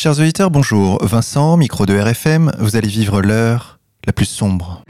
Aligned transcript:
Chers 0.00 0.20
auditeurs, 0.20 0.52
bonjour. 0.52 1.04
Vincent, 1.04 1.56
micro 1.56 1.84
de 1.84 1.98
RFM, 1.98 2.52
vous 2.60 2.76
allez 2.76 2.86
vivre 2.86 3.20
l'heure 3.20 3.80
la 4.06 4.12
plus 4.12 4.26
sombre. 4.26 4.84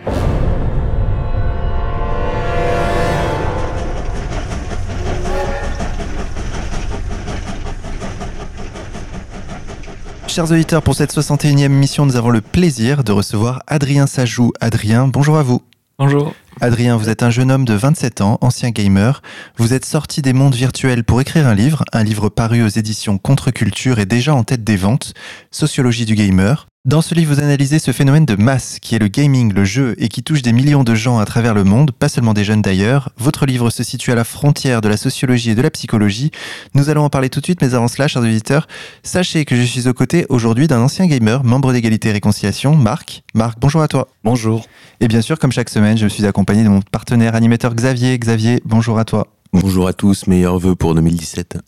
Chers 10.26 10.50
auditeurs, 10.52 10.82
pour 10.82 10.94
cette 10.94 11.14
61e 11.14 11.68
mission, 11.68 12.04
nous 12.04 12.16
avons 12.16 12.28
le 12.28 12.42
plaisir 12.42 13.02
de 13.02 13.10
recevoir 13.10 13.62
Adrien 13.66 14.06
Sajou. 14.06 14.52
Adrien, 14.60 15.08
bonjour 15.08 15.38
à 15.38 15.42
vous. 15.42 15.62
Bonjour. 15.98 16.34
Adrien, 16.60 16.96
vous 16.96 17.08
êtes 17.08 17.22
un 17.22 17.30
jeune 17.30 17.52
homme 17.52 17.64
de 17.64 17.74
27 17.74 18.20
ans, 18.20 18.38
ancien 18.40 18.70
gamer. 18.70 19.22
Vous 19.58 19.74
êtes 19.74 19.84
sorti 19.84 20.22
des 20.22 20.32
mondes 20.32 20.56
virtuels 20.56 21.04
pour 21.04 21.20
écrire 21.20 21.46
un 21.46 21.54
livre, 21.54 21.84
un 21.92 22.02
livre 22.02 22.28
paru 22.28 22.64
aux 22.64 22.68
éditions 22.68 23.16
Contre-Culture 23.16 24.00
et 24.00 24.06
déjà 24.06 24.34
en 24.34 24.42
tête 24.42 24.64
des 24.64 24.76
ventes, 24.76 25.14
Sociologie 25.52 26.04
du 26.04 26.16
gamer. 26.16 26.66
Dans 26.88 27.02
ce 27.02 27.14
livre, 27.14 27.34
vous 27.34 27.40
analysez 27.40 27.78
ce 27.80 27.92
phénomène 27.92 28.24
de 28.24 28.34
masse 28.34 28.78
qui 28.80 28.94
est 28.94 28.98
le 28.98 29.08
gaming, 29.08 29.52
le 29.52 29.64
jeu, 29.64 29.94
et 29.98 30.08
qui 30.08 30.22
touche 30.22 30.40
des 30.40 30.52
millions 30.52 30.84
de 30.84 30.94
gens 30.94 31.18
à 31.18 31.26
travers 31.26 31.52
le 31.52 31.62
monde, 31.62 31.90
pas 31.92 32.08
seulement 32.08 32.32
des 32.32 32.44
jeunes 32.44 32.62
d'ailleurs. 32.62 33.10
Votre 33.18 33.44
livre 33.44 33.68
se 33.68 33.82
situe 33.82 34.10
à 34.10 34.14
la 34.14 34.24
frontière 34.24 34.80
de 34.80 34.88
la 34.88 34.96
sociologie 34.96 35.50
et 35.50 35.54
de 35.54 35.60
la 35.60 35.70
psychologie. 35.70 36.30
Nous 36.74 36.88
allons 36.88 37.04
en 37.04 37.10
parler 37.10 37.28
tout 37.28 37.40
de 37.40 37.44
suite, 37.44 37.60
mais 37.60 37.74
avant 37.74 37.88
cela, 37.88 38.08
chers 38.08 38.22
auditeurs, 38.22 38.68
sachez 39.02 39.44
que 39.44 39.54
je 39.54 39.62
suis 39.62 39.86
aux 39.86 39.92
côtés 39.92 40.24
aujourd'hui 40.30 40.66
d'un 40.66 40.80
ancien 40.80 41.06
gamer, 41.06 41.44
membre 41.44 41.74
d'égalité 41.74 42.08
et 42.08 42.12
réconciliation, 42.12 42.74
Marc. 42.74 43.22
Marc, 43.34 43.58
bonjour 43.60 43.82
à 43.82 43.88
toi. 43.88 44.08
Bonjour. 44.24 44.64
Et 45.00 45.08
bien 45.08 45.20
sûr, 45.20 45.38
comme 45.38 45.52
chaque 45.52 45.68
semaine, 45.68 45.98
je 45.98 46.06
suis 46.06 46.24
accompagné 46.24 46.47
de 46.56 46.68
mon 46.68 46.80
partenaire 46.80 47.34
animateur 47.34 47.74
Xavier. 47.74 48.18
Xavier, 48.18 48.62
bonjour 48.64 48.98
à 48.98 49.04
toi. 49.04 49.28
Bonjour 49.52 49.86
à 49.86 49.92
tous, 49.92 50.26
meilleurs 50.26 50.58
vœux 50.58 50.74
pour 50.74 50.94
2017. 50.94 51.58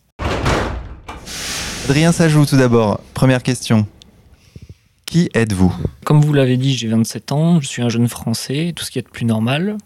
Adrien 1.85 2.13
Sajou, 2.13 2.47
tout 2.47 2.57
d'abord. 2.57 2.99
Première 3.13 3.43
question. 3.43 3.87
Qui 5.05 5.29
êtes-vous? 5.35 5.75
Comme 6.05 6.23
vous 6.23 6.33
l'avez 6.33 6.57
dit, 6.57 6.75
j'ai 6.75 6.89
27 6.89 7.33
ans, 7.33 7.61
je 7.61 7.69
suis 7.69 7.83
un 7.83 7.91
jeune 7.91 8.09
Français, 8.09 8.73
tout 8.75 8.83
ce 8.83 8.91
qui 8.91 8.99
est 8.99 9.03
de 9.03 9.09
plus 9.09 9.27
normal. 9.27 9.77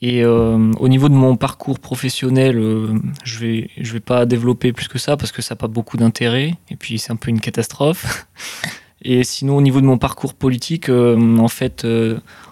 Et 0.00 0.24
euh, 0.24 0.72
au 0.78 0.88
niveau 0.88 1.10
de 1.10 1.14
mon 1.14 1.36
parcours 1.36 1.78
professionnel, 1.78 2.56
euh, 2.58 2.94
je 3.22 3.38
vais, 3.38 3.70
je 3.76 3.92
vais 3.92 4.00
pas 4.00 4.24
développer 4.24 4.72
plus 4.72 4.88
que 4.88 4.98
ça 4.98 5.18
parce 5.18 5.30
que 5.30 5.42
ça 5.42 5.54
n'a 5.54 5.58
pas 5.58 5.68
beaucoup 5.68 5.98
d'intérêt. 5.98 6.54
Et 6.70 6.76
puis 6.76 6.98
c'est 6.98 7.12
un 7.12 7.16
peu 7.16 7.28
une 7.28 7.40
catastrophe. 7.40 8.26
Et 9.02 9.24
sinon, 9.24 9.58
au 9.58 9.60
niveau 9.60 9.82
de 9.82 9.86
mon 9.86 9.98
parcours 9.98 10.32
politique, 10.32 10.88
euh, 10.88 11.36
en 11.36 11.48
fait, 11.48 11.86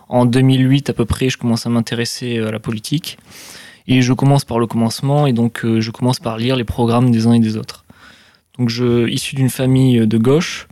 en 0.08 0.26
2008 0.26 0.90
à 0.90 0.92
peu 0.92 1.04
près, 1.04 1.30
je 1.30 1.38
commence 1.38 1.66
à 1.66 1.70
m'intéresser 1.70 2.38
à 2.38 2.50
la 2.50 2.58
politique. 2.58 3.18
Et 3.86 4.00
je 4.00 4.12
commence 4.14 4.44
par 4.44 4.58
le 4.58 4.66
commencement, 4.66 5.26
et 5.26 5.34
donc 5.34 5.60
je 5.62 5.90
commence 5.90 6.18
par 6.18 6.38
lire 6.38 6.56
les 6.56 6.64
programmes 6.64 7.10
des 7.10 7.26
uns 7.26 7.34
et 7.34 7.40
des 7.40 7.58
autres. 7.58 7.84
Donc, 8.58 8.70
je, 8.70 9.08
issu 9.08 9.34
d'une 9.34 9.50
famille 9.50 10.06
de 10.06 10.16
gauche, 10.16 10.68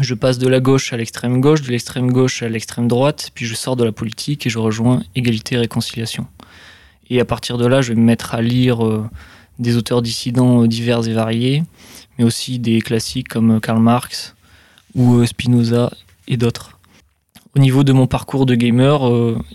je 0.00 0.14
passe 0.14 0.38
de 0.38 0.46
la 0.46 0.60
gauche 0.60 0.92
à 0.92 0.96
l'extrême 0.96 1.40
gauche, 1.40 1.62
de 1.62 1.70
l'extrême 1.70 2.12
gauche 2.12 2.42
à 2.42 2.48
l'extrême 2.48 2.88
droite, 2.88 3.30
puis 3.34 3.46
je 3.46 3.54
sors 3.54 3.76
de 3.76 3.84
la 3.84 3.92
politique 3.92 4.46
et 4.46 4.50
je 4.50 4.58
rejoins 4.58 5.02
égalité 5.14 5.56
et 5.56 5.58
réconciliation. 5.58 6.26
Et 7.10 7.20
à 7.20 7.24
partir 7.24 7.58
de 7.58 7.66
là, 7.66 7.80
je 7.80 7.92
vais 7.92 8.00
me 8.00 8.04
mettre 8.04 8.34
à 8.34 8.42
lire 8.42 8.86
euh, 8.86 9.08
des 9.58 9.76
auteurs 9.76 10.02
dissidents 10.02 10.62
euh, 10.62 10.68
divers 10.68 11.06
et 11.08 11.12
variés, 11.12 11.64
mais 12.16 12.24
aussi 12.24 12.58
des 12.58 12.80
classiques 12.80 13.28
comme 13.28 13.56
euh, 13.56 13.60
Karl 13.60 13.80
Marx 13.80 14.34
ou 14.94 15.24
Spinoza 15.26 15.92
et 16.28 16.36
d'autres. 16.36 16.77
Au 17.58 17.60
niveau 17.60 17.82
de 17.82 17.92
mon 17.92 18.06
parcours 18.06 18.46
de 18.46 18.54
gamer, 18.54 19.00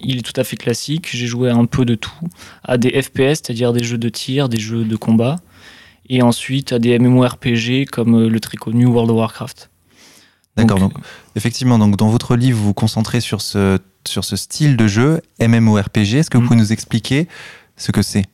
il 0.02 0.18
est 0.18 0.22
tout 0.24 0.38
à 0.38 0.44
fait 0.44 0.58
classique. 0.58 1.08
J'ai 1.14 1.26
joué 1.26 1.50
un 1.50 1.64
peu 1.64 1.86
de 1.86 1.96
tout, 1.96 2.12
à 2.66 2.78
des 2.78 3.02
FPS, 3.02 3.40
c'est-à-dire 3.40 3.72
des 3.72 3.82
jeux 3.82 3.98
de 3.98 4.10
tir, 4.10 4.50
des 4.50 4.60
jeux 4.60 4.84
de 4.84 4.98
combat, 4.98 5.38
et 6.10 6.22
ensuite 6.22 6.74
à 6.74 6.80
des 6.80 7.00
MMORPG 7.00 7.86
comme 7.90 8.28
le 8.28 8.40
très 8.42 8.58
connu 8.58 8.86
World 8.88 9.10
of 9.10 9.16
Warcraft. 9.16 9.70
D'accord. 10.58 10.80
Donc, 10.80 10.92
effectivement, 11.38 11.80
donc 11.80 11.96
dans 11.96 12.10
votre 12.10 12.36
livre, 12.36 12.58
vous 12.58 12.66
vous 12.66 12.74
concentrez 12.74 13.22
sur 13.22 13.40
ce, 13.40 13.80
sur 14.06 14.26
ce 14.26 14.36
style 14.36 14.76
de 14.76 14.86
jeu 14.86 15.22
MMORPG. 15.40 16.16
Est-ce 16.16 16.30
que 16.30 16.38
vous 16.38 16.44
mm. 16.44 16.48
pouvez 16.48 16.60
nous 16.60 16.74
expliquer 16.74 17.30
ce 17.78 17.94
que 17.94 18.02
c'est? 18.02 18.26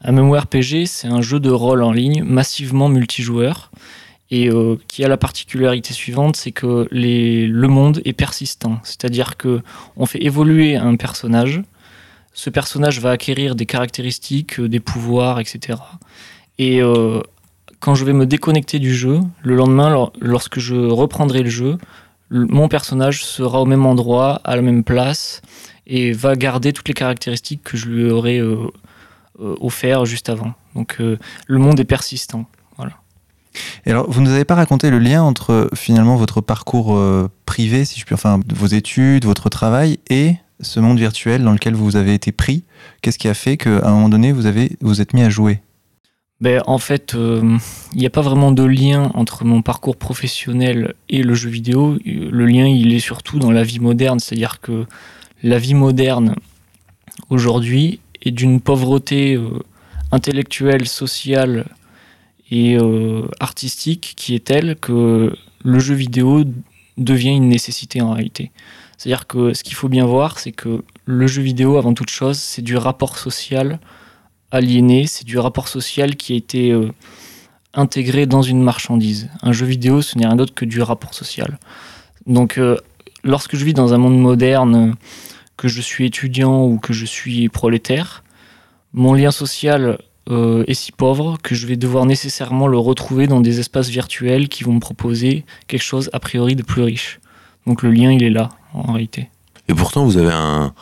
Un 0.00 0.12
MMORPG, 0.12 0.86
c'est 0.86 1.08
un 1.08 1.22
jeu 1.22 1.40
de 1.40 1.50
rôle 1.50 1.82
en 1.82 1.90
ligne 1.90 2.22
massivement 2.22 2.88
multijoueur 2.88 3.72
et 4.30 4.50
euh, 4.50 4.76
qui 4.88 5.04
a 5.04 5.08
la 5.08 5.16
particularité 5.16 5.94
suivante, 5.94 6.36
c'est 6.36 6.52
que 6.52 6.86
le 6.90 7.66
monde 7.66 8.02
est 8.04 8.12
persistant. 8.12 8.78
C'est-à-dire 8.82 9.36
que 9.36 9.62
on 9.96 10.06
fait 10.06 10.22
évoluer 10.22 10.76
un 10.76 10.96
personnage. 10.96 11.62
Ce 12.34 12.50
personnage 12.50 13.00
va 13.00 13.10
acquérir 13.10 13.54
des 13.54 13.66
caractéristiques, 13.66 14.60
euh, 14.60 14.68
des 14.68 14.80
pouvoirs, 14.80 15.40
etc. 15.40 15.78
Et 16.58 16.82
euh, 16.82 17.20
quand 17.80 17.94
je 17.94 18.04
vais 18.04 18.12
me 18.12 18.26
déconnecter 18.26 18.78
du 18.78 18.94
jeu, 18.94 19.20
le 19.42 19.54
lendemain, 19.54 20.10
lorsque 20.20 20.58
je 20.58 20.74
reprendrai 20.74 21.42
le 21.42 21.50
jeu, 21.50 21.78
mon 22.30 22.68
personnage 22.68 23.24
sera 23.24 23.62
au 23.62 23.64
même 23.64 23.86
endroit, 23.86 24.42
à 24.44 24.56
la 24.56 24.62
même 24.62 24.84
place, 24.84 25.40
et 25.86 26.12
va 26.12 26.36
garder 26.36 26.74
toutes 26.74 26.88
les 26.88 26.94
caractéristiques 26.94 27.62
que 27.64 27.78
je 27.78 27.88
lui 27.88 28.10
aurais 28.10 28.40
euh, 28.40 28.68
offert 29.38 30.04
juste 30.04 30.28
avant. 30.28 30.52
Donc 30.74 30.98
le 30.98 31.58
monde 31.58 31.80
est 31.80 31.84
persistant. 31.84 32.44
Alors, 33.86 34.10
vous 34.10 34.20
ne 34.20 34.26
nous 34.26 34.32
avez 34.32 34.44
pas 34.44 34.54
raconté 34.54 34.90
le 34.90 34.98
lien 34.98 35.22
entre 35.22 35.70
finalement 35.74 36.16
votre 36.16 36.40
parcours 36.40 36.98
privé, 37.46 37.84
si 37.84 37.98
je 37.98 38.04
puis, 38.04 38.14
enfin 38.14 38.40
vos 38.54 38.66
études, 38.66 39.24
votre 39.24 39.48
travail 39.48 39.98
et 40.10 40.36
ce 40.60 40.80
monde 40.80 40.98
virtuel 40.98 41.42
dans 41.42 41.52
lequel 41.52 41.74
vous 41.74 41.96
avez 41.96 42.14
été 42.14 42.32
pris? 42.32 42.64
Qu'est-ce 43.02 43.18
qui 43.18 43.28
a 43.28 43.34
fait 43.34 43.56
qu'à 43.56 43.86
un 43.86 43.92
moment 43.92 44.08
donné, 44.08 44.32
vous 44.32 44.46
avez 44.46 44.76
vous 44.80 45.00
êtes 45.00 45.14
mis 45.14 45.22
à 45.22 45.30
jouer? 45.30 45.60
Ben, 46.40 46.62
En 46.66 46.78
fait, 46.78 47.14
euh, 47.14 47.58
il 47.92 47.98
n'y 47.98 48.06
a 48.06 48.10
pas 48.10 48.20
vraiment 48.20 48.52
de 48.52 48.62
lien 48.62 49.10
entre 49.14 49.44
mon 49.44 49.62
parcours 49.62 49.96
professionnel 49.96 50.94
et 51.08 51.22
le 51.22 51.34
jeu 51.34 51.50
vidéo. 51.50 51.98
Le 52.04 52.46
lien, 52.46 52.66
il 52.66 52.92
est 52.94 53.00
surtout 53.00 53.38
dans 53.38 53.50
la 53.50 53.64
vie 53.64 53.80
moderne. 53.80 54.20
C'est-à-dire 54.20 54.60
que 54.60 54.86
la 55.42 55.58
vie 55.58 55.74
moderne, 55.74 56.36
aujourd'hui, 57.28 58.00
est 58.22 58.30
d'une 58.30 58.60
pauvreté 58.60 59.34
euh, 59.34 59.58
intellectuelle, 60.12 60.86
sociale 60.86 61.66
et 62.50 62.76
euh, 62.76 63.26
artistique 63.40 64.14
qui 64.16 64.34
est 64.34 64.44
telle 64.44 64.76
que 64.76 65.34
le 65.64 65.78
jeu 65.78 65.94
vidéo 65.94 66.44
devient 66.96 67.30
une 67.30 67.48
nécessité 67.48 68.00
en 68.00 68.12
réalité. 68.12 68.50
C'est-à-dire 68.96 69.26
que 69.26 69.54
ce 69.54 69.62
qu'il 69.62 69.74
faut 69.74 69.88
bien 69.88 70.06
voir, 70.06 70.38
c'est 70.38 70.52
que 70.52 70.82
le 71.04 71.26
jeu 71.26 71.42
vidéo, 71.42 71.76
avant 71.76 71.94
toute 71.94 72.10
chose, 72.10 72.38
c'est 72.38 72.62
du 72.62 72.76
rapport 72.76 73.18
social 73.18 73.78
aliéné, 74.50 75.06
c'est 75.06 75.24
du 75.24 75.38
rapport 75.38 75.68
social 75.68 76.16
qui 76.16 76.32
a 76.32 76.36
été 76.36 76.70
euh, 76.72 76.90
intégré 77.74 78.26
dans 78.26 78.42
une 78.42 78.62
marchandise. 78.62 79.28
Un 79.42 79.52
jeu 79.52 79.66
vidéo, 79.66 80.02
ce 80.02 80.18
n'est 80.18 80.26
rien 80.26 80.36
d'autre 80.36 80.54
que 80.54 80.64
du 80.64 80.80
rapport 80.80 81.14
social. 81.14 81.58
Donc, 82.26 82.58
euh, 82.58 82.76
lorsque 83.24 83.56
je 83.56 83.64
vis 83.64 83.74
dans 83.74 83.94
un 83.94 83.98
monde 83.98 84.18
moderne, 84.18 84.94
que 85.56 85.68
je 85.68 85.80
suis 85.80 86.06
étudiant 86.06 86.64
ou 86.64 86.78
que 86.78 86.92
je 86.92 87.04
suis 87.04 87.48
prolétaire, 87.48 88.24
mon 88.92 89.12
lien 89.12 89.30
social 89.30 89.98
euh, 90.28 90.64
est 90.66 90.74
si 90.74 90.92
pauvre 90.92 91.38
que 91.42 91.54
je 91.54 91.66
vais 91.66 91.76
devoir 91.76 92.06
nécessairement 92.06 92.66
le 92.66 92.78
retrouver 92.78 93.26
dans 93.26 93.40
des 93.40 93.60
espaces 93.60 93.88
virtuels 93.88 94.48
qui 94.48 94.64
vont 94.64 94.74
me 94.74 94.80
proposer 94.80 95.44
quelque 95.66 95.82
chose 95.82 96.10
a 96.12 96.20
priori 96.20 96.54
de 96.56 96.62
plus 96.62 96.82
riche. 96.82 97.20
Donc 97.66 97.82
le 97.82 97.90
lien, 97.90 98.12
il 98.12 98.22
est 98.22 98.30
là, 98.30 98.50
en 98.74 98.92
réalité. 98.92 99.30
Et 99.68 99.74
pourtant, 99.74 100.04
vous 100.04 100.16
avez 100.16 100.32
un, 100.32 100.72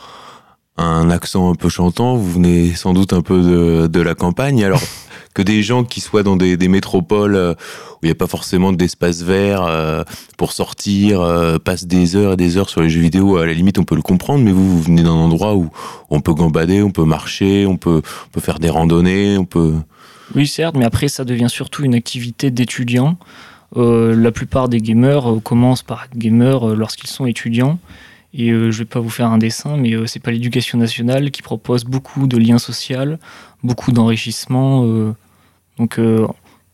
un 0.77 1.09
accent 1.09 1.49
un 1.51 1.55
peu 1.55 1.69
chantant, 1.69 2.15
vous 2.15 2.31
venez 2.31 2.73
sans 2.75 2.93
doute 2.93 3.13
un 3.13 3.21
peu 3.21 3.41
de, 3.41 3.87
de 3.87 4.01
la 4.01 4.15
campagne. 4.15 4.63
Alors 4.63 4.81
que 5.37 5.43
des 5.43 5.61
gens 5.61 5.83
qui 5.83 6.01
soient 6.01 6.23
dans 6.23 6.35
des, 6.35 6.57
des 6.57 6.67
métropoles 6.67 7.35
euh, 7.35 7.53
où 7.53 7.99
il 8.03 8.07
n'y 8.07 8.11
a 8.11 8.15
pas 8.15 8.25
forcément 8.25 8.73
d'espace 8.73 9.21
vert 9.21 9.61
euh, 9.63 10.03
pour 10.35 10.51
sortir, 10.51 11.21
euh, 11.21 11.59
passent 11.59 11.85
des 11.85 12.15
heures 12.15 12.33
et 12.33 12.37
des 12.37 12.57
heures 12.57 12.69
sur 12.69 12.81
les 12.81 12.89
jeux 12.89 13.01
vidéo, 13.01 13.37
à 13.37 13.45
la 13.45 13.53
limite 13.53 13.77
on 13.77 13.83
peut 13.83 13.95
le 13.95 14.01
comprendre, 14.01 14.43
mais 14.43 14.51
vous, 14.51 14.67
vous 14.67 14.81
venez 14.81 15.03
d'un 15.03 15.11
endroit 15.11 15.55
où 15.55 15.69
on 16.09 16.21
peut 16.21 16.33
gambader, 16.33 16.81
on 16.81 16.89
peut 16.89 17.05
marcher, 17.05 17.67
on 17.67 17.77
peut, 17.77 18.01
on 18.27 18.29
peut 18.31 18.41
faire 18.41 18.57
des 18.57 18.69
randonnées, 18.69 19.37
on 19.37 19.45
peut... 19.45 19.75
Oui 20.35 20.47
certes, 20.47 20.75
mais 20.75 20.85
après 20.85 21.07
ça 21.07 21.23
devient 21.23 21.49
surtout 21.49 21.83
une 21.83 21.93
activité 21.93 22.49
d'étudiant. 22.49 23.17
la 23.75 24.31
plupart 24.31 24.69
des 24.69 24.79
gamers 24.79 25.39
commencent 25.43 25.83
par 25.83 26.05
être 26.05 26.17
gamers 26.17 26.65
lorsqu'ils 26.75 27.09
sont 27.09 27.27
étudiants 27.27 27.77
et 28.33 28.51
euh, 28.51 28.71
je 28.71 28.79
vais 28.79 28.85
pas 28.85 28.99
vous 28.99 29.09
faire 29.09 29.31
un 29.31 29.37
dessin, 29.37 29.77
mais 29.77 29.93
euh, 29.93 30.05
c'est 30.05 30.19
pas 30.19 30.31
l'éducation 30.31 30.77
nationale 30.77 31.31
qui 31.31 31.41
propose 31.41 31.85
beaucoup 31.85 32.27
de 32.27 32.37
liens 32.37 32.59
sociaux, 32.59 33.17
beaucoup 33.63 33.91
d'enrichissement. 33.91 34.85
Euh, 34.85 35.13
donc 35.77 35.99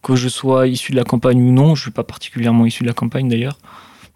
que 0.01 0.15
je 0.15 0.29
sois 0.29 0.67
issu 0.67 0.91
de 0.91 0.97
la 0.97 1.03
campagne 1.03 1.41
ou 1.41 1.51
non, 1.51 1.75
je 1.75 1.83
suis 1.83 1.91
pas 1.91 2.03
particulièrement 2.03 2.65
issu 2.65 2.83
de 2.83 2.87
la 2.87 2.93
campagne 2.93 3.29
d'ailleurs. 3.29 3.57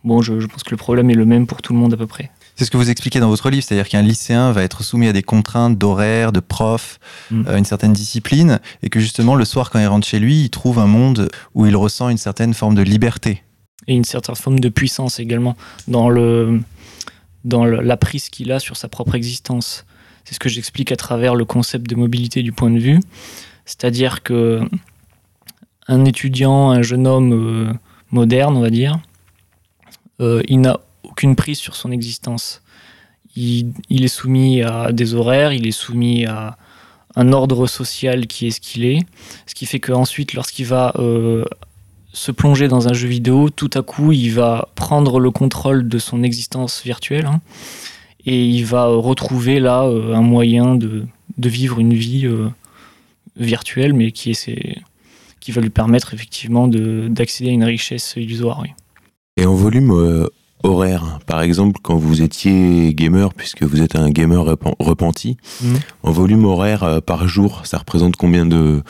Bon, 0.03 0.21
je, 0.21 0.33
pense 0.45 0.63
que 0.63 0.71
le 0.71 0.77
problème 0.77 1.09
est 1.09 1.15
le 1.15 1.25
même 1.25 1.47
pour 1.47 1.61
tout 1.61 1.73
le 1.73 1.79
monde 1.79 1.93
à 1.93 1.97
peu 1.97 2.07
près. 2.07 2.31
C'est 2.55 2.65
ce 2.65 2.71
que 2.71 2.77
vous 2.77 2.89
expliquez 2.89 3.19
dans 3.19 3.29
votre 3.29 3.49
livre, 3.49 3.63
c'est-à-dire 3.63 3.89
qu'un 3.89 4.01
lycéen 4.01 4.51
va 4.51 4.63
être 4.63 4.83
soumis 4.83 5.07
à 5.07 5.13
des 5.13 5.23
contraintes 5.23 5.77
d'horaire, 5.77 6.31
de 6.31 6.39
prof, 6.39 6.99
mm. 7.31 7.47
une 7.57 7.65
certaine 7.65 7.93
discipline, 7.93 8.59
et 8.83 8.89
que 8.89 8.99
justement 8.99 9.35
le 9.35 9.45
soir 9.45 9.69
quand 9.69 9.79
il 9.79 9.87
rentre 9.87 10.07
chez 10.07 10.19
lui, 10.19 10.43
il 10.43 10.49
trouve 10.49 10.79
un 10.79 10.87
monde 10.87 11.29
où 11.55 11.65
il 11.65 11.75
ressent 11.75 12.09
une 12.09 12.17
certaine 12.17 12.53
forme 12.53 12.75
de 12.75 12.81
liberté. 12.81 13.43
Et 13.87 13.95
une 13.95 14.05
certaine 14.05 14.35
forme 14.35 14.59
de 14.59 14.69
puissance 14.69 15.19
également. 15.19 15.55
Dans 15.87 16.09
le, 16.09 16.61
dans 17.47 17.65
la 17.65 17.97
prise 17.97 18.29
qu'il 18.29 18.51
a 18.51 18.59
sur 18.59 18.77
sa 18.77 18.87
propre 18.87 19.15
existence. 19.15 19.85
C'est 20.25 20.35
ce 20.35 20.39
que 20.39 20.49
j'explique 20.49 20.91
à 20.91 20.95
travers 20.95 21.35
le 21.35 21.45
concept 21.45 21.89
de 21.89 21.95
mobilité 21.95 22.43
du 22.43 22.51
point 22.51 22.69
de 22.69 22.79
vue. 22.79 22.99
C'est-à-dire 23.65 24.23
que 24.23 24.61
un 25.87 26.05
étudiant, 26.05 26.71
un 26.71 26.81
jeune 26.81 27.07
homme, 27.07 27.33
euh, 27.33 27.73
moderne, 28.11 28.57
on 28.57 28.61
va 28.61 28.69
dire, 28.69 28.99
il 30.19 30.61
n'a 30.61 30.79
aucune 31.03 31.35
prise 31.35 31.59
sur 31.59 31.75
son 31.75 31.91
existence. 31.91 32.61
Il, 33.35 33.73
il, 33.89 34.03
est 34.03 34.07
soumis 34.07 34.63
à 34.63 34.91
des 34.91 35.13
horaires, 35.13 35.53
il 35.53 35.67
est 35.67 35.71
soumis 35.71 36.25
à 36.25 36.57
un 37.15 37.33
ordre 37.33 37.67
social 37.67 38.25
qui 38.27 38.47
est 38.47 38.51
ce 38.51 38.59
qu'il 38.59 38.85
est, 38.85 39.05
ce 39.45 39.53
qui 39.53 39.65
fait 39.65 39.79
qu'ensuite, 39.79 40.33
lorsqu'il 40.33 40.65
va 40.65 40.93
se 42.17 42.31
plonger 42.31 42.67
dans 42.67 42.87
un 42.87 42.93
jeu 42.93 43.07
vidéo, 43.07 43.49
tout 43.49 43.69
à 43.73 43.81
coup, 43.81 44.11
il 44.11 44.29
va 44.33 44.69
prendre 44.75 45.19
le 45.19 45.31
contrôle 45.31 45.87
de 45.87 45.99
son 45.99 46.23
existence 46.23 46.81
virtuelle 46.83 47.25
hein, 47.27 47.41
et 48.25 48.45
il 48.45 48.65
va 48.65 48.87
retrouver 48.87 49.59
là 49.59 49.81
un 49.83 50.21
moyen 50.21 50.75
de, 50.75 51.05
de, 51.37 51.49
vivre 51.49 51.79
une 51.79 51.93
vie 51.93 52.27
virtuelle, 53.37 53.93
mais 53.93 54.11
qui, 54.11 54.31
est, 54.31 54.81
qui 55.39 55.51
va 55.51 55.61
lui 55.61 55.69
permettre 55.69 56.13
effectivement 56.13 56.67
d'accéder 56.67 57.51
à 57.51 57.53
une 57.53 57.63
richesse 57.63 58.15
illusoire. 58.17 58.63
Et 59.37 59.45
en 59.45 59.53
volume 59.53 59.91
euh, 59.91 60.27
horaire, 60.63 61.19
par 61.25 61.41
exemple, 61.41 61.79
quand 61.81 61.95
vous 61.95 62.21
étiez 62.21 62.93
gamer, 62.93 63.33
puisque 63.33 63.63
vous 63.63 63.81
êtes 63.81 63.95
un 63.95 64.09
gamer 64.09 64.43
repenti, 64.79 65.37
mmh. 65.61 65.75
en 66.03 66.11
volume 66.11 66.45
horaire 66.45 66.83
euh, 66.83 66.99
par 66.99 67.27
jour, 67.27 67.61
ça 67.65 67.77
représente 67.77 68.15
combien 68.15 68.45
de, 68.45 68.83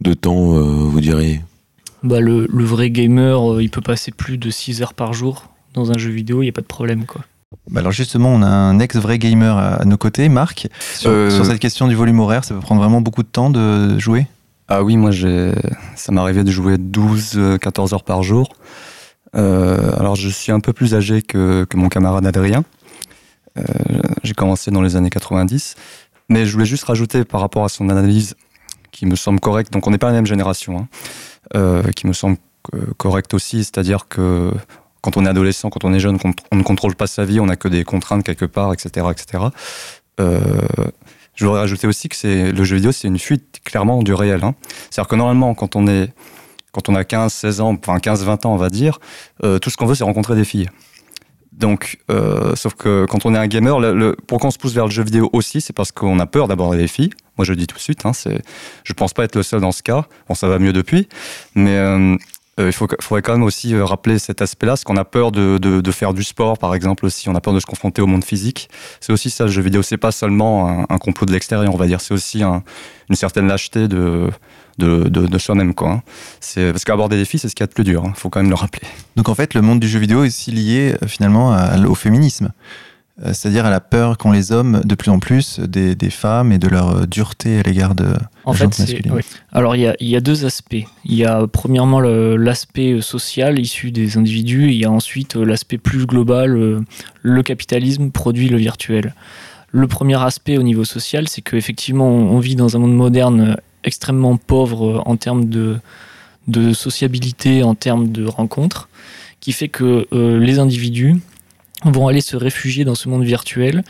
de 0.00 0.14
temps, 0.14 0.56
euh, 0.56 0.62
vous 0.62 1.00
diriez? 1.00 1.40
Bah, 2.02 2.20
le, 2.20 2.46
le, 2.52 2.64
vrai 2.64 2.90
gamer, 2.90 3.60
il 3.60 3.70
peut 3.70 3.80
passer 3.80 4.12
plus 4.12 4.38
de 4.38 4.50
6 4.50 4.82
heures 4.82 4.94
par 4.94 5.12
jour 5.12 5.48
dans 5.74 5.90
un 5.90 5.98
jeu 5.98 6.10
vidéo, 6.10 6.42
il 6.42 6.46
n'y 6.46 6.50
a 6.50 6.52
pas 6.52 6.60
de 6.60 6.66
problème. 6.66 7.06
quoi. 7.06 7.22
Bah 7.70 7.80
alors 7.80 7.92
justement, 7.92 8.30
on 8.30 8.42
a 8.42 8.48
un 8.48 8.78
ex-vrai 8.78 9.18
gamer 9.18 9.56
à 9.56 9.84
nos 9.84 9.96
côtés, 9.96 10.28
Marc. 10.28 10.68
Sur, 10.94 11.30
sur, 11.30 11.46
cette 11.46 11.58
question 11.58 11.86
du 11.86 11.94
volume 11.94 12.20
horaire, 12.20 12.44
ça 12.44 12.54
peut 12.54 12.60
prendre 12.60 12.80
vraiment 12.80 13.00
beaucoup 13.00 13.22
de 13.22 13.28
temps 13.28 13.50
de 13.50 13.98
jouer? 13.98 14.26
Ah 14.68 14.82
oui, 14.82 14.96
moi 14.96 15.10
ça 15.96 16.12
m'arrivait 16.12 16.44
de 16.44 16.50
jouer 16.50 16.76
12-14 16.76 17.94
heures 17.94 18.04
par 18.04 18.22
jour. 18.22 18.48
Euh, 19.34 19.98
alors 19.98 20.14
je 20.14 20.28
suis 20.28 20.52
un 20.52 20.60
peu 20.60 20.72
plus 20.72 20.94
âgé 20.94 21.22
que, 21.22 21.64
que 21.64 21.76
mon 21.76 21.88
camarade 21.88 22.26
Adrien. 22.26 22.64
Euh, 23.58 23.62
J'ai 24.22 24.34
commencé 24.34 24.70
dans 24.70 24.82
les 24.82 24.96
années 24.96 25.10
90. 25.10 25.74
Mais 26.28 26.46
je 26.46 26.52
voulais 26.52 26.64
juste 26.64 26.84
rajouter 26.84 27.24
par 27.24 27.40
rapport 27.40 27.64
à 27.64 27.68
son 27.68 27.90
analyse, 27.90 28.34
qui 28.90 29.04
me 29.06 29.16
semble 29.16 29.40
correcte, 29.40 29.72
donc 29.72 29.86
on 29.86 29.90
n'est 29.90 29.98
pas 29.98 30.06
la 30.06 30.14
même 30.14 30.26
génération, 30.26 30.78
hein, 30.78 30.88
euh, 30.88 31.31
qui 31.50 32.06
me 32.06 32.12
semble 32.12 32.38
correcte 32.96 33.34
aussi, 33.34 33.64
c'est-à-dire 33.64 34.08
que 34.08 34.52
quand 35.02 35.16
on 35.16 35.26
est 35.26 35.28
adolescent, 35.28 35.68
quand 35.68 35.84
on 35.84 35.92
est 35.92 36.00
jeune, 36.00 36.16
on 36.52 36.56
ne 36.56 36.62
contrôle 36.62 36.94
pas 36.94 37.06
sa 37.06 37.24
vie, 37.24 37.40
on 37.40 37.46
n'a 37.46 37.56
que 37.56 37.68
des 37.68 37.84
contraintes 37.84 38.24
quelque 38.24 38.44
part, 38.46 38.72
etc. 38.72 39.06
etc. 39.10 39.44
Euh, 40.20 40.40
je 41.34 41.44
voudrais 41.44 41.60
rajouter 41.60 41.86
aussi 41.86 42.08
que 42.08 42.50
le 42.50 42.64
jeu 42.64 42.76
vidéo, 42.76 42.92
c'est 42.92 43.08
une 43.08 43.18
fuite 43.18 43.60
clairement 43.64 44.02
du 44.02 44.14
réel. 44.14 44.44
Hein. 44.44 44.54
C'est-à-dire 44.90 45.08
que 45.08 45.16
normalement, 45.16 45.54
quand 45.54 45.76
on 45.76 45.86
a 46.94 47.04
15, 47.04 47.32
16 47.32 47.60
ans, 47.60 47.76
enfin 47.78 47.98
15, 47.98 48.24
20 48.24 48.46
ans, 48.46 48.54
on 48.54 48.56
va 48.56 48.70
dire, 48.70 49.00
euh, 49.42 49.58
tout 49.58 49.70
ce 49.70 49.76
qu'on 49.76 49.86
veut, 49.86 49.96
c'est 49.96 50.04
rencontrer 50.04 50.36
des 50.36 50.44
filles. 50.44 50.68
Donc, 51.52 51.98
euh, 52.10 52.56
sauf 52.56 52.74
que 52.74 53.06
quand 53.08 53.26
on 53.26 53.34
est 53.34 53.38
un 53.38 53.46
gamer, 53.46 53.78
le, 53.78 54.16
pourquoi 54.26 54.48
on 54.48 54.50
se 54.50 54.58
pousse 54.58 54.72
vers 54.72 54.86
le 54.86 54.90
jeu 54.90 55.02
vidéo 55.02 55.28
aussi, 55.32 55.60
c'est 55.60 55.74
parce 55.74 55.92
qu'on 55.92 56.18
a 56.18 56.26
peur 56.26 56.48
d'aborder 56.48 56.78
les 56.78 56.88
filles. 56.88 57.10
Moi, 57.36 57.44
je 57.44 57.52
le 57.52 57.56
dis 57.56 57.66
tout 57.66 57.76
de 57.76 57.80
suite, 57.80 58.04
hein, 58.04 58.12
c'est, 58.12 58.42
je 58.84 58.92
pense 58.94 59.12
pas 59.12 59.24
être 59.24 59.36
le 59.36 59.42
seul 59.42 59.60
dans 59.60 59.72
ce 59.72 59.82
cas. 59.82 60.06
Bon, 60.28 60.34
ça 60.34 60.48
va 60.48 60.58
mieux 60.58 60.72
depuis, 60.72 61.08
mais 61.54 61.76
euh, 61.76 62.16
euh, 62.60 62.66
il 62.66 62.72
faut, 62.72 62.86
faudrait 63.00 63.22
quand 63.22 63.32
même 63.32 63.42
aussi 63.42 63.74
euh, 63.74 63.84
rappeler 63.84 64.18
cet 64.18 64.42
aspect-là, 64.42 64.72
parce 64.72 64.84
qu'on 64.84 64.96
a 64.98 65.04
peur 65.04 65.32
de, 65.32 65.56
de, 65.56 65.80
de, 65.80 65.90
faire 65.90 66.12
du 66.12 66.22
sport, 66.22 66.58
par 66.58 66.74
exemple, 66.74 67.06
aussi. 67.06 67.28
On 67.30 67.34
a 67.34 67.40
peur 67.40 67.54
de 67.54 67.60
se 67.60 67.66
confronter 67.66 68.02
au 68.02 68.06
monde 68.06 68.24
physique. 68.24 68.68
C'est 69.00 69.12
aussi 69.12 69.30
ça, 69.30 69.44
le 69.44 69.50
jeu 69.50 69.62
vidéo. 69.62 69.82
C'est 69.82 69.96
pas 69.96 70.12
seulement 70.12 70.68
un, 70.68 70.86
un, 70.88 70.98
complot 70.98 71.26
de 71.26 71.32
l'extérieur, 71.32 71.72
on 71.72 71.78
va 71.78 71.86
dire. 71.86 72.02
C'est 72.02 72.12
aussi 72.12 72.42
un, 72.42 72.62
une 73.08 73.16
certaine 73.16 73.46
lâcheté 73.46 73.88
de, 73.88 74.28
de, 74.78 75.08
de, 75.08 75.26
de 75.26 75.38
soi-même, 75.38 75.74
quoi. 75.74 75.90
Hein. 75.90 76.02
C'est, 76.40 76.72
parce 76.72 76.84
qu'aborder 76.84 77.16
des 77.16 77.24
filles, 77.24 77.40
c'est 77.40 77.48
ce 77.48 77.54
qu'il 77.54 77.62
y 77.62 77.66
a 77.66 77.68
de 77.68 77.72
plus 77.72 77.84
dur. 77.84 78.02
Il 78.04 78.08
hein. 78.08 78.12
faut 78.16 78.30
quand 78.30 78.40
même 78.40 78.50
le 78.50 78.56
rappeler. 78.56 78.88
Donc, 79.16 79.28
en 79.28 79.34
fait, 79.34 79.54
le 79.54 79.62
monde 79.62 79.80
du 79.80 79.88
jeu 79.88 79.98
vidéo 79.98 80.24
est 80.24 80.28
aussi 80.28 80.50
lié, 80.50 80.94
euh, 81.02 81.06
finalement, 81.06 81.56
au 81.86 81.94
féminisme. 81.94 82.52
Euh, 83.20 83.32
c'est-à-dire 83.34 83.66
à 83.66 83.70
la 83.70 83.80
peur 83.80 84.16
qu'ont 84.16 84.32
les 84.32 84.52
hommes 84.52 84.80
de 84.84 84.94
plus 84.94 85.10
en 85.10 85.18
plus 85.18 85.60
des, 85.60 85.94
femmes 86.10 86.50
et 86.50 86.58
de 86.58 86.66
leur 86.66 86.96
euh, 86.96 87.06
dureté 87.06 87.58
à 87.58 87.62
l'égard 87.62 87.94
de 87.94 88.06
en 88.44 88.54
fait, 88.54 88.82
Alors 89.52 89.76
il 89.76 89.94
y, 90.00 90.16
a, 90.16 90.20
deux 90.20 90.46
aspects. 90.46 90.84
Il 91.04 91.14
y 91.14 91.24
a 91.24 91.46
premièrement 91.46 92.00
l'aspect 92.00 93.00
social 93.02 93.58
issu 93.58 93.90
des 93.90 94.16
individus, 94.16 94.70
et 94.70 94.72
il 94.72 94.78
y 94.78 94.86
a 94.86 94.90
ensuite 94.90 95.36
l'aspect 95.36 95.78
plus 95.78 96.06
global, 96.06 96.84
le 97.22 97.42
capitalisme 97.42 98.10
produit 98.10 98.48
le 98.48 98.56
virtuel. 98.56 99.14
Le 99.70 99.86
premier 99.86 100.20
aspect 100.20 100.58
au 100.58 100.62
niveau 100.62 100.84
social, 100.84 101.28
c'est 101.28 101.42
qu'effectivement 101.42 102.08
on 102.08 102.38
vit 102.40 102.56
dans 102.56 102.76
un 102.76 102.80
monde 102.80 102.96
moderne 102.96 103.56
extrêmement 103.84 104.36
pauvre 104.36 105.02
en 105.06 105.16
termes 105.16 105.48
de, 105.48 105.80
sociabilité, 106.72 107.62
en 107.62 107.74
termes 107.74 108.10
de 108.10 108.24
rencontres, 108.24 108.88
qui 109.40 109.52
fait 109.52 109.68
que 109.68 110.06
les 110.12 110.58
individus 110.58 111.16
vont 111.84 112.08
aller 112.08 112.20
se 112.20 112.36
réfugier 112.36 112.84
dans 112.84 112.94
ce 112.94 113.08
monde 113.08 113.24
virtuel 113.24 113.82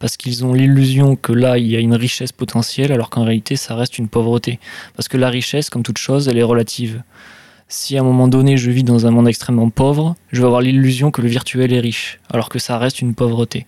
parce 0.00 0.16
qu'ils 0.16 0.44
ont 0.44 0.54
l'illusion 0.54 1.14
que 1.14 1.32
là, 1.32 1.58
il 1.58 1.66
y 1.66 1.76
a 1.76 1.78
une 1.78 1.94
richesse 1.94 2.32
potentielle, 2.32 2.90
alors 2.90 3.10
qu'en 3.10 3.22
réalité, 3.22 3.54
ça 3.54 3.76
reste 3.76 3.98
une 3.98 4.08
pauvreté. 4.08 4.58
Parce 4.96 5.08
que 5.08 5.18
la 5.18 5.28
richesse, 5.28 5.68
comme 5.68 5.82
toute 5.82 5.98
chose, 5.98 6.26
elle 6.26 6.38
est 6.38 6.42
relative. 6.42 7.02
Si 7.68 7.98
à 7.98 8.00
un 8.00 8.04
moment 8.04 8.26
donné, 8.26 8.56
je 8.56 8.70
vis 8.70 8.82
dans 8.82 9.06
un 9.06 9.10
monde 9.10 9.28
extrêmement 9.28 9.68
pauvre, 9.68 10.16
je 10.32 10.40
vais 10.40 10.46
avoir 10.46 10.62
l'illusion 10.62 11.10
que 11.10 11.20
le 11.20 11.28
virtuel 11.28 11.72
est 11.72 11.80
riche, 11.80 12.18
alors 12.30 12.48
que 12.48 12.58
ça 12.58 12.78
reste 12.78 13.02
une 13.02 13.14
pauvreté. 13.14 13.66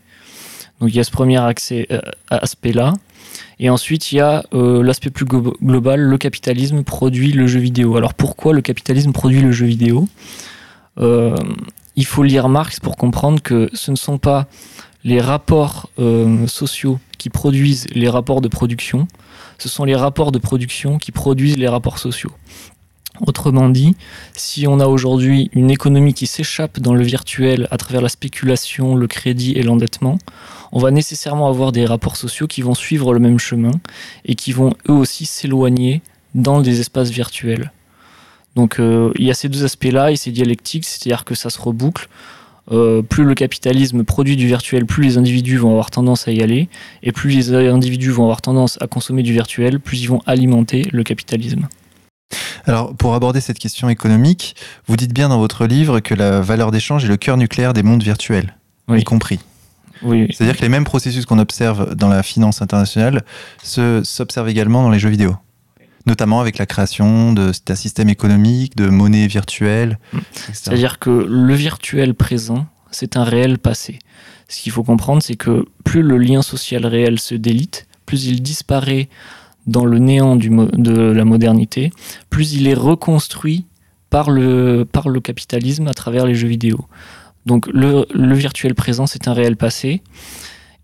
Donc 0.80 0.88
il 0.88 0.96
y 0.96 1.00
a 1.00 1.04
ce 1.04 1.10
premier 1.10 1.38
euh, 1.38 2.00
aspect-là. 2.30 2.94
Et 3.58 3.70
ensuite, 3.70 4.12
il 4.12 4.16
y 4.16 4.20
a 4.20 4.44
euh, 4.54 4.82
l'aspect 4.82 5.10
plus 5.10 5.24
global, 5.24 6.00
le 6.00 6.18
capitalisme 6.18 6.82
produit 6.82 7.32
le 7.32 7.46
jeu 7.46 7.60
vidéo. 7.60 7.96
Alors 7.96 8.14
pourquoi 8.14 8.52
le 8.52 8.60
capitalisme 8.60 9.12
produit 9.12 9.40
le 9.40 9.52
jeu 9.52 9.66
vidéo? 9.66 10.08
Euh, 10.98 11.36
il 11.96 12.06
faut 12.06 12.22
lire 12.22 12.48
Marx 12.48 12.80
pour 12.80 12.96
comprendre 12.96 13.42
que 13.42 13.70
ce 13.72 13.90
ne 13.90 13.96
sont 13.96 14.18
pas 14.18 14.46
les 15.04 15.20
rapports 15.20 15.90
euh, 15.98 16.46
sociaux 16.46 16.98
qui 17.18 17.30
produisent 17.30 17.86
les 17.94 18.08
rapports 18.08 18.40
de 18.40 18.48
production, 18.48 19.06
ce 19.58 19.68
sont 19.68 19.84
les 19.84 19.94
rapports 19.94 20.32
de 20.32 20.38
production 20.38 20.98
qui 20.98 21.12
produisent 21.12 21.58
les 21.58 21.68
rapports 21.68 21.98
sociaux. 21.98 22.32
Autrement 23.24 23.68
dit, 23.68 23.94
si 24.34 24.66
on 24.66 24.80
a 24.80 24.86
aujourd'hui 24.86 25.48
une 25.52 25.70
économie 25.70 26.12
qui 26.12 26.26
s'échappe 26.26 26.80
dans 26.80 26.92
le 26.92 27.04
virtuel 27.04 27.68
à 27.70 27.76
travers 27.76 28.00
la 28.02 28.08
spéculation, 28.08 28.96
le 28.96 29.06
crédit 29.06 29.52
et 29.52 29.62
l'endettement, 29.62 30.18
on 30.72 30.80
va 30.80 30.90
nécessairement 30.90 31.48
avoir 31.48 31.70
des 31.70 31.86
rapports 31.86 32.16
sociaux 32.16 32.48
qui 32.48 32.62
vont 32.62 32.74
suivre 32.74 33.14
le 33.14 33.20
même 33.20 33.38
chemin 33.38 33.72
et 34.24 34.34
qui 34.34 34.52
vont 34.52 34.72
eux 34.88 34.94
aussi 34.94 35.26
s'éloigner 35.26 36.02
dans 36.34 36.60
des 36.60 36.80
espaces 36.80 37.10
virtuels. 37.10 37.70
Donc 38.56 38.80
euh, 38.80 39.12
il 39.16 39.24
y 39.24 39.30
a 39.30 39.34
ces 39.34 39.48
deux 39.48 39.64
aspects-là 39.64 40.10
et 40.10 40.16
c'est 40.16 40.32
dialectique, 40.32 40.84
c'est-à-dire 40.84 41.24
que 41.24 41.34
ça 41.34 41.48
se 41.48 41.60
reboucle. 41.60 42.08
Euh, 42.70 43.02
plus 43.02 43.24
le 43.24 43.34
capitalisme 43.34 44.04
produit 44.04 44.36
du 44.36 44.46
virtuel, 44.46 44.86
plus 44.86 45.02
les 45.02 45.18
individus 45.18 45.58
vont 45.58 45.70
avoir 45.70 45.90
tendance 45.90 46.26
à 46.28 46.32
y 46.32 46.42
aller, 46.42 46.68
et 47.02 47.12
plus 47.12 47.30
les 47.30 47.54
individus 47.54 48.10
vont 48.10 48.24
avoir 48.24 48.40
tendance 48.40 48.78
à 48.80 48.86
consommer 48.86 49.22
du 49.22 49.32
virtuel, 49.32 49.80
plus 49.80 50.00
ils 50.00 50.06
vont 50.06 50.22
alimenter 50.26 50.86
le 50.92 51.02
capitalisme. 51.02 51.68
Alors, 52.66 52.94
pour 52.94 53.14
aborder 53.14 53.40
cette 53.40 53.58
question 53.58 53.88
économique, 53.88 54.56
vous 54.86 54.96
dites 54.96 55.12
bien 55.12 55.28
dans 55.28 55.38
votre 55.38 55.66
livre 55.66 56.00
que 56.00 56.14
la 56.14 56.40
valeur 56.40 56.70
d'échange 56.70 57.04
est 57.04 57.08
le 57.08 57.16
cœur 57.16 57.36
nucléaire 57.36 57.72
des 57.72 57.82
mondes 57.82 58.02
virtuels, 58.02 58.56
y 58.88 59.04
compris. 59.04 59.40
Oui. 60.02 60.26
C'est-à-dire 60.30 60.56
que 60.56 60.62
les 60.62 60.68
mêmes 60.68 60.84
processus 60.84 61.26
qu'on 61.26 61.38
observe 61.38 61.94
dans 61.94 62.08
la 62.08 62.22
finance 62.22 62.60
internationale 62.60 63.22
s'observent 63.62 64.48
également 64.48 64.82
dans 64.82 64.90
les 64.90 64.98
jeux 64.98 65.10
vidéo 65.10 65.36
notamment 66.06 66.40
avec 66.40 66.58
la 66.58 66.66
création 66.66 67.32
d'un 67.32 67.74
système 67.74 68.08
économique, 68.08 68.76
de 68.76 68.88
monnaie 68.88 69.26
virtuelle. 69.26 69.98
Mm. 70.12 70.18
C'est-à-dire 70.52 70.98
que 70.98 71.10
le 71.10 71.54
virtuel 71.54 72.14
présent, 72.14 72.66
c'est 72.90 73.16
un 73.16 73.24
réel 73.24 73.58
passé. 73.58 73.98
Ce 74.48 74.60
qu'il 74.60 74.72
faut 74.72 74.82
comprendre, 74.82 75.22
c'est 75.22 75.36
que 75.36 75.64
plus 75.84 76.02
le 76.02 76.18
lien 76.18 76.42
social 76.42 76.84
réel 76.86 77.18
se 77.18 77.34
délite, 77.34 77.86
plus 78.04 78.26
il 78.26 78.42
disparaît 78.42 79.08
dans 79.66 79.84
le 79.84 79.98
néant 79.98 80.36
de 80.36 81.12
la 81.12 81.24
modernité, 81.24 81.92
plus 82.30 82.54
il 82.54 82.66
est 82.66 82.74
reconstruit 82.74 83.64
par 84.10 84.30
le, 84.30 84.86
capitalisme 85.22 85.88
à 85.88 85.94
travers 85.94 86.26
les 86.26 86.34
jeux 86.34 86.48
vidéo. 86.48 86.84
Donc 87.46 87.66
le, 87.68 88.06
le 88.14 88.34
virtuel 88.34 88.74
présent, 88.74 89.06
c'est 89.06 89.26
un 89.28 89.32
réel 89.32 89.56
passé. 89.56 90.02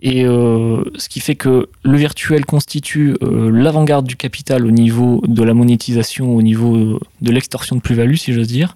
Et 0.01 0.25
euh, 0.25 0.83
ce 0.97 1.09
qui 1.09 1.21
fait 1.21 1.35
que 1.35 1.69
le 1.83 1.97
virtuel 1.97 2.45
constitue 2.45 3.17
euh, 3.23 3.51
l'avant-garde 3.51 4.07
du 4.07 4.17
capital 4.17 4.65
au 4.65 4.71
niveau 4.71 5.23
de 5.27 5.43
la 5.43 5.55
monétisation, 5.55 6.37
au 6.37 6.43
niveau 6.43 6.77
euh, 6.77 7.01
de 7.21 7.33
l'extorsion 7.33 7.77
de 7.77 7.81
plus-value, 7.81 8.15
si 8.15 8.33
j'ose 8.33 8.47
dire. 8.47 8.75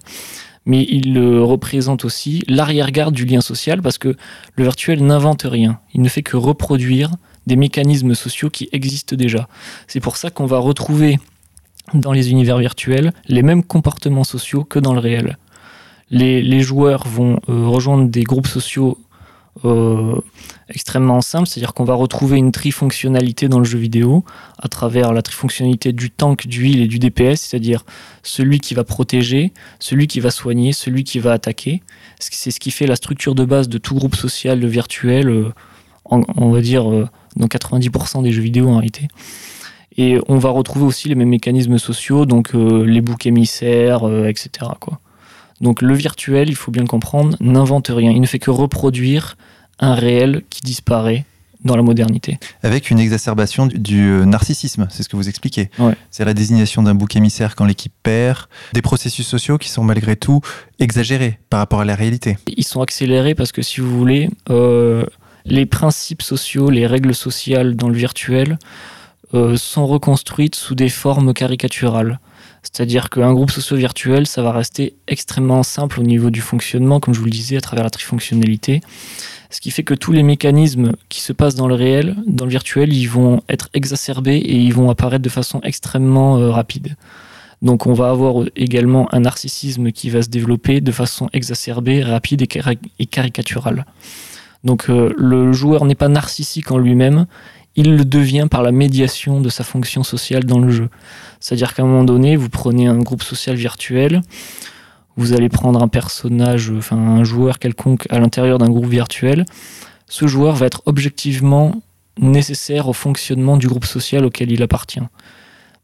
Mais 0.65 0.85
il 0.89 1.19
représente 1.19 2.05
aussi 2.05 2.43
l'arrière-garde 2.47 3.13
du 3.13 3.25
lien 3.25 3.41
social 3.41 3.81
parce 3.81 3.97
que 3.97 4.15
le 4.55 4.63
virtuel 4.63 5.03
n'invente 5.03 5.43
rien. 5.43 5.79
Il 5.93 6.01
ne 6.01 6.07
fait 6.07 6.23
que 6.23 6.37
reproduire 6.37 7.11
des 7.47 7.55
mécanismes 7.55 8.15
sociaux 8.15 8.49
qui 8.49 8.69
existent 8.71 9.15
déjà. 9.15 9.47
C'est 9.87 9.99
pour 9.99 10.17
ça 10.17 10.29
qu'on 10.29 10.45
va 10.45 10.59
retrouver 10.59 11.19
dans 11.93 12.11
les 12.11 12.31
univers 12.31 12.57
virtuels 12.57 13.13
les 13.27 13.43
mêmes 13.43 13.63
comportements 13.63 14.23
sociaux 14.23 14.63
que 14.63 14.79
dans 14.79 14.93
le 14.93 14.99
réel. 14.99 15.37
Les, 16.09 16.61
joueurs 16.61 17.07
vont 17.07 17.39
rejoindre 17.47 18.07
des 18.07 18.23
groupes 18.23 18.47
sociaux 18.47 18.99
euh, 19.65 20.19
extrêmement 20.67 21.21
simple, 21.21 21.47
c'est-à-dire 21.47 21.73
qu'on 21.73 21.83
va 21.83 21.93
retrouver 21.93 22.37
une 22.37 22.51
trifonctionnalité 22.51 23.47
dans 23.47 23.59
le 23.59 23.65
jeu 23.65 23.77
vidéo 23.77 24.25
à 24.57 24.67
travers 24.67 25.13
la 25.13 25.21
trifonctionnalité 25.21 25.93
du 25.93 26.09
tank, 26.09 26.47
du 26.47 26.67
heal 26.67 26.81
et 26.81 26.87
du 26.87 26.97
DPS, 26.99 27.41
c'est-à-dire 27.41 27.85
celui 28.23 28.59
qui 28.59 28.73
va 28.73 28.83
protéger, 28.83 29.53
celui 29.79 30.07
qui 30.07 30.19
va 30.19 30.31
soigner, 30.31 30.73
celui 30.73 31.03
qui 31.03 31.19
va 31.19 31.33
attaquer. 31.33 31.83
C'est 32.19 32.51
ce 32.51 32.59
qui 32.59 32.71
fait 32.71 32.87
la 32.87 32.95
structure 32.95 33.35
de 33.35 33.45
base 33.45 33.69
de 33.69 33.77
tout 33.77 33.95
groupe 33.95 34.15
social 34.15 34.65
virtuel, 34.65 35.29
euh, 35.29 35.53
on 36.05 36.51
va 36.51 36.61
dire 36.61 36.91
euh, 36.91 37.07
dans 37.35 37.47
90% 37.47 38.23
des 38.23 38.31
jeux 38.31 38.41
vidéo 38.41 38.69
en 38.69 38.77
réalité. 38.77 39.07
Et 39.97 40.17
on 40.27 40.37
va 40.37 40.49
retrouver 40.49 40.85
aussi 40.85 41.07
les 41.07 41.15
mêmes 41.15 41.29
mécanismes 41.29 41.77
sociaux, 41.77 42.25
donc 42.25 42.53
les 42.53 43.01
boucs 43.01 43.27
émissaires, 43.27 44.07
etc. 44.27 44.71
Quoi. 44.79 44.99
Donc 45.61 45.81
le 45.81 45.93
virtuel, 45.93 46.49
il 46.49 46.55
faut 46.55 46.71
bien 46.71 46.85
comprendre, 46.85 47.37
n'invente 47.39 47.89
rien. 47.89 48.11
Il 48.11 48.21
ne 48.21 48.25
fait 48.25 48.39
que 48.39 48.51
reproduire 48.51 49.37
un 49.79 49.93
réel 49.93 50.43
qui 50.49 50.61
disparaît 50.61 51.25
dans 51.63 51.77
la 51.77 51.81
modernité. 51.81 52.39
Avec 52.61 52.91
une 52.91 52.99
exacerbation 52.99 53.67
du, 53.67 54.09
euh, 54.09 54.25
narcissisme, 54.25 54.87
c'est 54.91 55.01
ce 55.03 55.09
que 55.09 55.15
vous 55.15 55.29
expliquez. 55.29 55.69
C'est 56.11 56.25
la 56.25 56.33
désignation 56.33 56.83
d'un 56.83 56.93
bouc 56.93 57.15
émissaire 57.15 57.55
quand 57.55 57.63
l'équipe 57.63 57.93
perd, 58.03 58.47
des 58.73 58.81
processus 58.81 59.25
sociaux 59.25 59.57
qui 59.57 59.69
sont 59.69 59.83
malgré 59.83 60.17
tout 60.17 60.41
exagérés 60.79 61.39
par 61.49 61.59
rapport 61.59 61.79
à 61.79 61.85
la 61.85 61.95
réalité. 61.95 62.37
Ils 62.47 62.65
sont 62.65 62.81
accélérés 62.81 63.33
parce 63.33 63.53
que 63.53 63.61
si 63.61 63.79
vous 63.79 63.97
voulez, 63.97 64.29
euh, 64.49 65.05
les 65.45 65.65
principes 65.65 66.21
sociaux, 66.21 66.69
les 66.69 66.87
règles 66.87 67.15
sociales 67.15 67.75
dans 67.75 67.89
le 67.89 67.95
virtuel 67.95 68.57
euh, 69.33 69.57
sont 69.57 69.87
reconstruites 69.87 70.55
sous 70.55 70.75
des 70.75 70.89
formes 70.89 71.33
caricaturales. 71.33 72.19
C'est-à-dire 72.61 73.09
qu'un 73.09 73.33
groupe 73.33 73.51
socio-virtuel, 73.51 74.25
ça 74.25 74.41
va 74.41 74.51
rester 74.51 74.95
extrêmement 75.07 75.63
simple 75.63 75.99
au 75.99 76.03
niveau 76.03 76.29
du 76.29 76.39
fonctionnement, 76.39 76.99
comme 76.99 77.13
je 77.13 77.19
vous 77.19 77.25
le 77.25 77.31
disais, 77.31 77.57
à 77.57 77.61
travers 77.61 77.83
la 77.83 77.89
trifonctionnalité. 77.89 78.81
Ce 79.49 79.59
qui 79.59 79.69
fait 79.69 79.83
que 79.83 79.93
tous 79.93 80.13
les 80.13 80.23
mécanismes 80.23 80.93
qui 81.09 81.21
se 81.21 81.33
passent 81.33 81.55
dans 81.55 81.67
le 81.67 81.75
réel, 81.75 82.15
dans 82.25 82.45
le 82.45 82.51
virtuel, 82.51 82.93
ils 82.93 83.07
vont 83.07 83.41
être 83.49 83.69
exacerbés 83.73 84.37
et 84.37 84.55
ils 84.55 84.73
vont 84.73 84.89
apparaître 84.89 85.21
de 85.21 85.29
façon 85.29 85.59
extrêmement 85.61 86.37
euh, 86.37 86.49
rapide. 86.49 86.95
Donc 87.61 87.85
on 87.85 87.93
va 87.93 88.09
avoir 88.09 88.45
également 88.55 89.13
un 89.13 89.21
narcissisme 89.21 89.91
qui 89.91 90.09
va 90.09 90.21
se 90.21 90.29
développer 90.29 90.81
de 90.81 90.91
façon 90.91 91.29
exacerbée, 91.33 92.03
rapide 92.03 92.41
et, 92.41 93.05
caricaturale. 93.05 93.85
Donc 94.63 94.89
euh, 94.89 95.13
le 95.17 95.51
joueur 95.53 95.85
n'est 95.85 95.95
pas 95.95 96.07
narcissique 96.07 96.71
en 96.71 96.77
lui-même, 96.77 97.25
il 97.75 97.95
le 97.95 98.05
devient 98.05 98.47
par 98.49 98.61
la 98.61 98.71
médiation 98.71 99.41
de 99.41 99.49
sa 99.49 99.63
fonction 99.63 100.03
sociale 100.03 100.45
dans 100.45 100.59
le 100.59 100.69
jeu. 100.69 100.89
C'est-à-dire 101.39 101.73
qu'à 101.73 101.83
un 101.83 101.85
moment 101.85 102.03
donné, 102.03 102.35
vous 102.35 102.49
prenez 102.49 102.87
un 102.87 102.99
groupe 102.99 103.23
social 103.23 103.55
virtuel, 103.55 104.21
vous 105.17 105.33
allez 105.33 105.49
prendre 105.49 105.81
un 105.81 105.87
personnage, 105.87 106.71
enfin 106.75 106.97
un 106.97 107.23
joueur 107.23 107.59
quelconque 107.59 108.05
à 108.09 108.19
l'intérieur 108.19 108.57
d'un 108.57 108.69
groupe 108.69 108.87
virtuel. 108.87 109.45
Ce 110.07 110.27
joueur 110.27 110.55
va 110.55 110.67
être 110.67 110.81
objectivement 110.85 111.73
nécessaire 112.19 112.87
au 112.87 112.93
fonctionnement 112.93 113.57
du 113.57 113.67
groupe 113.67 113.85
social 113.85 114.25
auquel 114.25 114.51
il 114.51 114.61
appartient. 114.61 115.01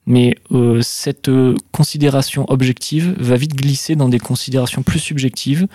Mais 0.10 0.36
euh, 0.52 0.82
cette 0.82 1.30
euh, 1.30 1.56
considération 1.72 2.44
objective 2.50 3.16
va 3.20 3.36
vite 3.36 3.56
glisser 3.56 3.96
dans 3.96 4.10
des 4.10 4.18
considérations 4.18 4.82
plus 4.82 4.98
subjectives. 4.98 5.68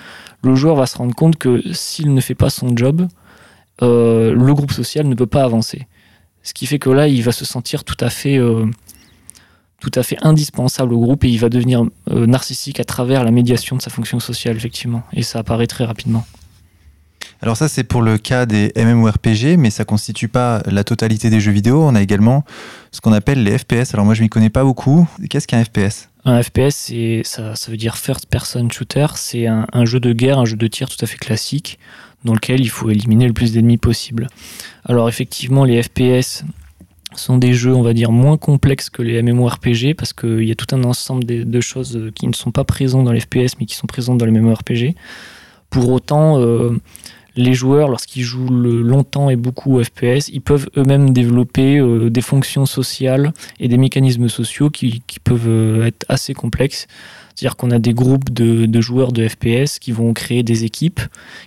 Le 0.43 0.57
joueur 0.57 0.75
va 0.75 0.87
se 0.87 0.99
rendre 0.99 1.15
compte 1.15 1.37
que 1.37 1.63
s'il 1.73 2.13
ne 2.13 2.21
fait 2.21 2.35
pas 2.35 2.51
son 2.51 2.77
job, 2.77 3.07
euh, 3.83 4.35
le 4.35 4.55
groupe 4.55 4.73
social 4.73 5.07
ne 5.07 5.15
peut 5.15 5.29
pas 5.29 5.45
avancer. 5.45 5.87
Ce 6.43 6.53
qui 6.53 6.67
fait 6.67 6.81
que 6.81 6.91
là, 6.91 7.07
il 7.07 7.23
va 7.23 7.31
se 7.31 7.45
sentir 7.45 7.85
tout 7.85 7.97
à 8.01 8.11
fait, 8.11 8.39
tout 9.81 9.91
à 9.95 10.03
fait 10.03 10.19
indispensable 10.21 10.93
au 10.93 10.99
groupe 10.99 11.25
et 11.25 11.31
il 11.31 11.39
va 11.39 11.49
devenir 11.49 11.85
narcissique 12.11 12.81
à 12.81 12.85
travers 12.85 13.25
la 13.25 13.31
médiation 13.31 13.77
de 13.77 13.81
sa 13.81 13.89
fonction 13.89 14.21
sociale, 14.21 14.55
effectivement. 14.55 15.05
Et 15.15 15.23
ça 15.23 15.39
apparaît 15.39 15.67
très 15.67 15.87
rapidement. 15.87 16.27
Alors 17.43 17.57
ça, 17.57 17.69
c'est 17.69 17.85
pour 17.85 18.03
le 18.03 18.17
cas 18.19 18.47
des 18.47 18.73
MMORPG, 18.77 19.57
mais 19.59 19.71
ça 19.71 19.85
constitue 19.85 20.29
pas 20.29 20.63
la 20.67 20.85
totalité 20.85 21.31
des 21.31 21.41
jeux 21.41 21.53
vidéo. 21.53 21.83
On 21.83 21.95
a 21.95 22.03
également 22.03 22.45
ce 22.91 23.01
qu'on 23.01 23.13
appelle 23.13 23.43
les 23.43 23.59
FPS. 23.59 23.93
Alors 23.93 24.07
moi, 24.07 24.15
je 24.15 24.23
m'y 24.23 24.29
connais 24.29 24.51
pas 24.51 24.65
beaucoup. 24.65 25.07
Qu'est-ce 25.29 25.47
qu'un 25.47 25.63
FPS 25.63 26.09
Un 26.25 26.43
FPS, 26.43 26.93
ça, 27.25 27.55
veut 27.69 27.77
dire 27.77 27.97
First 27.97 28.27
Person 28.27 28.71
Shooter. 28.71 29.07
C'est 29.17 29.47
un, 29.47 29.85
jeu 29.85 30.01
de 30.01 30.13
guerre, 30.13 30.39
un 30.39 30.45
jeu 30.45 30.57
de 30.57 30.67
tir 30.67 30.89
tout 30.89 31.03
à 31.03 31.07
fait 31.07 31.19
classique 31.19 31.79
dans 32.25 32.33
lequel 32.33 32.61
il 32.61 32.71
faut 32.71 32.91
éliminer 32.91 33.27
le 33.27 33.35
plus 33.35 33.53
d'ennemis 33.53 33.77
possible. 33.77 34.29
Alors 34.87 35.09
effectivement, 35.09 35.65
les 35.65 35.83
FPS 35.83 36.45
sont 37.15 37.39
des 37.39 37.55
jeux, 37.55 37.75
on 37.75 37.83
va 37.83 37.93
dire, 37.93 38.11
moins 38.11 38.37
complexes 38.37 38.91
que 38.91 39.03
les 39.03 39.23
MMORPG 39.23 39.95
parce 39.95 40.13
qu'il 40.13 40.45
y 40.45 40.51
a 40.51 40.55
tout 40.55 40.75
un 40.75 40.85
ensemble 40.85 41.25
de, 41.25 41.61
choses 41.61 42.11
qui 42.15 42.27
ne 42.27 42.33
sont 42.33 42.51
pas 42.51 42.65
présentes 42.65 43.05
dans 43.05 43.13
les 43.13 43.21
FPS 43.21 43.59
mais 43.61 43.67
qui 43.67 43.75
sont 43.75 43.87
présentes 43.87 44.19
dans 44.19 44.27
les 44.27 44.33
MMORPG. 44.33 44.95
Pour 45.71 45.91
autant, 45.91 46.41
euh, 46.41 46.81
les 47.37 47.55
joueurs, 47.55 47.89
lorsqu'ils 47.89 48.23
jouent 48.23 48.49
longtemps 48.49 49.31
et 49.31 49.37
beaucoup 49.37 49.77
au 49.77 49.85
FPS, 49.85 50.29
ils 50.33 50.41
peuvent 50.41 50.69
eux-mêmes 50.77 51.13
développer 51.13 51.79
euh, 51.79 52.11
des 52.11 52.21
fonctions 52.21 52.67
sociales 52.67 53.33
et 53.59 53.69
des 53.69 53.77
mécanismes 53.77 54.29
sociaux 54.29 54.71
qui, 54.71 55.03
peuvent 55.23 55.49
euh, 55.49 55.87
être 55.87 56.05
assez 56.09 56.35
complexes. 56.35 56.87
C'est-à-dire 57.35 57.57
qu'on 57.57 57.73
a 57.73 57.81
des 57.81 57.95
groupes 57.95 58.31
de, 58.31 58.81
joueurs 58.81 59.11
de 59.11 59.27
FPS 59.27 59.81
qui 59.81 59.91
vont 59.91 60.13
créer 60.13 60.45
des 60.45 60.65
équipes, 60.65 61.01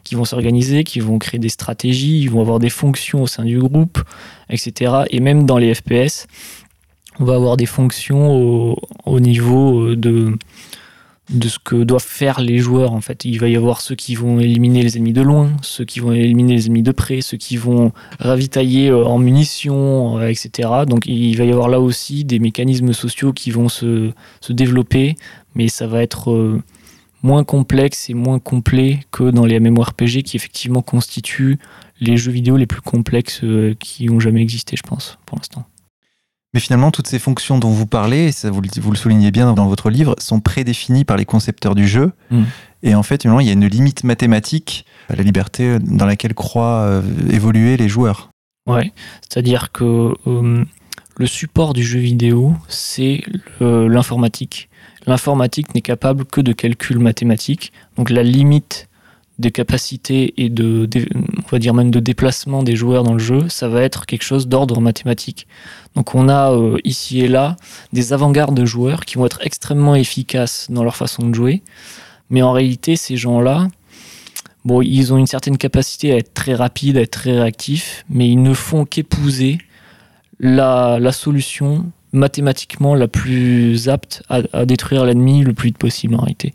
qui 0.03 0.15
vont 0.15 0.25
s'organiser, 0.25 0.83
qui 0.83 0.99
vont 0.99 1.17
créer 1.17 1.39
des 1.39 1.49
stratégies, 1.49 2.19
ils 2.19 2.29
vont 2.29 2.41
avoir 2.41 2.59
des 2.59 2.69
fonctions 2.69 3.23
au 3.23 3.27
sein 3.27 3.45
du 3.45 3.57
groupe, 3.57 4.03
etc. 4.49 5.03
Et 5.11 5.21
même 5.21 5.45
dans 5.45 5.57
les 5.57 5.73
FPS, 5.73 6.27
on 7.19 7.23
va 7.23 7.35
avoir 7.35 7.55
des 7.55 7.65
fonctions 7.65 8.75
au, 9.05 9.19
niveau 9.21 9.95
de, 9.95 10.37
de 11.29 11.49
ce 11.49 11.59
que 11.59 11.83
doivent 11.83 12.05
faire 12.05 12.39
les 12.39 12.57
joueurs 12.59 12.93
en 12.93 13.01
fait. 13.01 13.25
Il 13.25 13.39
va 13.39 13.49
y 13.49 13.55
avoir 13.55 13.81
ceux 13.81 13.95
qui 13.95 14.15
vont 14.15 14.39
éliminer 14.39 14.81
les 14.83 14.97
ennemis 14.97 15.13
de 15.13 15.21
loin, 15.21 15.51
ceux 15.61 15.83
qui 15.83 15.99
vont 15.99 16.13
éliminer 16.13 16.53
les 16.55 16.67
ennemis 16.67 16.83
de 16.83 16.91
près, 16.91 17.21
ceux 17.21 17.37
qui 17.37 17.57
vont 17.57 17.91
ravitailler 18.19 18.89
euh, 18.89 19.05
en 19.05 19.19
munitions, 19.19 20.19
euh, 20.19 20.29
etc. 20.29 20.69
Donc 20.87 21.05
il 21.05 21.35
va 21.35 21.43
y 21.43 21.51
avoir 21.51 21.67
là 21.67 21.79
aussi 21.79 22.23
des 22.23 22.39
mécanismes 22.39 22.93
sociaux 22.93 23.33
qui 23.33 23.51
vont 23.51 23.69
se, 23.69 24.11
se 24.41 24.53
développer 24.53 25.15
mais 25.55 25.67
ça 25.67 25.87
va 25.87 26.01
être 26.01 26.31
euh, 26.31 26.61
moins 27.23 27.43
complexe 27.43 28.09
et 28.09 28.13
moins 28.13 28.39
complet 28.39 28.99
que 29.11 29.31
dans 29.31 29.45
les 29.45 29.59
MMORPG 29.59 30.21
qui 30.21 30.37
effectivement 30.37 30.81
constituent 30.81 31.57
les 31.99 32.15
jeux 32.15 32.31
vidéo 32.31 32.57
les 32.57 32.67
plus 32.67 32.81
complexes 32.81 33.41
qui 33.79 34.07
ont 34.11 34.19
jamais 34.19 34.43
existé, 34.43 34.75
je 34.77 34.83
pense, 34.83 35.17
pour 35.25 35.39
l'instant. 35.39 35.65
Mais 36.57 36.61
finalement, 36.61 36.89
toutes 36.89 37.05
ces 37.05 37.19
fonctions 37.19 37.59
dont 37.59 37.69
vous 37.69 37.85
parlez, 37.85 38.31
ça 38.31 38.49
vous, 38.49 38.61
le 38.63 38.97
soulignez 38.97 39.29
bien 39.29 39.53
dans 39.53 39.67
votre 39.67 39.91
livre, 39.91 40.15
sont 40.17 40.39
prédéfinies 40.39 41.05
par 41.05 41.15
les 41.15 41.23
concepteurs 41.23 41.75
du 41.75 41.87
jeu. 41.87 42.13
Mm. 42.31 42.43
Et 42.81 42.95
en 42.95 43.03
fait, 43.03 43.25
il 43.25 43.27
y 43.27 43.49
a 43.49 43.53
une 43.53 43.67
limite 43.67 44.03
mathématique 44.03 44.83
à 45.07 45.15
la 45.15 45.21
liberté 45.21 45.77
dans 45.77 46.07
laquelle 46.07 46.33
croient 46.33 46.79
euh, 46.79 47.03
évoluer 47.29 47.77
les 47.77 47.87
joueurs. 47.87 48.31
Ouais, 48.65 48.91
c'est-à-dire 49.21 49.71
que 49.71 50.15
le 50.25 51.27
support 51.27 51.73
du 51.73 51.83
jeu 51.83 51.99
vidéo, 51.99 52.55
c'est 52.69 53.21
l'informatique 53.59 54.67
l'informatique 55.05 55.75
n'est 55.75 55.81
capable 55.81 56.25
que 56.25 56.41
de 56.41 56.53
calculs 56.53 56.99
mathématiques. 56.99 57.71
Donc 57.97 58.09
la 58.09 58.23
limite 58.23 58.89
des 59.39 59.51
capacités 59.51 60.33
et 60.37 60.49
de, 60.49 60.89
on 61.15 61.49
va 61.51 61.59
dire 61.59 61.73
même 61.73 61.91
de 61.91 61.99
déplacement 61.99 62.63
des 62.63 62.75
joueurs 62.75 63.03
dans 63.03 63.13
le 63.13 63.19
jeu, 63.19 63.49
ça 63.49 63.67
va 63.67 63.83
être 63.83 64.05
quelque 64.05 64.23
chose 64.23 64.47
d'ordre 64.47 64.81
mathématique. 64.81 65.47
Donc 65.95 66.15
on 66.15 66.27
a 66.27 66.51
euh, 66.51 66.77
ici 66.83 67.21
et 67.21 67.27
là 67.27 67.55
des 67.93 68.13
avant-gardes 68.13 68.55
de 68.55 68.65
joueurs 68.65 69.05
qui 69.05 69.15
vont 69.15 69.25
être 69.25 69.39
extrêmement 69.43 69.95
efficaces 69.95 70.67
dans 70.69 70.83
leur 70.83 70.95
façon 70.95 71.27
de 71.27 71.35
jouer, 71.35 71.61
mais 72.29 72.41
en 72.41 72.51
réalité 72.51 72.95
ces 72.95 73.15
gens-là, 73.15 73.67
bon, 74.65 74.81
ils 74.81 75.13
ont 75.13 75.17
une 75.17 75.27
certaine 75.27 75.57
capacité 75.57 76.13
à 76.13 76.17
être 76.17 76.33
très 76.33 76.55
rapides, 76.55 76.97
à 76.97 77.01
être 77.01 77.11
très 77.11 77.39
réactifs, 77.39 78.05
mais 78.09 78.27
ils 78.27 78.41
ne 78.41 78.53
font 78.53 78.85
qu'épouser 78.85 79.59
la, 80.39 80.97
la 80.99 81.11
solution 81.11 81.91
mathématiquement 82.11 82.95
la 82.95 83.07
plus 83.07 83.89
apte 83.89 84.23
à, 84.29 84.65
détruire 84.65 85.05
l'ennemi 85.05 85.43
le 85.43 85.53
plus 85.53 85.67
vite 85.67 85.77
possible 85.77 86.15
en 86.15 86.19
réalité. 86.19 86.53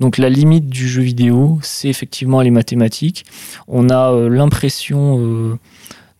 Donc 0.00 0.18
la 0.18 0.28
limite 0.28 0.68
du 0.68 0.88
jeu 0.88 1.02
vidéo, 1.02 1.58
c'est 1.62 1.88
effectivement 1.88 2.42
les 2.42 2.50
mathématiques. 2.50 3.24
On 3.66 3.88
a 3.88 4.12
euh, 4.12 4.28
l'impression 4.28 5.18
euh, 5.18 5.58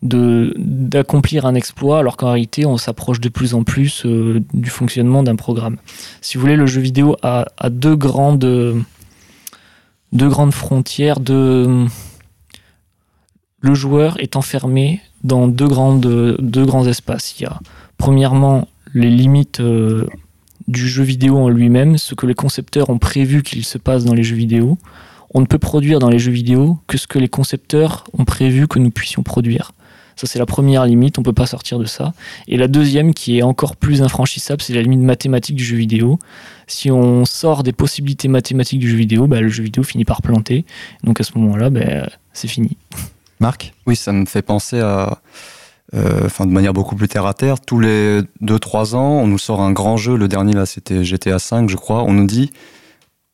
d'accomplir 0.02 1.44
un 1.44 1.54
exploit, 1.54 1.98
alors 1.98 2.16
qu'en 2.16 2.30
réalité, 2.30 2.64
on 2.64 2.78
s'approche 2.78 3.20
de 3.20 3.28
plus 3.28 3.54
en 3.54 3.64
plus 3.64 4.06
euh, 4.06 4.42
du 4.54 4.70
fonctionnement 4.70 5.22
d'un 5.22 5.36
programme. 5.36 5.76
Si 6.22 6.36
vous 6.36 6.40
voulez, 6.42 6.56
le 6.56 6.66
jeu 6.66 6.80
vidéo 6.80 7.16
a, 7.22 7.46
deux 7.68 7.96
grandes 7.96 8.44
frontières. 10.52 11.18
Le 11.20 11.88
joueur 13.74 14.18
est 14.20 14.36
enfermé 14.36 15.00
dans 15.22 15.48
deux, 15.48 16.36
deux 16.38 16.64
grands 16.64 16.86
espaces. 16.86 17.38
Il 17.38 17.42
y 17.42 17.46
a 17.46 17.58
premièrement 17.98 18.68
les 18.94 19.10
limites 19.10 19.60
du 20.68 20.88
jeu 20.88 21.02
vidéo 21.02 21.38
en 21.38 21.48
lui-même, 21.48 21.98
ce 21.98 22.14
que 22.14 22.26
les 22.26 22.34
concepteurs 22.34 22.90
ont 22.90 22.98
prévu 22.98 23.42
qu'il 23.42 23.64
se 23.64 23.78
passe 23.78 24.04
dans 24.04 24.14
les 24.14 24.22
jeux 24.22 24.36
vidéo. 24.36 24.78
On 25.34 25.40
ne 25.40 25.46
peut 25.46 25.58
produire 25.58 25.98
dans 25.98 26.08
les 26.08 26.18
jeux 26.18 26.32
vidéo 26.32 26.78
que 26.86 26.98
ce 26.98 27.06
que 27.06 27.18
les 27.18 27.28
concepteurs 27.28 28.04
ont 28.16 28.24
prévu 28.24 28.68
que 28.68 28.78
nous 28.78 28.90
puissions 28.90 29.22
produire. 29.22 29.72
Ça, 30.16 30.26
c'est 30.26 30.38
la 30.38 30.46
première 30.46 30.86
limite, 30.86 31.18
on 31.18 31.22
peut 31.22 31.34
pas 31.34 31.44
sortir 31.44 31.78
de 31.78 31.84
ça. 31.84 32.14
Et 32.48 32.56
la 32.56 32.68
deuxième, 32.68 33.12
qui 33.12 33.38
est 33.38 33.42
encore 33.42 33.76
plus 33.76 34.00
infranchissable, 34.00 34.62
c'est 34.62 34.72
la 34.72 34.80
limite 34.80 35.00
mathématique 35.00 35.56
du 35.56 35.64
jeu 35.64 35.76
vidéo. 35.76 36.18
Si 36.66 36.90
on 36.90 37.26
sort 37.26 37.62
des 37.62 37.72
possibilités 37.72 38.26
mathématiques 38.26 38.80
du 38.80 38.88
jeu 38.88 38.96
vidéo, 38.96 39.26
bah, 39.26 39.42
le 39.42 39.48
jeu 39.48 39.62
vidéo 39.62 39.82
finit 39.82 40.06
par 40.06 40.22
planter. 40.22 40.64
Donc 41.04 41.20
à 41.20 41.24
ce 41.24 41.36
moment-là, 41.36 41.68
bah, 41.68 42.08
c'est 42.32 42.48
fini. 42.48 42.78
Marc? 43.40 43.74
Oui, 43.86 43.94
ça 43.94 44.12
me 44.12 44.24
fait 44.24 44.40
penser 44.40 44.80
à. 44.80 45.20
Euh, 45.94 46.26
enfin, 46.26 46.46
de 46.46 46.52
manière 46.52 46.72
beaucoup 46.72 46.96
plus 46.96 47.08
terre 47.08 47.26
à 47.26 47.34
terre, 47.34 47.60
tous 47.60 47.78
les 47.78 48.22
2-3 48.42 48.94
ans, 48.94 49.20
on 49.20 49.26
nous 49.26 49.38
sort 49.38 49.60
un 49.60 49.72
grand 49.72 49.96
jeu. 49.96 50.16
Le 50.16 50.28
dernier, 50.28 50.52
là, 50.52 50.66
c'était 50.66 51.04
GTA 51.04 51.36
V, 51.36 51.68
je 51.68 51.76
crois. 51.76 52.02
On 52.02 52.12
nous 52.12 52.26
dit 52.26 52.50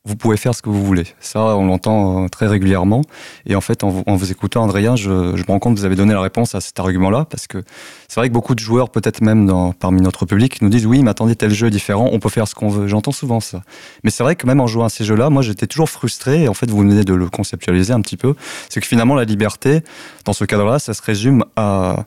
vous 0.05 0.17
pouvez 0.17 0.37
faire 0.37 0.53
ce 0.53 0.63
que 0.63 0.69
vous 0.69 0.85
voulez. 0.85 1.07
Ça, 1.21 1.41
on 1.57 1.67
l'entend 1.67 2.25
euh, 2.25 2.29
très 2.29 2.49
régulièrement. 2.49 3.03
Et 3.47 3.55
en 3.55 3.61
fait, 3.61 3.85
en 3.85 3.91
vous, 3.91 4.33
écoutant, 4.33 4.65
Adrien, 4.65 4.97
je, 4.97 5.37
je, 5.37 5.43
me 5.43 5.47
rends 5.47 5.61
compte 5.61 5.75
que 5.75 5.79
vous 5.79 5.85
avez 5.85 5.95
donné 5.95 6.13
la 6.13 6.21
réponse 6.21 6.57
à 6.57 6.61
cet 6.61 6.81
argument-là, 6.81 7.25
parce 7.31 7.47
que 7.47 7.63
c'est 8.09 8.19
vrai 8.19 8.29
que 8.29 8.35
beaucoup 8.35 8.57
de 8.57 8.61
joueurs, 8.61 8.91
peut-être 8.91 9.21
même 9.21 9.47
dans, 9.47 9.73
parmi 9.73 10.01
notre 10.01 10.27
public, 10.27 10.61
nous 10.61 10.71
disent 10.71 10.87
oui, 10.87 11.05
mais 11.05 11.11
attendez, 11.11 11.37
tel 11.37 11.53
jeu 11.53 11.69
est 11.69 11.71
différent, 11.71 12.09
on 12.11 12.19
peut 12.19 12.31
faire 12.31 12.49
ce 12.49 12.57
qu'on 12.57 12.69
veut. 12.69 12.89
J'entends 12.89 13.13
souvent 13.13 13.39
ça. 13.39 13.63
Mais 14.03 14.11
c'est 14.11 14.25
vrai 14.25 14.35
que 14.35 14.45
même 14.45 14.61
en 14.61 14.67
jouant 14.67 14.87
à 14.87 14.89
ces 14.89 15.05
jeux-là, 15.05 15.31
moi, 15.31 15.43
j'étais 15.43 15.69
toujours 15.69 15.89
frustré. 15.89 16.43
Et 16.43 16.49
en 16.49 16.55
fait, 16.55 16.69
vous 16.69 16.79
venez 16.79 17.05
de 17.05 17.15
le 17.15 17.29
conceptualiser 17.29 17.93
un 17.93 18.01
petit 18.01 18.17
peu. 18.17 18.35
C'est 18.69 18.81
que 18.81 18.87
finalement, 18.87 19.15
la 19.15 19.25
liberté, 19.25 19.83
dans 20.25 20.33
ce 20.33 20.45
cadre-là, 20.45 20.81
ça 20.81 20.95
se 20.95 21.03
résume 21.03 21.45
à, 21.55 22.07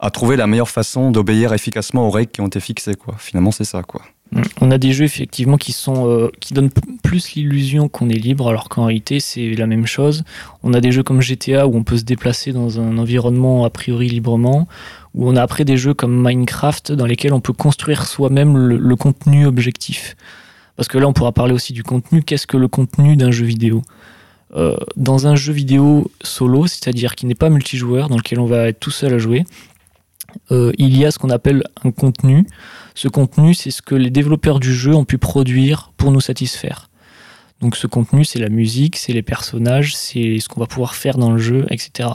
à 0.00 0.10
trouver 0.10 0.36
la 0.36 0.48
meilleure 0.48 0.70
façon 0.70 1.12
d'obéir 1.12 1.52
efficacement 1.52 2.06
aux 2.08 2.10
règles 2.10 2.32
qui 2.32 2.40
ont 2.40 2.48
été 2.48 2.58
fixées. 2.58 2.94
Quoi. 2.94 3.14
Finalement, 3.18 3.52
c'est 3.52 3.64
ça. 3.64 3.82
quoi. 3.84 4.02
Mm. 4.32 4.42
On 4.60 4.70
a 4.70 4.78
des 4.78 4.92
jeux 4.92 5.04
effectivement 5.04 5.56
qui 5.56 5.72
sont 5.72 6.08
euh, 6.08 6.30
qui 6.40 6.54
donnent 6.54 6.70
plus 7.02 7.32
l'illusion 7.34 7.88
qu'on 7.88 8.08
est 8.08 8.14
libre, 8.14 8.48
alors 8.48 8.68
qu'en 8.68 8.86
réalité 8.86 9.20
c'est 9.20 9.54
la 9.54 9.66
même 9.66 9.86
chose. 9.86 10.24
On 10.62 10.74
a 10.74 10.80
des 10.80 10.92
jeux 10.92 11.02
comme 11.02 11.22
GTA 11.22 11.66
où 11.66 11.76
on 11.76 11.84
peut 11.84 11.96
se 11.96 12.04
déplacer 12.04 12.52
dans 12.52 12.80
un 12.80 12.98
environnement 12.98 13.64
a 13.64 13.70
priori 13.70 14.08
librement, 14.08 14.68
où 15.14 15.28
on 15.28 15.36
a 15.36 15.42
après 15.42 15.64
des 15.64 15.76
jeux 15.76 15.94
comme 15.94 16.22
Minecraft 16.26 16.92
dans 16.92 17.06
lesquels 17.06 17.32
on 17.32 17.40
peut 17.40 17.52
construire 17.52 18.06
soi-même 18.06 18.56
le, 18.56 18.96
contenu 18.96 19.46
objectif. 19.46 20.16
Parce 20.76 20.88
que 20.88 20.98
là 20.98 21.08
on 21.08 21.12
pourra 21.12 21.32
parler 21.32 21.54
aussi 21.54 21.72
du 21.72 21.82
contenu. 21.82 22.22
Qu'est-ce 22.22 22.46
que 22.46 22.56
le 22.56 22.68
contenu 22.68 23.16
d'un 23.16 23.30
jeu 23.30 23.46
vidéo? 23.46 23.82
Euh, 24.56 24.76
Dans 24.96 25.26
un 25.26 25.36
jeu 25.36 25.52
vidéo 25.52 26.10
solo, 26.22 26.66
c'est-à-dire 26.66 27.14
qui 27.14 27.26
n'est 27.26 27.34
pas 27.34 27.50
multijoueur, 27.50 28.08
dans 28.08 28.16
lequel 28.16 28.40
on 28.40 28.46
va 28.46 28.68
être 28.68 28.80
tout 28.80 28.90
seul 28.90 29.14
à 29.14 29.18
jouer, 29.18 29.44
euh, 30.50 30.72
il 30.78 30.96
y 30.96 31.04
a 31.04 31.10
ce 31.10 31.18
qu'on 31.18 31.30
appelle 31.30 31.64
un 31.84 31.90
contenu. 31.90 32.46
Ce 32.94 33.08
contenu, 33.08 33.54
c'est 33.54 33.70
ce 33.70 33.82
que 33.82 33.94
les 33.94 34.10
développeurs 34.10 34.60
du 34.60 34.72
jeu 34.72 34.94
ont 34.94 35.04
pu 35.04 35.18
produire 35.18 35.92
pour 35.96 36.10
nous 36.10 36.20
satisfaire. 36.20 36.88
Donc 37.60 37.76
ce 37.76 37.86
contenu, 37.86 38.24
c'est 38.24 38.38
la 38.38 38.48
musique, 38.48 38.96
c'est 38.96 39.12
les 39.12 39.22
personnages, 39.22 39.96
c'est 39.96 40.38
ce 40.38 40.48
qu'on 40.48 40.60
va 40.60 40.66
pouvoir 40.66 40.94
faire 40.94 41.18
dans 41.18 41.32
le 41.32 41.38
jeu, 41.38 41.66
etc. 41.70 42.08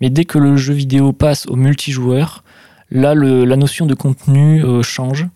Mais 0.00 0.08
dès 0.08 0.24
que 0.24 0.38
le 0.38 0.56
jeu 0.56 0.72
vidéo 0.72 1.12
passe 1.12 1.46
au 1.46 1.56
multijoueur, 1.56 2.42
là, 2.90 3.14
la 3.14 3.56
notion 3.56 3.86
de 3.86 3.94
contenu 3.94 4.64
euh, 4.64 4.82
change. 4.82 5.26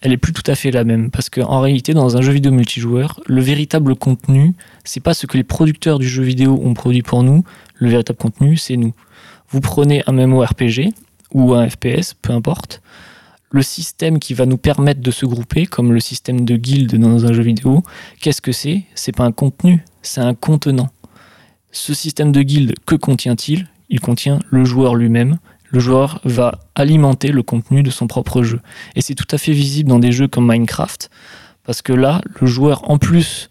Elle 0.00 0.12
est 0.12 0.16
plus 0.16 0.32
tout 0.32 0.48
à 0.48 0.54
fait 0.54 0.70
la 0.70 0.84
même 0.84 1.10
parce 1.10 1.28
qu'en 1.28 1.60
réalité, 1.60 1.92
dans 1.92 2.16
un 2.16 2.20
jeu 2.20 2.32
vidéo 2.32 2.52
multijoueur, 2.52 3.20
le 3.26 3.40
véritable 3.40 3.96
contenu, 3.96 4.54
c'est 4.84 5.02
pas 5.02 5.12
ce 5.12 5.26
que 5.26 5.36
les 5.36 5.42
producteurs 5.42 5.98
du 5.98 6.08
jeu 6.08 6.22
vidéo 6.22 6.60
ont 6.62 6.74
produit 6.74 7.02
pour 7.02 7.24
nous. 7.24 7.42
Le 7.74 7.88
véritable 7.88 8.18
contenu, 8.18 8.56
c'est 8.56 8.76
nous. 8.76 8.94
Vous 9.50 9.60
prenez 9.60 10.04
un 10.06 10.12
MMORPG, 10.12 10.90
ou 11.32 11.54
un 11.54 11.68
FPS, 11.68 12.14
peu 12.20 12.32
importe, 12.32 12.82
le 13.50 13.62
système 13.62 14.18
qui 14.18 14.34
va 14.34 14.46
nous 14.46 14.58
permettre 14.58 15.00
de 15.00 15.10
se 15.10 15.24
grouper, 15.24 15.66
comme 15.66 15.92
le 15.92 16.00
système 16.00 16.44
de 16.44 16.56
guild 16.56 16.94
dans 16.96 17.24
un 17.24 17.32
jeu 17.32 17.42
vidéo, 17.42 17.82
qu'est-ce 18.20 18.42
que 18.42 18.52
c'est? 18.52 18.84
C'est 18.94 19.16
pas 19.16 19.24
un 19.24 19.32
contenu, 19.32 19.84
c'est 20.02 20.20
un 20.20 20.34
contenant. 20.34 20.90
Ce 21.72 21.94
système 21.94 22.32
de 22.32 22.42
guild, 22.42 22.74
que 22.86 22.94
contient-il? 22.94 23.68
Il 23.88 24.00
contient 24.00 24.38
le 24.50 24.64
joueur 24.64 24.94
lui-même. 24.94 25.38
Le 25.70 25.80
joueur 25.80 26.20
va 26.24 26.60
alimenter 26.74 27.28
le 27.28 27.42
contenu 27.42 27.82
de 27.82 27.90
son 27.90 28.06
propre 28.06 28.42
jeu. 28.42 28.60
Et 28.94 29.00
c'est 29.00 29.14
tout 29.14 29.26
à 29.30 29.38
fait 29.38 29.52
visible 29.52 29.88
dans 29.88 29.98
des 29.98 30.12
jeux 30.12 30.28
comme 30.28 30.50
Minecraft, 30.50 31.10
parce 31.64 31.82
que 31.82 31.92
là, 31.92 32.22
le 32.40 32.46
joueur, 32.46 32.90
en 32.90 32.98
plus 32.98 33.50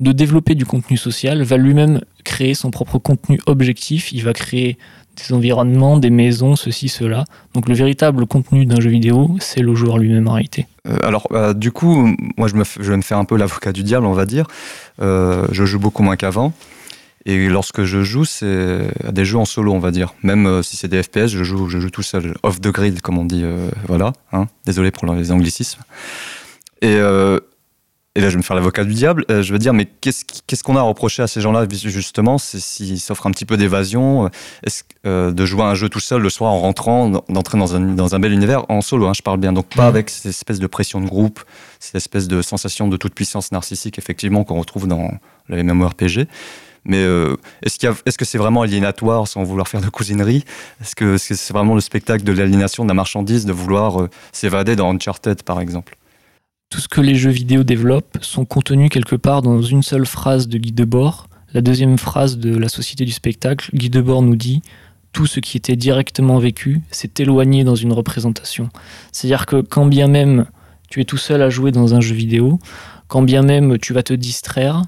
de 0.00 0.10
développer 0.10 0.56
du 0.56 0.66
contenu 0.66 0.96
social, 0.96 1.42
va 1.42 1.56
lui-même 1.56 2.00
créer 2.24 2.54
son 2.54 2.70
propre 2.72 2.98
contenu 2.98 3.40
objectif. 3.46 4.12
Il 4.12 4.24
va 4.24 4.32
créer 4.32 4.76
des 5.16 5.34
environnements, 5.34 5.98
des 5.98 6.10
maisons, 6.10 6.56
ceci, 6.56 6.88
cela. 6.88 7.24
Donc 7.54 7.68
le 7.68 7.74
véritable 7.74 8.26
contenu 8.26 8.66
d'un 8.66 8.80
jeu 8.80 8.90
vidéo, 8.90 9.36
c'est 9.40 9.60
le 9.60 9.74
joueur 9.74 9.98
lui-même 9.98 10.28
en 10.28 10.32
réalité. 10.32 10.66
Euh, 10.88 10.96
alors 11.02 11.26
euh, 11.32 11.54
du 11.54 11.70
coup, 11.70 12.14
moi 12.36 12.48
je, 12.48 12.56
me, 12.56 12.64
je, 12.64 12.90
vais 12.90 12.96
me 12.96 13.02
faire 13.02 13.18
un 13.18 13.24
peu 13.24 13.36
l'avocat 13.36 13.72
du 13.72 13.82
diable, 13.82 14.06
on 14.06 14.12
va 14.12 14.26
dire. 14.26 14.46
Euh, 15.00 15.46
je 15.52 15.64
joue 15.64 15.78
beaucoup 15.78 16.02
moins 16.02 16.16
qu'avant. 16.16 16.52
Et 17.24 17.48
lorsque 17.48 17.84
je 17.84 18.02
joue, 18.02 18.24
c'est 18.24 18.80
à 19.06 19.12
des 19.12 19.24
jeux 19.24 19.38
en 19.38 19.44
solo, 19.44 19.72
on 19.72 19.78
va 19.78 19.92
dire. 19.92 20.12
Même 20.24 20.60
si 20.64 20.76
c'est 20.76 20.88
des 20.88 21.04
FPS, 21.04 21.28
je 21.28 21.44
joue, 21.44 21.68
je 21.68 21.78
joue 21.78 21.90
tout 21.90 22.02
seul, 22.02 22.34
off 22.42 22.60
the 22.60 22.68
grid, 22.68 23.00
comme 23.00 23.16
on 23.16 23.24
dit. 23.24 23.44
voilà. 23.86 24.12
Hein. 24.32 24.48
Désolé 24.66 24.90
pour 24.90 25.06
les 25.14 25.30
anglicismes. 25.30 25.82
Et 26.80 26.98
et 28.14 28.20
là, 28.20 28.28
je 28.28 28.34
vais 28.34 28.38
me 28.38 28.42
faire 28.42 28.56
l'avocat 28.56 28.84
du 28.84 28.92
diable. 28.92 29.24
Euh, 29.30 29.42
je 29.42 29.52
veux 29.54 29.58
dire, 29.58 29.72
mais 29.72 29.86
qu'est-ce 29.86 30.62
qu'on 30.62 30.76
a 30.76 30.80
à 30.80 30.82
reprocher 30.82 31.22
à 31.22 31.26
ces 31.26 31.40
gens-là, 31.40 31.66
justement? 31.70 32.36
S'ils 32.36 33.00
s'offrent 33.00 33.26
un 33.26 33.30
petit 33.30 33.46
peu 33.46 33.56
d'évasion, 33.56 34.26
euh, 34.26 34.68
euh, 35.06 35.30
de 35.32 35.46
jouer 35.46 35.62
à 35.62 35.68
un 35.68 35.74
jeu 35.74 35.88
tout 35.88 36.00
seul 36.00 36.20
le 36.20 36.28
soir 36.28 36.52
en 36.52 36.60
rentrant, 36.60 37.08
d'entrer 37.30 37.56
dans 37.56 37.74
un, 37.74 37.80
dans 37.80 38.14
un 38.14 38.20
bel 38.20 38.32
univers, 38.32 38.66
en 38.68 38.82
solo, 38.82 39.06
hein, 39.06 39.12
je 39.14 39.22
parle 39.22 39.38
bien. 39.38 39.54
Donc, 39.54 39.74
pas 39.74 39.86
avec 39.86 40.10
cette 40.10 40.26
espèce 40.26 40.58
de 40.58 40.66
pression 40.66 41.00
de 41.00 41.06
groupe, 41.06 41.40
cette 41.80 41.94
espèce 41.94 42.28
de 42.28 42.42
sensation 42.42 42.86
de 42.86 42.98
toute 42.98 43.14
puissance 43.14 43.50
narcissique, 43.50 43.98
effectivement, 43.98 44.44
qu'on 44.44 44.60
retrouve 44.60 44.86
dans 44.86 45.10
les 45.48 45.62
RPG. 45.62 46.28
Mais 46.84 47.02
est-ce 47.62 47.78
qu'il 47.78 47.90
est-ce 48.04 48.18
que 48.18 48.24
c'est 48.24 48.38
vraiment 48.38 48.62
aliénatoire 48.62 49.26
sans 49.26 49.42
vouloir 49.44 49.68
faire 49.68 49.80
de 49.80 49.88
cousinerie? 49.88 50.44
Est-ce 50.82 50.94
que 50.96 51.16
c'est 51.16 51.52
vraiment 51.52 51.76
le 51.76 51.80
spectacle 51.80 52.24
de 52.24 52.32
l'aliénation 52.32 52.82
de 52.82 52.88
la 52.88 52.94
marchandise 52.94 53.46
de 53.46 53.52
vouloir 53.52 54.08
s'évader 54.32 54.76
dans 54.76 54.92
Uncharted, 54.92 55.44
par 55.44 55.60
exemple? 55.60 55.96
Tout 56.72 56.80
ce 56.80 56.88
que 56.88 57.02
les 57.02 57.16
jeux 57.16 57.30
vidéo 57.30 57.64
développent 57.64 58.16
sont 58.22 58.46
contenus 58.46 58.88
quelque 58.88 59.14
part 59.14 59.42
dans 59.42 59.60
une 59.60 59.82
seule 59.82 60.06
phrase 60.06 60.48
de 60.48 60.56
Guy 60.56 60.72
Debord. 60.72 61.28
La 61.52 61.60
deuxième 61.60 61.98
phrase 61.98 62.38
de 62.38 62.56
la 62.56 62.70
Société 62.70 63.04
du 63.04 63.12
spectacle, 63.12 63.68
Guy 63.74 63.90
Debord 63.90 64.22
nous 64.22 64.36
dit 64.36 64.62
tout 65.12 65.26
ce 65.26 65.38
qui 65.38 65.58
était 65.58 65.76
directement 65.76 66.38
vécu 66.38 66.80
s'est 66.90 67.10
éloigné 67.18 67.62
dans 67.62 67.74
une 67.74 67.92
représentation. 67.92 68.70
C'est-à-dire 69.12 69.44
que 69.44 69.60
quand 69.60 69.84
bien 69.84 70.06
même 70.06 70.46
tu 70.88 71.02
es 71.02 71.04
tout 71.04 71.18
seul 71.18 71.42
à 71.42 71.50
jouer 71.50 71.72
dans 71.72 71.94
un 71.94 72.00
jeu 72.00 72.14
vidéo, 72.14 72.58
quand 73.06 73.20
bien 73.20 73.42
même 73.42 73.76
tu 73.76 73.92
vas 73.92 74.02
te 74.02 74.14
distraire, 74.14 74.82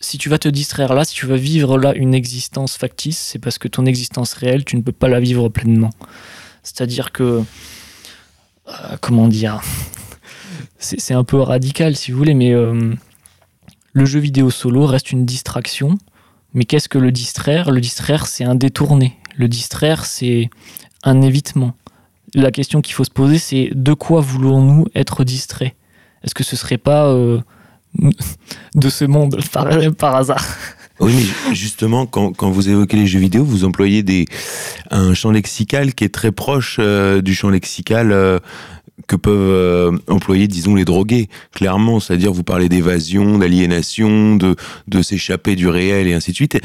si 0.00 0.18
tu 0.18 0.28
vas 0.28 0.38
te 0.38 0.48
distraire 0.48 0.94
là, 0.94 1.04
si 1.04 1.14
tu 1.14 1.26
vas 1.26 1.36
vivre 1.36 1.78
là 1.78 1.94
une 1.94 2.12
existence 2.12 2.76
factice, 2.76 3.18
c'est 3.18 3.38
parce 3.38 3.58
que 3.58 3.68
ton 3.68 3.86
existence 3.86 4.32
réelle, 4.32 4.64
tu 4.64 4.76
ne 4.76 4.82
peux 4.82 4.90
pas 4.90 5.06
la 5.06 5.20
vivre 5.20 5.48
pleinement. 5.48 5.90
C'est-à-dire 6.64 7.12
que... 7.12 7.44
Euh, 8.66 8.96
comment 9.00 9.28
dire 9.28 9.62
c'est 10.78 11.14
un 11.14 11.24
peu 11.24 11.38
radical 11.40 11.96
si 11.96 12.12
vous 12.12 12.18
voulez, 12.18 12.34
mais 12.34 12.52
euh, 12.52 12.94
le 13.92 14.04
jeu 14.04 14.20
vidéo 14.20 14.50
solo 14.50 14.86
reste 14.86 15.12
une 15.12 15.26
distraction. 15.26 15.98
Mais 16.54 16.64
qu'est-ce 16.64 16.88
que 16.88 16.98
le 16.98 17.12
distraire? 17.12 17.70
Le 17.70 17.80
distraire, 17.80 18.26
c'est 18.26 18.44
un 18.44 18.54
détourné. 18.54 19.16
Le 19.36 19.48
distraire, 19.48 20.06
c'est 20.06 20.50
un 21.02 21.20
évitement. 21.20 21.74
La 22.34 22.50
question 22.50 22.80
qu'il 22.80 22.94
faut 22.94 23.04
se 23.04 23.10
poser, 23.10 23.38
c'est 23.38 23.70
de 23.74 23.92
quoi 23.92 24.20
voulons-nous 24.20 24.86
être 24.94 25.24
distraits? 25.24 25.74
Est-ce 26.22 26.34
que 26.34 26.44
ce 26.44 26.56
serait 26.56 26.78
pas 26.78 27.06
euh, 27.06 27.40
de 28.74 28.88
ce 28.88 29.04
monde 29.04 29.38
par, 29.98 30.14
hasard? 30.14 30.44
Oui, 31.00 31.14
mais 31.14 31.54
justement, 31.54 32.06
quand, 32.06 32.32
quand, 32.32 32.50
vous 32.50 32.68
évoquez 32.68 32.96
les 32.96 33.06
jeux 33.06 33.20
vidéo, 33.20 33.44
vous 33.44 33.64
employez 33.64 34.02
des, 34.02 34.26
un 34.90 35.14
champ 35.14 35.30
lexical 35.30 35.94
qui 35.94 36.04
est 36.04 36.14
très 36.14 36.32
proche 36.32 36.78
euh, 36.80 37.20
du 37.20 37.34
champ 37.34 37.50
lexical 37.50 38.40
que 39.06 39.16
peuvent 39.16 39.34
euh, 39.36 39.98
employer, 40.08 40.48
disons, 40.48 40.74
les 40.74 40.84
drogués, 40.84 41.28
clairement. 41.52 42.00
C'est-à-dire, 42.00 42.32
vous 42.32 42.42
parlez 42.42 42.68
d'évasion, 42.68 43.38
d'aliénation, 43.38 44.36
de, 44.36 44.56
de 44.88 45.02
s'échapper 45.02 45.56
du 45.56 45.68
réel 45.68 46.08
et 46.08 46.14
ainsi 46.14 46.32
de 46.32 46.36
suite. 46.36 46.58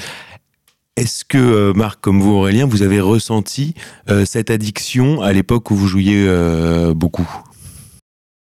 Est-ce 0.96 1.26
que, 1.26 1.38
euh, 1.38 1.74
Marc, 1.74 2.00
comme 2.02 2.22
vous, 2.22 2.32
Aurélien, 2.32 2.65
vous 2.65 2.82
avez 2.82 3.00
ressenti 3.00 3.74
euh, 4.10 4.26
cette 4.26 4.50
addiction 4.50 5.22
à 5.22 5.32
l'époque 5.34 5.72
où 5.72 5.76
vous 5.76 5.88
jouiez 5.88 6.28
beaucoup? 6.96 7.30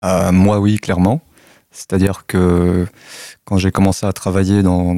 Moi, 0.04 0.60
oui, 0.60 0.78
clairement. 0.78 1.22
C'est-à-dire 1.70 2.26
que 2.28 2.88
quand 3.46 3.58
j'ai 3.58 3.72
commencé 3.72 4.06
à 4.06 4.12
travailler 4.12 4.64
dans, 4.64 4.96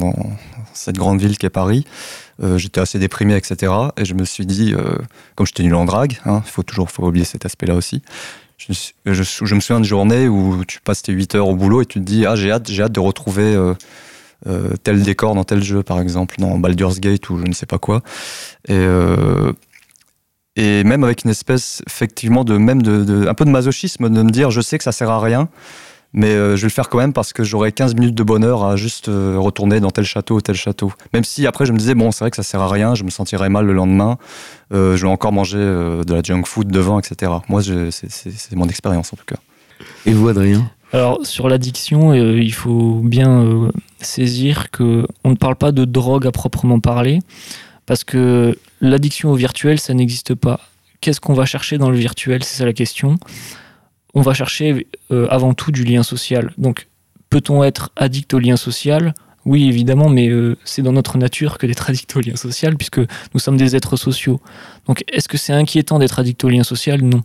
cette 0.72 0.96
grande 0.96 1.20
ville 1.20 1.38
qu'est 1.38 1.50
Paris, 1.50 1.84
j'étais 2.56 2.80
assez 2.80 2.98
déprimé, 2.98 3.36
etc. 3.36 3.70
Et 3.96 4.04
je 4.04 4.14
me 4.14 4.24
suis 4.24 4.46
dit, 4.46 4.74
comme 5.36 5.46
j'étais 5.46 5.62
nul 5.62 5.74
en 5.74 5.84
drague, 5.84 6.18
hein, 6.24 6.42
il 6.44 6.50
faut 6.50 6.62
toujours 6.62 6.90
faut 6.90 7.06
oublier 7.06 7.26
cet 7.26 7.44
aspect-là 7.44 7.74
aussi, 7.74 8.02
je, 8.70 9.54
me 9.54 9.60
souviens 9.60 9.76
d'une 9.76 9.84
journée 9.84 10.28
où 10.28 10.64
tu 10.64 10.80
passes 10.80 11.02
tes 11.02 11.12
8 11.12 11.34
heures 11.34 11.48
au 11.48 11.56
boulot 11.56 11.82
et 11.82 11.86
tu 11.86 12.00
te 12.00 12.04
dis 12.04 12.26
Ah, 12.26 12.36
j'ai 12.36 12.50
hâte, 12.50 12.70
j'ai 12.70 12.82
hâte 12.82 12.92
de 12.92 13.00
retrouver 13.00 13.54
euh, 13.54 13.74
euh, 14.46 14.74
tel 14.82 15.02
décor 15.02 15.34
dans 15.34 15.44
tel 15.44 15.62
jeu, 15.62 15.82
par 15.82 16.00
exemple, 16.00 16.36
dans 16.38 16.58
Baldur's 16.58 17.00
Gate 17.00 17.28
ou 17.30 17.38
je 17.38 17.44
ne 17.44 17.52
sais 17.52 17.66
pas 17.66 17.78
quoi. 17.78 18.02
Et, 18.68 18.72
euh, 18.72 19.52
et 20.56 20.84
même 20.84 21.04
avec 21.04 21.24
une 21.24 21.30
espèce, 21.30 21.82
effectivement, 21.86 22.44
de 22.44 22.56
même 22.56 22.82
de, 22.82 23.26
un 23.26 23.34
peu 23.34 23.44
de 23.44 23.50
masochisme, 23.50 24.08
de 24.08 24.22
me 24.22 24.30
dire 24.30 24.50
Je 24.50 24.60
sais 24.60 24.78
que 24.78 24.84
ça 24.84 24.92
sert 24.92 25.10
à 25.10 25.20
rien, 25.20 25.48
Mais 26.14 26.28
euh, 26.28 26.56
je 26.56 26.62
vais 26.62 26.68
le 26.68 26.72
faire 26.72 26.88
quand 26.88 26.98
même 26.98 27.12
parce 27.12 27.32
que 27.32 27.42
j'aurai 27.42 27.72
15 27.72 27.96
minutes 27.96 28.14
de 28.14 28.22
bonheur 28.22 28.64
à 28.64 28.76
juste 28.76 29.08
euh, 29.08 29.36
retourner 29.36 29.80
dans 29.80 29.90
tel 29.90 30.04
château 30.04 30.36
ou 30.36 30.40
tel 30.40 30.54
château. 30.54 30.92
Même 31.12 31.24
si 31.24 31.44
après 31.44 31.66
je 31.66 31.72
me 31.72 31.76
disais, 31.76 31.96
bon, 31.96 32.12
c'est 32.12 32.20
vrai 32.20 32.30
que 32.30 32.36
ça 32.36 32.44
sert 32.44 32.60
à 32.60 32.68
rien, 32.68 32.94
je 32.94 33.02
me 33.02 33.10
sentirais 33.10 33.48
mal 33.48 33.66
le 33.66 33.72
lendemain, 33.72 34.16
euh, 34.72 34.96
je 34.96 35.02
vais 35.02 35.12
encore 35.12 35.32
manger 35.32 35.58
de 35.58 36.14
la 36.14 36.22
junk 36.22 36.44
food 36.46 36.68
devant, 36.68 37.00
etc. 37.00 37.32
Moi, 37.48 37.62
c'est 37.90 38.52
mon 38.52 38.68
expérience 38.68 39.12
en 39.12 39.16
tout 39.16 39.24
cas. 39.26 39.36
Et 40.06 40.12
vous, 40.12 40.28
Adrien? 40.28 40.70
Alors 40.92 41.26
sur 41.26 41.48
l'addiction, 41.48 42.14
il 42.14 42.54
faut 42.54 43.00
bien 43.02 43.72
saisir 44.00 44.70
que 44.70 45.04
on 45.24 45.30
ne 45.30 45.34
parle 45.34 45.56
pas 45.56 45.72
de 45.72 45.84
drogue 45.84 46.28
à 46.28 46.30
proprement 46.30 46.78
parler, 46.78 47.18
parce 47.86 48.04
que 48.04 48.56
l'addiction 48.80 49.32
au 49.32 49.34
virtuel, 49.34 49.80
ça 49.80 49.92
n'existe 49.94 50.36
pas. 50.36 50.60
Qu'est-ce 51.00 51.20
qu'on 51.20 51.34
va 51.34 51.44
chercher 51.44 51.76
dans 51.76 51.90
le 51.90 51.96
virtuel? 51.96 52.44
C'est 52.44 52.58
ça 52.58 52.64
la 52.64 52.72
question 52.72 53.18
on 54.14 54.22
va 54.22 54.34
chercher 54.34 54.86
euh, 55.10 55.26
avant 55.28 55.54
tout 55.54 55.72
du 55.72 55.84
lien 55.84 56.02
social. 56.02 56.52
Donc, 56.58 56.88
peut-on 57.30 57.64
être 57.64 57.90
addict 57.96 58.32
au 58.34 58.38
lien 58.38 58.56
social? 58.56 59.14
Oui, 59.44 59.68
évidemment, 59.68 60.08
mais 60.08 60.28
euh, 60.28 60.56
c'est 60.64 60.82
dans 60.82 60.92
notre 60.92 61.18
nature 61.18 61.58
que 61.58 61.66
d'être 61.66 61.90
addict 61.90 62.16
au 62.16 62.20
lien 62.20 62.36
social, 62.36 62.76
puisque 62.76 62.98
nous 62.98 63.40
sommes 63.40 63.56
des 63.56 63.76
êtres 63.76 63.96
sociaux. 63.96 64.40
Donc, 64.86 65.04
est-ce 65.08 65.28
que 65.28 65.36
c'est 65.36 65.52
inquiétant 65.52 65.98
d'être 65.98 66.18
addict 66.18 66.42
au 66.44 66.48
lien 66.48 66.62
social? 66.62 67.02
Non. 67.02 67.22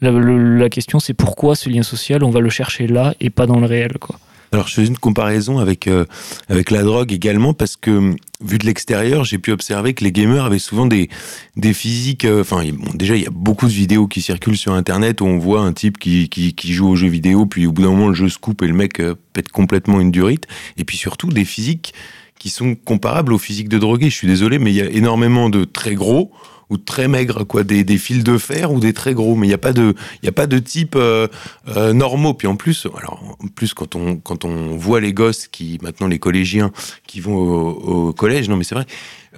La, 0.00 0.10
la 0.10 0.68
question, 0.68 0.98
c'est 0.98 1.14
pourquoi 1.14 1.54
ce 1.54 1.68
lien 1.68 1.82
social, 1.82 2.24
on 2.24 2.30
va 2.30 2.40
le 2.40 2.50
chercher 2.50 2.86
là 2.86 3.14
et 3.20 3.30
pas 3.30 3.46
dans 3.46 3.60
le 3.60 3.66
réel, 3.66 3.98
quoi. 3.98 4.18
Alors, 4.52 4.68
je 4.68 4.74
fais 4.74 4.86
une 4.86 4.98
comparaison 4.98 5.58
avec, 5.58 5.86
euh, 5.86 6.04
avec 6.50 6.70
la 6.70 6.82
drogue 6.82 7.10
également 7.10 7.54
parce 7.54 7.76
que, 7.76 8.14
vu 8.44 8.58
de 8.58 8.66
l'extérieur, 8.66 9.24
j'ai 9.24 9.38
pu 9.38 9.50
observer 9.50 9.94
que 9.94 10.04
les 10.04 10.12
gamers 10.12 10.44
avaient 10.44 10.58
souvent 10.58 10.84
des, 10.84 11.08
des 11.56 11.72
physiques. 11.72 12.26
Euh, 12.26 12.42
enfin, 12.42 12.62
déjà, 12.92 13.16
il 13.16 13.22
y 13.22 13.26
a 13.26 13.30
beaucoup 13.30 13.66
de 13.66 13.72
vidéos 13.72 14.06
qui 14.06 14.20
circulent 14.20 14.58
sur 14.58 14.74
Internet 14.74 15.22
où 15.22 15.24
on 15.24 15.38
voit 15.38 15.62
un 15.62 15.72
type 15.72 15.96
qui, 15.96 16.28
qui, 16.28 16.52
qui, 16.54 16.74
joue 16.74 16.86
aux 16.86 16.96
jeux 16.96 17.08
vidéo, 17.08 17.46
puis 17.46 17.66
au 17.66 17.72
bout 17.72 17.80
d'un 17.80 17.92
moment, 17.92 18.08
le 18.08 18.14
jeu 18.14 18.28
se 18.28 18.36
coupe 18.36 18.60
et 18.62 18.66
le 18.66 18.74
mec 18.74 19.00
euh, 19.00 19.14
pète 19.32 19.50
complètement 19.50 20.02
une 20.02 20.10
durite. 20.10 20.46
Et 20.76 20.84
puis 20.84 20.98
surtout, 20.98 21.28
des 21.28 21.46
physiques 21.46 21.94
qui 22.42 22.50
sont 22.50 22.74
comparables 22.74 23.32
aux 23.32 23.38
physiques 23.38 23.68
de 23.68 23.78
drogués. 23.78 24.10
Je 24.10 24.16
suis 24.16 24.26
désolé, 24.26 24.58
mais 24.58 24.72
il 24.72 24.76
y 24.76 24.82
a 24.82 24.90
énormément 24.90 25.48
de 25.48 25.62
très 25.62 25.94
gros 25.94 26.32
ou 26.70 26.76
très 26.76 27.06
maigres, 27.06 27.46
quoi, 27.46 27.62
des, 27.62 27.84
des, 27.84 27.98
fils 27.98 28.24
de 28.24 28.36
fer 28.36 28.72
ou 28.72 28.80
des 28.80 28.92
très 28.92 29.14
gros, 29.14 29.36
mais 29.36 29.46
il 29.46 29.50
n'y 29.50 29.54
a 29.54 29.58
pas 29.58 29.72
de, 29.72 29.94
il 30.24 30.28
a 30.28 30.32
pas 30.32 30.48
de 30.48 30.58
type 30.58 30.94
euh, 30.96 31.28
euh, 31.68 31.92
normaux. 31.92 32.34
Puis 32.34 32.48
en 32.48 32.56
plus, 32.56 32.88
alors 32.98 33.36
en 33.38 33.46
plus 33.46 33.74
quand 33.74 33.94
on 33.94 34.16
quand 34.16 34.44
on 34.44 34.76
voit 34.76 35.00
les 35.00 35.12
gosses 35.12 35.46
qui 35.46 35.78
maintenant 35.82 36.08
les 36.08 36.18
collégiens 36.18 36.72
qui 37.06 37.20
vont 37.20 37.36
au, 37.36 38.12
collège, 38.12 38.48
non 38.48 38.56
mais 38.56 38.64
c'est 38.64 38.74
vrai, 38.74 38.86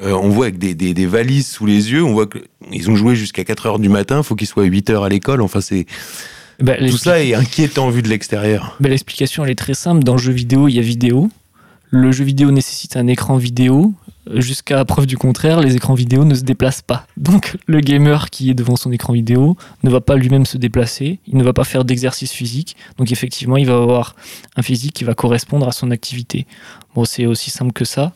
euh, 0.03 0.12
on 0.12 0.31
voit 0.31 0.47
avec 0.47 0.57
des, 0.57 0.75
des, 0.75 0.95
des, 0.95 1.07
valises 1.07 1.49
sous 1.49 1.67
les 1.67 1.93
yeux, 1.93 2.03
on 2.03 2.14
voit 2.14 2.27
qu'ils 2.27 2.90
ont 2.90 2.97
joué 2.97 3.17
jusqu'à 3.17 3.45
4 3.45 3.67
heures 3.67 3.79
du 3.79 3.90
matin, 3.90 4.23
faut 4.23 4.35
qu'ils 4.35 4.47
soient 4.47 4.64
8 4.64 4.88
heures 4.88 5.05
à 5.05 5.11
l'école. 5.11 5.43
Enfin 5.43 5.61
c'est 5.61 5.85
bah, 6.59 6.77
tout 6.79 6.97
ça 6.97 7.23
est 7.23 7.35
inquiétant 7.35 7.90
vu 7.90 8.01
de 8.01 8.09
l'extérieur. 8.09 8.77
Bah, 8.81 8.88
L'explication 8.88 9.45
elle 9.45 9.51
est 9.51 9.57
très 9.57 9.75
simple. 9.75 10.05
Dans 10.05 10.14
le 10.14 10.23
jeu 10.23 10.33
vidéo, 10.33 10.69
il 10.69 10.77
y 10.77 10.79
a 10.79 10.83
vidéo. 10.83 11.29
Le 11.96 12.11
jeu 12.11 12.24
vidéo 12.24 12.50
nécessite 12.50 12.96
un 12.96 13.07
écran 13.07 13.37
vidéo 13.37 13.94
jusqu'à 14.35 14.85
preuve 14.85 15.07
du 15.07 15.16
contraire, 15.16 15.61
les 15.61 15.76
écrans 15.76 15.94
vidéo 15.94 16.24
ne 16.24 16.35
se 16.35 16.42
déplacent 16.42 16.83
pas. 16.83 17.07
Donc 17.16 17.57
le 17.66 17.78
gamer 17.78 18.30
qui 18.30 18.50
est 18.50 18.54
devant 18.54 18.74
son 18.74 18.90
écran 18.90 19.12
vidéo 19.12 19.57
ne 19.85 19.90
va 19.90 20.00
pas 20.00 20.16
lui-même 20.16 20.44
se 20.44 20.59
déplacer, 20.59 21.20
il 21.28 21.37
ne 21.37 21.44
va 21.44 21.52
pas 21.52 21.62
faire 21.62 21.85
d'exercice 21.85 22.33
physique, 22.33 22.74
donc 22.98 23.12
effectivement 23.12 23.57
il 23.57 23.68
va 23.68 23.76
avoir 23.76 24.16
un 24.57 24.62
physique 24.62 24.92
qui 24.92 25.04
va 25.04 25.14
correspondre 25.14 25.68
à 25.68 25.70
son 25.70 25.92
activité. 25.92 26.48
Bon, 26.96 27.04
c'est 27.04 27.26
aussi 27.26 27.52
simple 27.52 27.70
que 27.70 27.85
ça. 27.85 28.12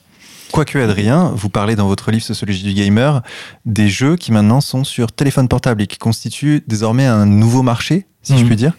Quoique 0.50 0.76
Adrien, 0.76 1.30
vous 1.36 1.48
parlez 1.48 1.76
dans 1.76 1.86
votre 1.86 2.10
livre 2.10 2.24
Sociologie 2.24 2.64
du 2.64 2.74
gamer 2.74 3.22
des 3.64 3.88
jeux 3.88 4.16
qui 4.16 4.32
maintenant 4.32 4.60
sont 4.60 4.82
sur 4.82 5.12
téléphone 5.12 5.46
portable 5.46 5.82
et 5.82 5.86
qui 5.86 5.98
constituent 5.98 6.64
désormais 6.66 7.06
un 7.06 7.26
nouveau 7.26 7.62
marché, 7.62 8.06
si 8.22 8.36
je 8.36 8.42
mmh. 8.42 8.46
puis 8.48 8.56
dire. 8.56 8.72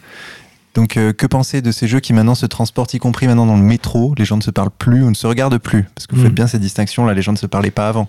Donc, 0.75 0.97
euh, 0.97 1.13
que 1.13 1.25
penser 1.25 1.61
de 1.61 1.71
ces 1.71 1.87
jeux 1.87 1.99
qui 1.99 2.13
maintenant 2.13 2.35
se 2.35 2.45
transportent, 2.45 2.93
y 2.93 2.99
compris 2.99 3.27
maintenant 3.27 3.45
dans 3.45 3.57
le 3.57 3.63
métro 3.63 4.13
Les 4.17 4.25
gens 4.25 4.37
ne 4.37 4.41
se 4.41 4.51
parlent 4.51 4.69
plus 4.69 5.03
ou 5.03 5.09
ne 5.09 5.15
se 5.15 5.25
regardent 5.25 5.57
plus? 5.57 5.85
Parce 5.95 6.07
que 6.07 6.15
vous 6.15 6.21
faites 6.21 6.31
mm. 6.31 6.35
bien 6.35 6.47
cette 6.47 6.61
distinction, 6.61 7.05
là, 7.05 7.13
les 7.13 7.21
gens 7.21 7.31
ne 7.31 7.37
se 7.37 7.47
parlaient 7.47 7.71
pas 7.71 7.89
avant. 7.89 8.07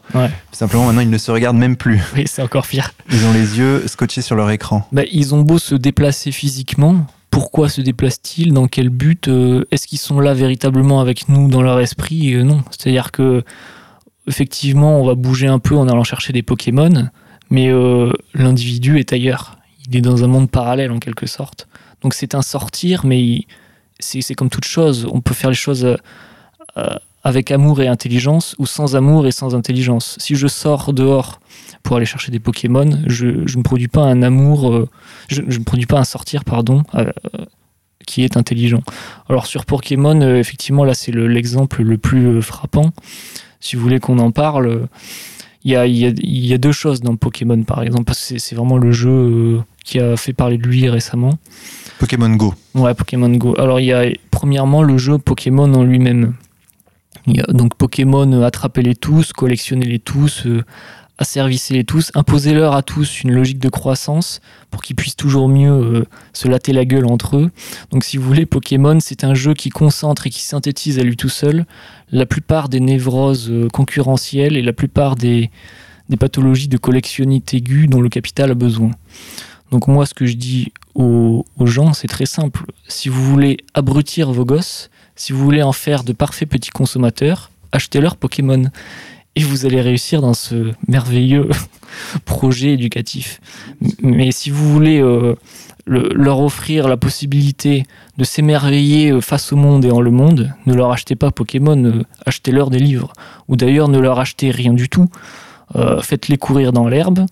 Simplement, 0.52 0.86
maintenant, 0.86 1.00
ils 1.00 1.10
ne 1.10 1.18
se 1.18 1.30
regardent 1.30 1.56
même 1.56 1.76
plus. 1.76 2.00
Oui, 2.14 2.24
c'est 2.26 2.42
encore 2.42 2.66
pire. 2.66 2.92
Ils 3.10 3.24
ont 3.24 3.32
les 3.32 3.58
yeux 3.58 3.86
scotchés 3.86 4.22
sur 4.22 4.36
leur 4.36 4.50
écran. 4.50 4.86
Bah, 4.92 5.02
ils 5.10 5.34
ont 5.34 5.42
beau 5.42 5.58
se 5.58 5.74
déplacer 5.74 6.32
physiquement. 6.32 7.06
Pourquoi 7.30 7.68
se 7.68 7.80
déplacent-ils? 7.80 8.52
Dans 8.52 8.66
quel 8.66 8.90
but 8.90 9.28
euh, 9.28 9.64
Est-ce 9.70 9.86
qu'ils 9.86 9.98
sont 9.98 10.20
là 10.20 10.34
véritablement 10.34 11.00
avec 11.00 11.28
nous 11.28 11.48
dans 11.48 11.62
leur 11.62 11.80
esprit? 11.80 12.34
Euh, 12.34 12.42
Non. 12.42 12.62
C'est-à-dire 12.70 13.10
que, 13.10 13.42
effectivement, 14.26 15.00
on 15.00 15.06
va 15.06 15.14
bouger 15.14 15.46
un 15.46 15.60
peu 15.60 15.76
en 15.76 15.88
allant 15.88 16.04
chercher 16.04 16.32
des 16.32 16.42
Pokémon, 16.42 17.08
mais 17.48 17.70
l'individu 18.34 18.98
est 18.98 19.12
ailleurs. 19.12 19.56
Il 19.88 19.96
est 19.96 20.02
dans 20.02 20.22
un 20.22 20.28
monde 20.28 20.50
parallèle, 20.50 20.92
en 20.92 20.98
quelque 20.98 21.26
sorte. 21.26 21.66
Donc 22.02 22.14
c'est 22.14 22.34
un 22.34 22.42
sortir, 22.42 23.04
mais 23.04 23.46
c'est 23.98 24.34
comme 24.34 24.50
toute 24.50 24.64
chose. 24.64 25.06
On 25.12 25.20
peut 25.20 25.34
faire 25.34 25.50
les 25.50 25.56
choses 25.56 25.84
euh, 25.84 26.96
avec 27.22 27.50
amour 27.50 27.82
et 27.82 27.88
intelligence 27.88 28.54
ou 28.58 28.66
sans 28.66 28.96
amour 28.96 29.26
et 29.26 29.32
sans 29.32 29.54
intelligence. 29.54 30.16
Si 30.18 30.36
je 30.36 30.46
sors 30.46 30.92
dehors 30.92 31.40
pour 31.82 31.96
aller 31.96 32.06
chercher 32.06 32.32
des 32.32 32.40
Pokémon, 32.40 32.88
je 33.06 33.26
ne 33.26 33.62
produis 33.62 33.88
pas 33.88 34.02
un 34.02 34.22
amour, 34.22 34.72
euh, 34.72 34.88
je 35.28 35.42
ne 35.42 35.64
produis 35.64 35.86
pas 35.86 35.98
un 35.98 36.04
sortir, 36.04 36.44
pardon, 36.44 36.82
euh, 36.94 37.12
qui 38.06 38.24
est 38.24 38.38
intelligent. 38.38 38.82
Alors 39.28 39.46
sur 39.46 39.66
Pokémon, 39.66 40.20
effectivement, 40.36 40.84
là 40.84 40.94
c'est 40.94 41.12
l'exemple 41.12 41.82
le, 41.82 41.98
plus 41.98 42.40
frappant. 42.40 42.90
Si 43.60 43.76
vous 43.76 43.82
voulez 43.82 44.00
qu'on 44.00 44.18
en 44.18 44.30
parle, 44.30 44.88
il 45.64 45.72
y 45.72 45.76
a, 45.76 45.86
y 45.86 46.54
a, 46.54 46.58
deux 46.58 46.72
choses 46.72 47.00
dans 47.00 47.16
Pokémon 47.16 47.62
par 47.62 47.82
exemple, 47.82 48.04
parce 48.04 48.32
que 48.32 48.38
c'est 48.38 48.54
vraiment 48.54 48.78
le 48.78 48.92
jeu 48.92 49.60
qui 49.84 49.98
a 49.98 50.16
fait 50.16 50.32
parler 50.32 50.58
de 50.58 50.66
lui 50.66 50.88
récemment. 50.88 51.38
Pokémon 51.98 52.30
Go. 52.30 52.54
Ouais, 52.74 52.94
Pokémon 52.94 53.28
Go. 53.28 53.54
Alors, 53.58 53.80
il 53.80 53.86
y 53.86 53.92
a 53.92 54.04
premièrement 54.30 54.82
le 54.82 54.96
jeu 54.96 55.18
Pokémon 55.18 55.72
en 55.74 55.84
lui-même. 55.84 56.34
donc 57.48 57.74
Pokémon, 57.74 58.32
euh, 58.32 58.44
attrapez-les 58.44 58.94
tous, 58.94 59.32
collectionnez-les 59.32 59.98
tous, 59.98 60.46
euh, 60.46 60.64
asservissez-les 61.20 61.84
tous, 61.84 62.10
imposez-leur 62.14 62.74
à 62.74 62.82
tous 62.82 63.22
une 63.22 63.30
logique 63.30 63.60
de 63.60 63.68
croissance 63.68 64.40
pour 64.70 64.82
qu'ils 64.82 64.96
puissent 64.96 65.16
toujours 65.16 65.48
mieux 65.48 65.70
euh, 65.70 66.04
se 66.32 66.48
latter 66.48 66.72
la 66.72 66.84
gueule 66.84 67.06
entre 67.06 67.36
eux. 67.36 67.50
Donc 67.92 68.02
si 68.02 68.16
vous 68.16 68.24
voulez, 68.24 68.46
Pokémon, 68.46 68.98
c'est 69.00 69.22
un 69.22 69.34
jeu 69.34 69.54
qui 69.54 69.68
concentre 69.68 70.26
et 70.26 70.30
qui 70.30 70.42
synthétise 70.42 70.98
à 70.98 71.02
lui 71.02 71.16
tout 71.16 71.28
seul 71.28 71.66
la 72.10 72.26
plupart 72.26 72.68
des 72.68 72.80
névroses 72.80 73.52
concurrentielles 73.72 74.56
et 74.56 74.62
la 74.62 74.72
plupart 74.72 75.14
des, 75.14 75.50
des 76.08 76.16
pathologies 76.16 76.68
de 76.68 76.76
collectionnite 76.76 77.54
aiguë 77.54 77.86
dont 77.86 78.00
le 78.00 78.08
capital 78.08 78.50
a 78.50 78.54
besoin. 78.54 78.90
Donc 79.70 79.86
moi, 79.86 80.04
ce 80.04 80.14
que 80.14 80.26
je 80.26 80.34
dis 80.34 80.72
aux, 80.94 81.44
gens, 81.60 81.92
c'est 81.92 82.08
très 82.08 82.26
simple. 82.26 82.64
Si 82.88 83.08
vous 83.08 83.24
voulez 83.24 83.58
abrutir 83.74 84.32
vos 84.32 84.44
gosses, 84.44 84.90
si 85.14 85.32
vous 85.32 85.42
voulez 85.42 85.62
en 85.62 85.72
faire 85.72 86.02
de 86.02 86.12
parfaits 86.12 86.48
petits 86.48 86.70
consommateurs, 86.70 87.50
achetez-leur 87.72 88.16
Pokémon. 88.16 88.64
Et 89.36 89.42
vous 89.42 89.64
allez 89.64 89.80
réussir 89.80 90.20
dans 90.20 90.34
ce 90.34 90.72
merveilleux 90.88 91.48
projet 92.24 92.72
éducatif. 92.72 93.40
Mais 94.02 94.32
si 94.32 94.50
vous 94.50 94.72
voulez 94.72 95.00
euh, 95.00 95.34
leur 95.86 96.40
offrir 96.40 96.88
la 96.88 96.96
possibilité 96.96 97.84
de 98.16 98.24
s'émerveiller 98.24 99.10
euh, 99.10 99.20
face 99.20 99.52
au 99.52 99.56
monde 99.56 99.84
et 99.84 99.90
en 99.90 100.00
le 100.00 100.10
monde, 100.10 100.52
ne 100.66 100.74
leur 100.74 100.92
achetez 100.92 101.16
pas 101.16 101.30
Pokémon, 101.30 101.84
euh, 101.84 102.02
achetez-leur 102.26 102.70
des 102.70 102.78
livres. 102.78 103.12
Ou 103.48 103.56
d'ailleurs, 103.56 103.88
ne 103.88 103.98
leur 103.98 104.18
achetez 104.18 104.50
rien 104.50 104.72
du 104.72 104.88
tout. 104.88 105.08
Euh, 105.76 106.00
faites-les 106.00 106.36
courir 106.36 106.72
dans 106.72 106.88
l'herbe 106.88 107.26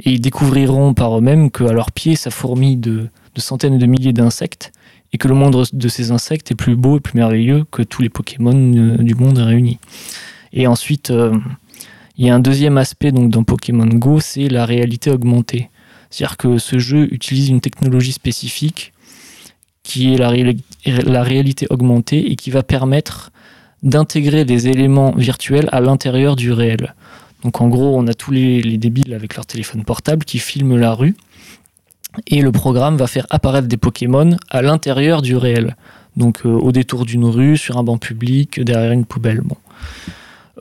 et 0.00 0.12
ils 0.12 0.20
découvriront 0.20 0.94
par 0.94 1.18
eux-mêmes 1.18 1.50
qu'à 1.50 1.72
leurs 1.72 1.92
pieds, 1.92 2.16
ça 2.16 2.30
fourmille 2.30 2.78
de, 2.78 3.08
centaines 3.36 3.78
de 3.78 3.86
milliers 3.86 4.14
d'insectes 4.14 4.72
et 5.12 5.18
que 5.18 5.28
le 5.28 5.34
moindre 5.34 5.66
de 5.70 5.88
ces 5.88 6.10
insectes 6.10 6.50
est 6.50 6.54
plus 6.54 6.74
beau 6.74 6.96
et 6.96 7.00
plus 7.00 7.16
merveilleux 7.16 7.64
que 7.70 7.82
tous 7.82 8.00
les 8.00 8.08
Pokémon 8.08 8.54
du 8.54 9.14
monde 9.14 9.36
réunis. 9.36 9.78
Et 10.52 10.66
ensuite, 10.66 11.10
euh, 11.10 11.34
il 12.18 12.26
y 12.26 12.30
a 12.30 12.34
un 12.34 12.40
deuxième 12.40 12.78
aspect 12.78 13.12
donc, 13.12 13.30
dans 13.30 13.42
Pokémon 13.42 13.86
Go, 13.86 14.20
c'est 14.20 14.48
la 14.48 14.66
réalité 14.66 15.10
augmentée. 15.10 15.70
C'est-à-dire 16.10 16.36
que 16.36 16.58
ce 16.58 16.78
jeu 16.78 17.08
utilise 17.12 17.48
une 17.48 17.60
technologie 17.60 18.12
spécifique 18.12 18.92
qui 19.82 20.14
est 20.14 20.18
la, 20.18 21.22
réalité 21.22 21.66
augmentée 21.70 22.30
et 22.30 22.36
qui 22.36 22.50
va 22.50 22.62
permettre 22.62 23.32
d'intégrer 23.82 24.44
des 24.44 24.68
éléments 24.68 25.12
virtuels 25.16 25.68
à 25.72 25.80
l'intérieur 25.80 26.36
du 26.36 26.52
réel. 26.52 26.94
Donc 27.42 27.60
en 27.60 27.68
gros, 27.68 27.98
on 27.98 28.06
a 28.06 28.14
tous 28.14 28.30
les, 28.30 28.78
débiles 28.78 29.14
avec 29.14 29.34
leur 29.34 29.46
téléphone 29.46 29.84
portable 29.84 30.24
qui 30.24 30.38
filment 30.38 30.76
la 30.76 30.92
rue. 30.92 31.16
Et 32.26 32.42
le 32.42 32.52
programme 32.52 32.96
va 32.96 33.06
faire 33.06 33.26
apparaître 33.30 33.68
des 33.68 33.78
Pokémon 33.78 34.36
à 34.50 34.62
l'intérieur 34.62 35.22
du 35.22 35.34
réel. 35.34 35.76
Donc 36.16 36.44
euh, 36.44 36.50
au 36.50 36.72
détour 36.72 37.06
d'une 37.06 37.24
rue, 37.24 37.56
sur 37.56 37.78
un 37.78 37.82
banc 37.82 37.96
public, 37.96 38.60
derrière 38.60 38.92
une 38.92 39.06
poubelle. 39.06 39.40
Bon. 39.40 39.56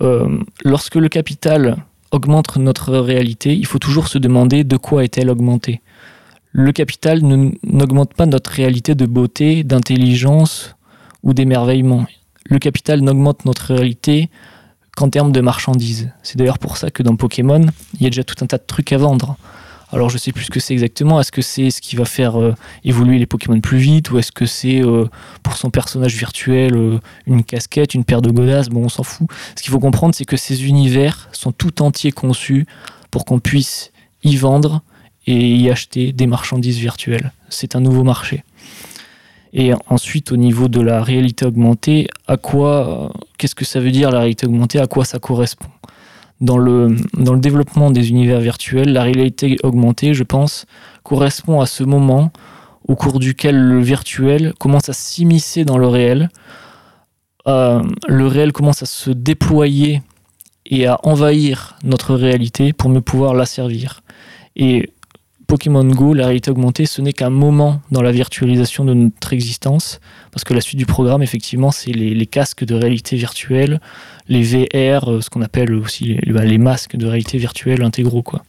Euh, 0.01 0.39
lorsque 0.63 0.95
le 0.95 1.09
capital 1.09 1.77
augmente 2.11 2.57
notre 2.57 2.97
réalité, 2.97 3.55
il 3.55 3.65
faut 3.65 3.79
toujours 3.79 4.07
se 4.07 4.17
demander 4.17 4.63
de 4.63 4.77
quoi 4.77 5.03
est-elle 5.03 5.29
augmentée. 5.29 5.81
Le 6.51 6.71
capital 6.71 7.21
n'augmente 7.21 8.13
pas 8.13 8.25
notre 8.25 8.51
réalité 8.51 8.93
de 8.93 9.05
beauté, 9.05 9.63
d'intelligence 9.63 10.75
ou 11.23 11.33
d'émerveillement. 11.33 12.05
Le 12.45 12.59
capital 12.59 12.99
n'augmente 12.99 13.45
notre 13.45 13.73
réalité 13.73 14.29
qu'en 14.97 15.09
termes 15.09 15.31
de 15.31 15.39
marchandises. 15.39 16.11
C'est 16.23 16.37
d'ailleurs 16.37 16.59
pour 16.59 16.75
ça 16.75 16.91
que 16.91 17.03
dans 17.03 17.15
Pokémon, 17.15 17.65
il 17.93 18.01
y 18.01 18.05
a 18.05 18.09
déjà 18.09 18.25
tout 18.25 18.35
un 18.41 18.47
tas 18.47 18.57
de 18.57 18.65
trucs 18.67 18.91
à 18.91 18.97
vendre. 18.97 19.37
Alors 19.93 20.09
je 20.09 20.17
sais 20.17 20.31
plus 20.31 20.45
ce 20.45 20.51
que 20.51 20.59
c'est 20.59 20.73
exactement. 20.73 21.19
Est-ce 21.19 21.31
que 21.31 21.41
c'est 21.41 21.69
ce 21.69 21.81
qui 21.81 21.95
va 21.95 22.05
faire 22.05 22.39
euh, 22.39 22.55
évoluer 22.85 23.19
les 23.19 23.25
Pokémon 23.25 23.59
plus 23.59 23.77
vite 23.77 24.11
ou 24.11 24.19
est-ce 24.19 24.31
que 24.31 24.45
c'est 24.45 24.81
euh, 24.81 25.05
pour 25.43 25.57
son 25.57 25.69
personnage 25.69 26.15
virtuel 26.15 26.75
euh, 26.75 26.99
une 27.25 27.43
casquette, 27.43 27.93
une 27.93 28.05
paire 28.05 28.21
de 28.21 28.31
godasses? 28.31 28.69
Bon, 28.69 28.85
on 28.85 28.89
s'en 28.89 29.03
fout. 29.03 29.27
Ce 29.55 29.61
qu'il 29.61 29.71
faut 29.71 29.79
comprendre, 29.79 30.15
c'est 30.15 30.25
que 30.25 30.37
ces 30.37 30.65
univers 30.65 31.27
sont 31.33 31.51
tout 31.51 31.81
entiers 31.81 32.13
conçus 32.13 32.65
pour 33.11 33.25
qu'on 33.25 33.39
puisse 33.39 33.91
y 34.23 34.37
vendre 34.37 34.81
et 35.27 35.55
y 35.55 35.69
acheter 35.69 36.13
des 36.13 36.25
marchandises 36.25 36.77
virtuelles. 36.77 37.33
C'est 37.49 37.75
un 37.75 37.81
nouveau 37.81 38.03
marché. 38.03 38.43
Et 39.53 39.73
ensuite, 39.89 40.31
au 40.31 40.37
niveau 40.37 40.69
de 40.69 40.79
la 40.79 41.03
réalité 41.03 41.45
augmentée, 41.45 42.07
à 42.25 42.37
quoi, 42.37 43.11
qu'est-ce 43.37 43.55
que 43.55 43.65
ça 43.65 43.81
veut 43.81 43.91
dire 43.91 44.09
la 44.09 44.19
réalité 44.19 44.47
augmentée? 44.47 44.79
À 44.79 44.87
quoi 44.87 45.03
ça 45.03 45.19
correspond? 45.19 45.67
Dans 46.41 46.57
le, 46.57 46.97
développement 47.37 47.91
des 47.91 48.09
univers 48.09 48.39
virtuels, 48.39 48.91
la 48.91 49.03
réalité 49.03 49.57
augmentée, 49.63 50.13
je 50.13 50.23
pense, 50.23 50.65
correspond 51.03 51.61
à 51.61 51.65
ce 51.65 51.83
moment 51.83 52.31
au 52.87 52.95
cours 52.95 53.19
duquel 53.19 53.55
le 53.55 53.79
virtuel 53.79 54.53
commence 54.59 54.89
à 54.89 54.93
s'immiscer 54.93 55.63
dans 55.65 55.77
le 55.77 55.87
réel. 55.87 56.29
Euh, 57.47 57.81
le 58.07 58.27
réel 58.27 58.51
commence 58.51 58.81
à 58.81 58.87
se 58.87 59.11
déployer 59.11 60.01
et 60.65 60.87
à 60.87 60.99
envahir 61.03 61.77
notre 61.83 62.15
réalité 62.15 62.73
pour 62.73 62.89
mieux 62.89 63.01
pouvoir 63.01 63.35
la 63.35 63.45
servir. 63.45 64.01
Et 64.55 64.89
Pokémon 65.47 65.85
Go, 65.85 66.13
la 66.13 66.25
réalité 66.25 66.49
augmentée, 66.49 66.85
ce 66.85 67.01
n'est 67.01 67.13
qu'un 67.13 67.29
moment 67.29 67.81
dans 67.91 68.01
la 68.01 68.11
virtualisation 68.11 68.85
de 68.85 68.93
notre 68.93 69.33
existence, 69.33 69.99
parce 70.31 70.43
que 70.43 70.53
la 70.53 70.61
suite 70.61 70.77
du 70.77 70.85
programme, 70.85 71.21
effectivement, 71.21 71.71
c'est 71.71 71.91
les, 71.91 72.25
casques 72.25 72.63
de 72.63 72.75
réalité 72.75 73.15
virtuelle, 73.15 73.81
les 74.27 74.43
VR, 74.43 75.09
euh, 75.09 75.21
ce 75.21 75.29
qu'on 75.29 75.41
appelle 75.41 75.73
aussi 75.73 76.05
les, 76.05 76.33
bah, 76.33 76.45
les, 76.45 76.57
masques 76.57 76.95
de 76.95 77.05
réalité 77.05 77.37
virtuelle 77.37 77.83
intégraux. 77.83 78.23
Quoi. 78.23 78.43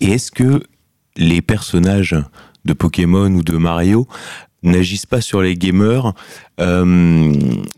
Et 0.00 0.10
est-ce 0.10 0.30
que 0.30 0.62
les 1.16 1.42
personnages 1.42 2.16
de 2.64 2.72
Pokémon 2.72 3.30
ou 3.32 3.42
de 3.42 3.56
Mario 3.56 4.06
n'agissent 4.62 5.06
pas 5.06 5.20
sur 5.20 5.40
les 5.40 5.56
gamers 5.56 6.12
euh, 6.60 7.32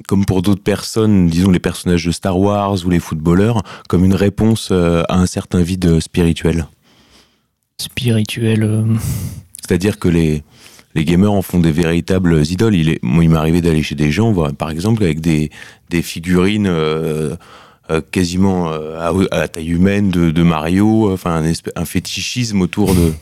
comme 0.08 0.24
pour 0.24 0.42
d'autres 0.42 0.62
personnes, 0.62 1.28
disons 1.28 1.50
les 1.50 1.58
personnages 1.58 2.04
de 2.04 2.10
Star 2.10 2.38
Wars 2.38 2.84
ou 2.84 2.90
les 2.90 3.00
footballeurs, 3.00 3.62
comme 3.88 4.04
une 4.04 4.14
réponse 4.14 4.68
euh, 4.72 5.02
à 5.08 5.18
un 5.18 5.26
certain 5.26 5.62
vide 5.62 6.00
spirituel? 6.00 6.66
Spirituel. 7.78 8.62
Euh. 8.62 8.84
C'est-à-dire 9.60 9.98
que 9.98 10.08
les, 10.08 10.42
les 10.94 11.04
gamers 11.04 11.32
en 11.32 11.42
font 11.42 11.60
des 11.60 11.72
véritables 11.72 12.42
idoles. 12.46 12.74
Il, 12.74 12.98
m'est 13.02 13.36
arrivé 13.36 13.60
d'aller 13.60 13.82
chez 13.82 13.94
des 13.94 14.10
gens, 14.10 14.34
par 14.52 14.70
exemple, 14.70 15.04
avec 15.04 15.20
des, 15.20 15.50
figurines 16.02 16.66
euh, 16.66 17.36
euh, 17.90 18.00
quasiment 18.10 18.70
à, 18.70 19.12
la 19.30 19.48
taille 19.48 19.70
humaine 19.70 20.10
de, 20.10 20.42
Mario, 20.42 21.12
enfin 21.12 21.42
un, 21.76 21.84
fétichisme 21.84 22.60
autour 22.60 22.94
de... 22.94 23.12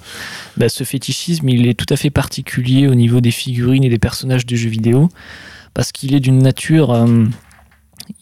Bah, 0.57 0.69
ce 0.69 0.85
fétichisme, 0.85 1.49
il 1.49 1.69
est 1.69 1.75
tout 1.75 1.93
à 1.93 1.97
fait 1.97 2.11
particulier 2.11 2.89
au 2.89 2.95
niveau 2.95 3.21
des 3.21 3.31
figurines 3.31 3.85
et 3.85 3.91
des 3.91 3.99
personnages 3.99 4.47
de 4.47 4.57
jeux 4.57 4.71
vidéo, 4.71 5.09
parce 5.75 5.93
qu'il 5.93 6.15
est 6.15 6.21
d'une 6.21 6.39
nature... 6.39 7.07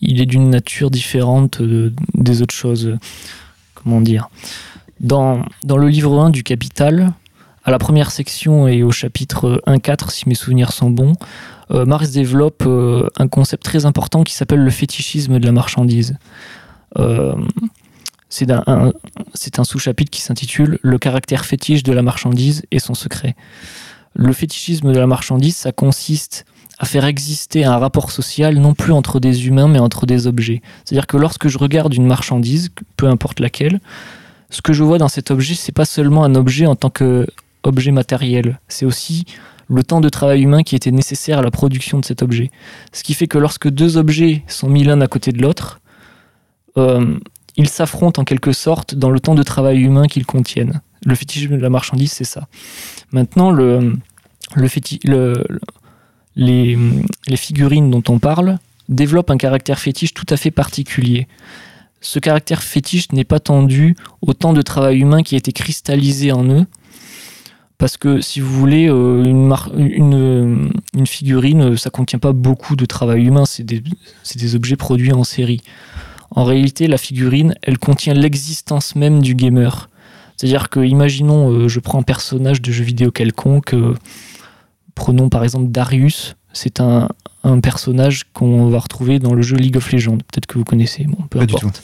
il 0.01 0.21
est 0.21 0.27
d'une 0.27 0.51
nature 0.51 0.91
différente 0.91 1.63
des 1.63 2.43
autres 2.43 2.55
choses. 2.55 2.99
Comment 3.75 4.01
dire? 4.01 4.29
Dans, 4.99 5.45
dans 5.63 5.77
le 5.77 5.89
livre 5.89 6.19
1 6.19 6.31
du 6.31 6.43
Capital, 6.43 7.13
à 7.67 7.73
la 7.73 7.79
première 7.79 8.13
section 8.13 8.69
et 8.69 8.85
au 8.85 8.93
chapitre 8.93 9.61
1-4, 9.67 10.11
si 10.11 10.29
mes 10.29 10.37
souvenirs 10.37 10.73
sont 10.73 10.89
bons, 10.89 11.15
euh, 11.73 11.85
Marx 11.85 12.13
développe 12.13 12.63
euh, 12.65 13.09
un 13.19 13.27
concept 13.27 13.65
très 13.65 13.87
important 13.87 14.23
qui 14.23 14.35
s'appelle 14.35 14.61
le 14.61 14.71
fétichisme 14.71 15.41
de 15.41 15.45
la 15.45 15.51
marchandise. 15.51 16.17
Euh, 16.97 17.35
c'est 18.29 18.53
un, 18.53 18.63
un 18.67 19.65
sous-chapitre 19.65 20.11
qui 20.11 20.21
s'intitule 20.21 20.79
Le 20.81 20.97
caractère 20.99 21.45
fétiche 21.45 21.83
de 21.83 21.93
la 21.93 22.03
marchandise 22.03 22.63
et 22.71 22.79
son 22.79 22.95
secret. 22.95 23.35
Le 24.15 24.33
fétichisme 24.33 24.93
de 24.93 24.99
la 24.99 25.09
marchandise, 25.09 25.57
ça 25.57 25.73
consiste 25.73 26.47
à 26.79 26.85
faire 26.85 27.05
exister 27.05 27.65
un 27.65 27.79
rapport 27.79 28.13
social 28.13 28.59
non 28.59 28.75
plus 28.75 28.93
entre 28.93 29.19
des 29.19 29.49
humains 29.49 29.67
mais 29.67 29.81
entre 29.81 30.07
des 30.07 30.29
objets. 30.29 30.63
C'est-à-dire 30.85 31.09
que 31.09 31.17
lorsque 31.17 31.49
je 31.49 31.59
regarde 31.59 31.95
une 31.95 32.07
marchandise, 32.07 32.69
peu 32.97 33.09
importe 33.09 33.41
laquelle, 33.41 33.81
ce 34.51 34.63
que 34.63 34.73
je 34.73 34.85
vois 34.85 34.99
dans 34.99 35.09
cet 35.09 35.33
objet, 35.33 35.55
c'est 35.55 35.73
pas 35.73 35.85
seulement 35.85 36.23
un 36.23 36.37
objet 36.37 36.67
en 36.67 36.77
tant 36.77 36.91
qu'objet 37.67 37.91
matériel, 37.91 38.61
c'est 38.69 38.87
aussi 38.87 39.25
le 39.69 39.83
temps 39.83 40.01
de 40.01 40.09
travail 40.09 40.43
humain 40.43 40.63
qui 40.63 40.77
était 40.77 40.93
nécessaire 40.93 41.41
à 41.41 41.43
la 41.43 41.51
production 41.51 41.99
de 41.99 42.05
cet 42.05 42.23
objet. 42.23 42.53
Ce 42.93 43.03
qui 43.03 43.13
fait 43.13 43.27
que 43.27 43.39
lorsque 43.39 43.69
deux 43.69 43.97
objets 43.97 44.45
sont 44.47 44.69
mis 44.69 44.85
l'un 44.85 45.01
à 45.01 45.09
côté 45.09 45.33
de 45.33 45.43
l'autre, 45.43 45.81
euh, 46.77 47.19
ils 47.57 47.69
s'affrontent 47.69 48.23
en 48.23 48.25
quelque 48.25 48.53
sorte 48.53 48.95
dans 48.95 49.11
le 49.11 49.19
temps 49.19 49.35
de 49.35 49.43
travail 49.43 49.81
humain 49.81 50.07
qu'ils 50.07 50.27
contiennent. 50.27 50.81
Le 51.05 51.17
fétichisme 51.17 51.57
de 51.57 51.63
la 51.63 51.71
marchandise, 51.71 52.13
c'est 52.13 52.25
ça. 52.25 52.47
Maintenant, 53.11 53.51
le, 53.51 53.97
le, 54.55 55.45
les, 56.37 56.79
les 57.27 57.37
figurines 57.37 57.91
dont 57.91 58.05
on 58.09 58.21
parle 58.21 58.59
développent 58.89 59.31
un 59.31 59.39
caractère 59.39 59.81
fétiche 59.81 60.15
tout 60.15 60.27
à 60.31 60.37
fait 60.37 60.53
particulier 60.53 61.27
ce 62.01 62.19
caractère 62.19 62.63
fétiche 62.63 63.11
n'est 63.13 63.25
pas 63.25 63.41
tendu 63.41 63.97
au 64.23 64.33
temps 64.33 64.53
de 64.53 64.63
travail 64.63 64.99
humain 65.01 65.23
qui 65.23 65.35
a 65.35 65.39
été 65.39 65.53
cristallisé 65.53 66.31
en 66.31 66.45
eux. 66.45 66.67
Parce 67.79 67.99
que 67.99 68.21
si 68.21 68.41
vous 68.41 68.51
voulez, 68.51 68.89
euh, 68.89 69.23
une, 69.25 69.55
une, 69.77 70.73
une, 70.95 71.07
figurine, 71.07 71.73
euh, 71.73 71.77
ça 71.77 71.91
contient 71.91 72.19
pas 72.19 72.33
beaucoup 72.33 72.75
de 72.75 72.87
travail 72.87 73.25
humain, 73.25 73.45
c'est 73.45 73.65
des, 73.65 73.83
des, 74.35 74.55
objets 74.55 74.77
produits 74.77 75.13
en 75.13 75.25
série. 75.25 75.61
En 76.31 76.45
réalité, 76.45 76.87
la 76.89 76.97
figurine, 76.97 77.55
elle 77.63 77.79
contient 77.79 78.15
l'existence 78.15 78.97
même 78.97 79.21
du 79.21 79.35
gamer. 79.35 79.91
C'est-à-dire 80.37 80.71
que, 80.71 80.81
imaginons, 80.81 81.51
euh, 81.51 81.69
je 81.69 81.81
prends 81.81 81.99
un 81.99 82.03
personnage 82.03 82.63
de 82.63 82.73
jeu 82.73 82.85
vidéo 82.85 83.11
quelconque, 83.11 83.75
prenons 84.95 85.29
par 85.29 85.45
exemple 85.45 85.71
Darius, 85.71 86.35
c'est 86.55 86.81
un, 86.81 87.09
un 87.45 87.61
personnage 87.61 88.25
qu'on 88.33 88.69
va 88.71 88.79
retrouver 88.79 89.19
dans 89.19 89.35
le 89.35 89.43
jeu 89.43 89.57
League 89.57 89.77
of 89.77 89.93
Legends. 89.93 90.17
Peut-être 90.17 90.47
que 90.47 90.59
vous 90.59 90.65
connaissez, 90.65 91.05
bon, 91.05 91.23
peu 91.29 91.41
importe. 91.41 91.83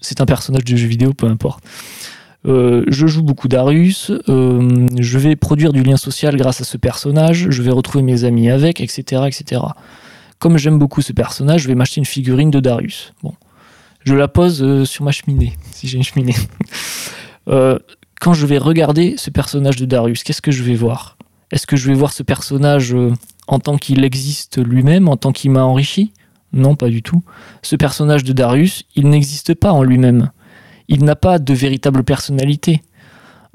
C'est 0.00 0.20
un 0.20 0.26
personnage 0.26 0.64
de 0.64 0.76
jeu 0.76 0.86
vidéo, 0.86 1.12
peu 1.12 1.26
importe. 1.26 1.62
Euh, 2.46 2.84
je 2.88 3.06
joue 3.06 3.22
beaucoup 3.22 3.48
Darius, 3.48 4.12
euh, 4.28 4.86
je 4.98 5.18
vais 5.18 5.34
produire 5.34 5.72
du 5.72 5.82
lien 5.82 5.96
social 5.96 6.36
grâce 6.36 6.60
à 6.60 6.64
ce 6.64 6.76
personnage, 6.76 7.50
je 7.50 7.62
vais 7.62 7.72
retrouver 7.72 8.02
mes 8.02 8.24
amis 8.24 8.48
avec, 8.48 8.80
etc. 8.80 9.22
etc. 9.26 9.62
Comme 10.38 10.56
j'aime 10.56 10.78
beaucoup 10.78 11.02
ce 11.02 11.12
personnage, 11.12 11.62
je 11.62 11.68
vais 11.68 11.74
m'acheter 11.74 11.98
une 11.98 12.06
figurine 12.06 12.50
de 12.50 12.60
Darius. 12.60 13.12
Bon. 13.22 13.34
Je 14.04 14.14
la 14.14 14.28
pose 14.28 14.62
euh, 14.62 14.84
sur 14.84 15.04
ma 15.04 15.10
cheminée, 15.10 15.56
si 15.72 15.88
j'ai 15.88 15.98
une 15.98 16.04
cheminée. 16.04 16.36
quand 18.20 18.34
je 18.34 18.46
vais 18.46 18.58
regarder 18.58 19.16
ce 19.16 19.30
personnage 19.30 19.76
de 19.76 19.84
Darius, 19.84 20.22
qu'est-ce 20.22 20.42
que 20.42 20.52
je 20.52 20.62
vais 20.62 20.74
voir? 20.74 21.16
Est-ce 21.50 21.66
que 21.66 21.76
je 21.76 21.88
vais 21.88 21.94
voir 21.94 22.12
ce 22.12 22.22
personnage 22.22 22.94
en 23.46 23.58
tant 23.58 23.78
qu'il 23.78 24.04
existe 24.04 24.62
lui-même, 24.62 25.08
en 25.08 25.16
tant 25.16 25.32
qu'il 25.32 25.50
m'a 25.50 25.62
enrichi? 25.64 26.12
Non, 26.52 26.76
pas 26.76 26.88
du 26.88 27.02
tout. 27.02 27.22
Ce 27.62 27.76
personnage 27.76 28.24
de 28.24 28.32
Darius, 28.32 28.84
il 28.94 29.08
n'existe 29.08 29.54
pas 29.54 29.72
en 29.72 29.82
lui-même. 29.82 30.30
Il 30.88 31.04
n'a 31.04 31.16
pas 31.16 31.38
de 31.38 31.54
véritable 31.54 32.02
personnalité. 32.02 32.82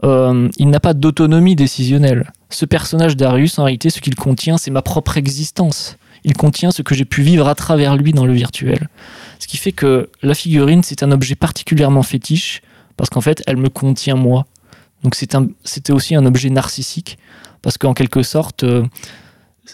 Euh, 0.03 0.49
il 0.57 0.69
n'a 0.69 0.79
pas 0.79 0.93
d'autonomie 0.93 1.55
décisionnelle. 1.55 2.31
Ce 2.49 2.65
personnage 2.65 3.15
Darius, 3.17 3.57
en 3.59 3.63
réalité, 3.63 3.89
ce 3.89 4.01
qu'il 4.01 4.15
contient, 4.15 4.57
c'est 4.57 4.71
ma 4.71 4.81
propre 4.81 5.17
existence. 5.17 5.97
Il 6.23 6.33
contient 6.33 6.71
ce 6.71 6.81
que 6.81 6.95
j'ai 6.95 7.05
pu 7.05 7.21
vivre 7.21 7.47
à 7.47 7.55
travers 7.55 7.95
lui 7.95 8.13
dans 8.13 8.25
le 8.25 8.33
virtuel. 8.33 8.89
Ce 9.39 9.47
qui 9.47 9.57
fait 9.57 9.71
que 9.71 10.09
la 10.21 10.33
figurine, 10.33 10.83
c'est 10.83 11.03
un 11.03 11.11
objet 11.11 11.35
particulièrement 11.35 12.03
fétiche, 12.03 12.61
parce 12.95 13.09
qu'en 13.09 13.21
fait, 13.21 13.43
elle 13.47 13.57
me 13.57 13.69
contient 13.69 14.15
moi. 14.15 14.45
Donc 15.03 15.15
c'était 15.15 15.91
aussi 15.93 16.15
un 16.15 16.25
objet 16.25 16.49
narcissique, 16.49 17.17
parce 17.61 17.77
qu'en 17.77 17.93
quelque 17.93 18.23
sorte, 18.23 18.63
euh, 18.63 18.85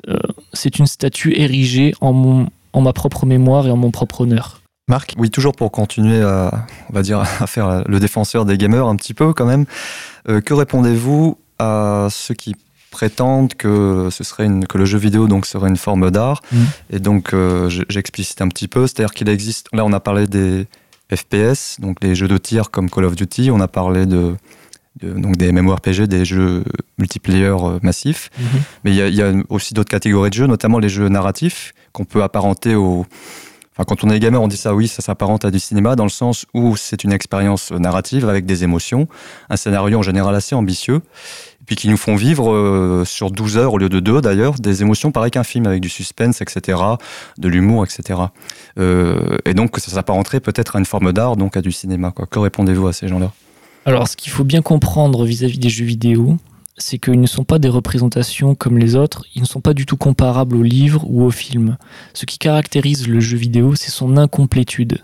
euh, 0.08 0.17
c'est 0.54 0.80
une 0.80 0.88
statue 0.88 1.34
érigée 1.38 1.93
en, 2.02 2.48
ma 2.76 2.93
propre 2.93 3.26
mémoire 3.26 3.67
et 3.67 3.72
en 3.72 3.78
mon 3.78 3.91
propre 3.91 4.22
honneur. 4.22 4.59
Marc 4.89 5.13
Oui, 5.17 5.30
toujours 5.30 5.56
pour 5.56 5.71
continuer 5.71 6.21
à, 6.21 6.65
on 6.89 6.93
va 6.93 7.02
dire, 7.02 7.19
à 7.19 7.47
faire 7.47 7.84
le 7.88 7.99
défenseur 7.99 8.43
des 8.45 8.58
gamers 8.58 8.88
un 8.88 8.95
petit 8.95 9.13
peu 9.13 9.34
quand 9.34 9.45
même. 9.45 9.65
Euh, 10.28 10.41
que 10.41 10.54
répondez-vous 10.54 11.38
à 11.60 12.08
ceux 12.12 12.34
qui 12.34 12.56
prétendent 12.91 13.54
que 13.54 14.10
ce 14.12 14.23
serait 14.23 14.45
une, 14.45 14.65
que 14.65 14.78
le 14.78 14.86
jeu 14.86 14.97
vidéo 14.97 15.28
donc 15.28 15.45
serait 15.45 15.69
une 15.69 15.78
forme 15.78 16.10
d'art 16.10 16.41
mmh. 16.52 16.58
et 16.89 16.99
donc 16.99 17.34
euh, 17.34 17.69
j'explicite 17.69 18.41
un 18.41 18.47
petit 18.47 18.67
peu, 18.67 18.88
c'est-à-dire 18.88 19.13
qu'il 19.13 19.30
existe. 19.30 19.67
Là, 19.73 19.86
on 19.86 19.93
a 19.93 19.99
parlé 19.99 20.25
des 20.25 20.65
FPS, 21.13 21.80
donc 21.80 21.97
les 22.04 22.15
jeux 22.15 22.28
de 22.28 22.38
tir 22.38 22.71
comme 22.71 22.89
Call 22.89 23.06
of 23.06 23.15
Duty. 23.15 23.52
On 23.52 23.60
a 23.60 23.67
parlé 23.67 24.06
de 24.06 24.36
donc 25.02 25.38
des 25.38 25.52
MMORPG, 25.52 26.08
des 26.08 26.25
jeux 26.25 26.63
multiplayer 26.97 27.45
euh, 27.45 27.80
massifs. 27.82 28.30
Mhm. 28.38 28.45
Mais 28.84 28.95
il 28.95 29.15
y, 29.15 29.21
a 29.21 29.32
aussi 29.49 29.73
d'autres 29.73 29.89
catégories 29.89 30.30
de 30.30 30.36
jeux, 30.36 30.47
notamment 30.47 30.80
les 30.80 30.89
jeux 30.89 31.08
narratifs, 31.10 31.73
qu'on 31.93 32.06
peut 32.06 32.23
apparenter 32.23 32.75
au. 32.75 33.06
Quand 33.86 34.04
on 34.04 34.10
est 34.10 34.20
gamer, 34.20 34.42
on 34.42 34.48
dit 34.48 34.58
ça, 34.58 34.74
oui, 34.74 34.88
ça 34.88 35.02
s'apparente 35.02 35.46
à 35.46 35.52
du 35.52 35.60
cinéma, 35.60 35.96
dans 35.96 36.04
le 36.04 36.10
sens 36.10 36.46
où 36.54 36.76
c'est 36.76 37.04
une 37.04 37.13
expérience 37.13 37.72
narrative 37.72 38.28
avec 38.28 38.46
des 38.46 38.63
émotions, 38.63 39.08
un 39.50 39.56
scénario 39.56 40.00
en 40.00 40.02
général 40.02 40.36
assez 40.36 40.54
ambitieux, 40.54 41.02
et 41.62 41.65
puis 41.65 41.76
qui 41.76 41.88
nous 41.88 41.98
font 41.98 42.15
vivre 42.15 42.52
euh, 42.52 43.06
sur 43.06 43.32
12 43.32 43.58
heures 43.58 43.74
au 43.74 43.78
lieu 43.78 43.89
de 43.89 44.00
2 44.00 44.22
d'ailleurs, 44.22 44.56
des 44.56 44.82
émotions 44.82 45.12
pareilles 45.12 45.32
qu'un 45.32 45.44
film, 45.44 45.65
avec 45.65 45.82
du 45.82 45.89
suspense, 45.89 46.42
etc., 46.42 46.78
de 47.38 47.48
l'humour, 47.48 47.86
etc. 47.86 48.20
Euh, 48.78 49.38
et 49.46 49.54
donc, 49.54 49.78
ça 49.80 49.92
s'apparenterait 49.92 50.42
peut-être 50.42 50.76
à 50.76 50.80
une 50.80 50.86
forme 50.86 51.13
d'art, 51.13 51.38
donc 51.38 51.56
à 51.56 51.62
du 51.62 51.72
cinéma. 51.72 52.12
Quoi. 52.12 52.26
Que 52.26 52.39
répondez-vous 52.39 52.88
à 52.88 52.94
ces 52.94 53.08
gens-là? 53.08 53.32
Alors, 53.86 54.08
ce 54.08 54.18
qu'il 54.18 54.32
faut 54.32 54.44
bien 54.44 54.62
comprendre 54.62 55.26
vis-à-vis 55.26 55.58
des 55.58 55.70
jeux 55.70 55.86
vidéo, 55.86 56.38
c'est 56.80 56.98
qu'ils 56.98 57.22
ne 57.22 57.28
sont 57.28 57.44
pas 57.44 57.60
des 57.60 57.70
représentations 57.70 58.56
comme 58.56 58.78
les 58.78 58.96
autres, 58.96 59.26
ils 59.36 59.42
ne 59.42 59.48
sont 59.48 59.62
pas 59.62 59.74
du 59.74 59.86
tout 59.86 59.98
comparables 59.98 60.56
aux 60.56 60.63
livres 60.63 61.04
ou 61.08 61.24
aux 61.24 61.32
films. 61.32 61.78
Ce 62.13 62.26
qui 62.26 62.38
caractérise 62.38 63.08
le 63.08 63.20
jeu 63.20 63.38
vidéo, 63.38 63.76
c'est 63.76 63.92
son 63.92 64.18
incomplétude. 64.18 65.00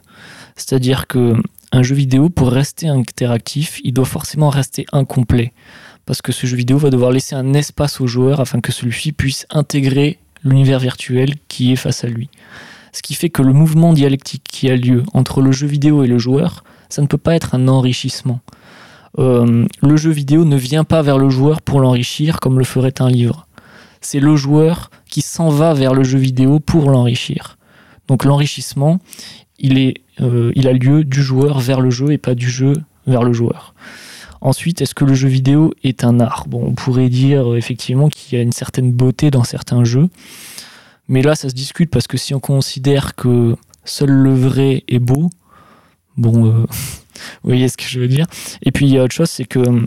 C'est-à-dire 0.56 1.06
que 1.08 1.36
un 1.72 1.84
jeu 1.84 1.96
vidéo, 1.96 2.30
pour 2.30 2.52
rester 2.52 2.88
interactif, 2.88 3.82
il 3.84 3.94
doit 3.94 4.06
forcément 4.06 4.50
rester 4.50 4.86
incomplet. 4.94 5.52
Parce 6.06 6.22
que 6.22 6.32
ce 6.32 6.48
jeu 6.48 6.56
vidéo 6.56 6.78
va 6.78 6.90
devoir 6.90 7.12
laisser 7.12 7.36
un 7.36 7.54
espace 7.54 8.00
au 8.00 8.08
joueur 8.08 8.40
afin 8.40 8.62
que 8.62 8.72
celui-ci 8.72 9.12
puisse 9.12 9.46
intégrer 9.50 10.20
l'univers 10.44 10.80
virtuel 10.80 11.34
qui 11.50 11.74
est 11.74 11.76
face 11.76 12.04
à 12.04 12.08
lui. 12.08 12.30
Ce 12.94 13.02
qui 13.02 13.14
fait 13.14 13.30
que 13.30 13.42
le 13.42 13.52
mouvement 13.52 13.92
dialectique 13.92 14.44
qui 14.50 14.70
a 14.70 14.78
lieu 14.78 15.04
entre 15.14 15.42
le 15.42 15.52
jeu 15.52 15.68
vidéo 15.68 16.04
et 16.04 16.08
le 16.08 16.18
joueur, 16.18 16.64
ça 16.88 17.02
ne 17.02 17.08
peut 17.08 17.18
pas 17.18 17.36
être 17.36 17.56
un 17.56 17.68
enrichissement. 17.68 18.40
Euh, 19.18 19.66
le 19.82 19.98
jeu 19.98 20.12
vidéo 20.12 20.46
ne 20.46 20.58
vient 20.58 20.84
pas 20.84 21.02
vers 21.02 21.18
le 21.18 21.30
joueur 21.30 21.62
pour 21.62 21.80
l'enrichir 21.80 22.40
comme 22.40 22.60
le 22.60 22.66
ferait 22.66 23.02
un 23.02 23.10
livre. 23.10 23.48
C'est 24.02 24.20
le 24.20 24.36
joueur 24.36 24.92
qui 25.10 25.22
s'en 25.22 25.50
va 25.50 25.74
vers 25.74 25.94
le 25.94 26.04
jeu 26.04 26.18
vidéo 26.18 26.60
pour 26.60 26.90
l'enrichir. 26.90 27.58
Donc 28.08 28.26
l'enrichissement, 28.26 29.00
il, 29.58 29.94
euh, 30.22 30.52
a 30.56 30.74
lieu 30.74 31.04
du 31.04 31.22
joueur 31.22 31.60
vers 31.60 31.82
le 31.82 31.90
jeu 31.90 32.12
et 32.12 32.18
pas 32.18 32.36
du 32.36 32.50
jeu 32.50 32.74
vers 33.08 33.24
le 33.24 33.34
joueur. 33.34 33.74
Ensuite, 34.42 34.82
est-ce 34.82 34.94
que 34.94 35.06
le 35.06 35.16
jeu 35.16 35.28
vidéo 35.28 35.74
est 35.84 36.04
un 36.04 36.20
art? 36.20 36.46
On 36.52 36.74
pourrait 36.74 37.10
dire 37.10 37.54
euh, 37.54 37.58
effectivement 37.58 38.10
qu'il 38.10 38.38
y 38.38 38.40
a 38.40 38.44
une 38.44 38.52
certaine 38.52 38.92
beauté 38.92 39.32
dans 39.32 39.44
certains 39.44 39.84
jeux, 39.86 40.10
mais 41.08 41.22
là, 41.22 41.36
ça 41.36 41.50
se 41.50 41.56
discute 41.56 41.90
parce 41.90 42.08
que 42.08 42.18
si 42.18 42.34
on 42.34 42.40
considère 42.40 43.16
que 43.16 43.56
seul 43.86 44.10
le 44.10 44.34
vrai 44.34 44.84
est 44.88 45.00
beau, 45.00 45.30
bon, 46.18 46.66
vous 47.44 47.50
voyez 47.50 47.68
ce 47.70 47.78
que 47.78 47.86
je 47.86 48.00
veux 48.00 48.08
dire. 48.08 48.26
Et 48.64 48.72
puis 48.72 48.86
il 48.86 48.94
y 48.94 48.98
a 48.98 49.04
autre 49.04 49.16
chose, 49.16 49.30
c'est 49.30 49.46
que 49.46 49.86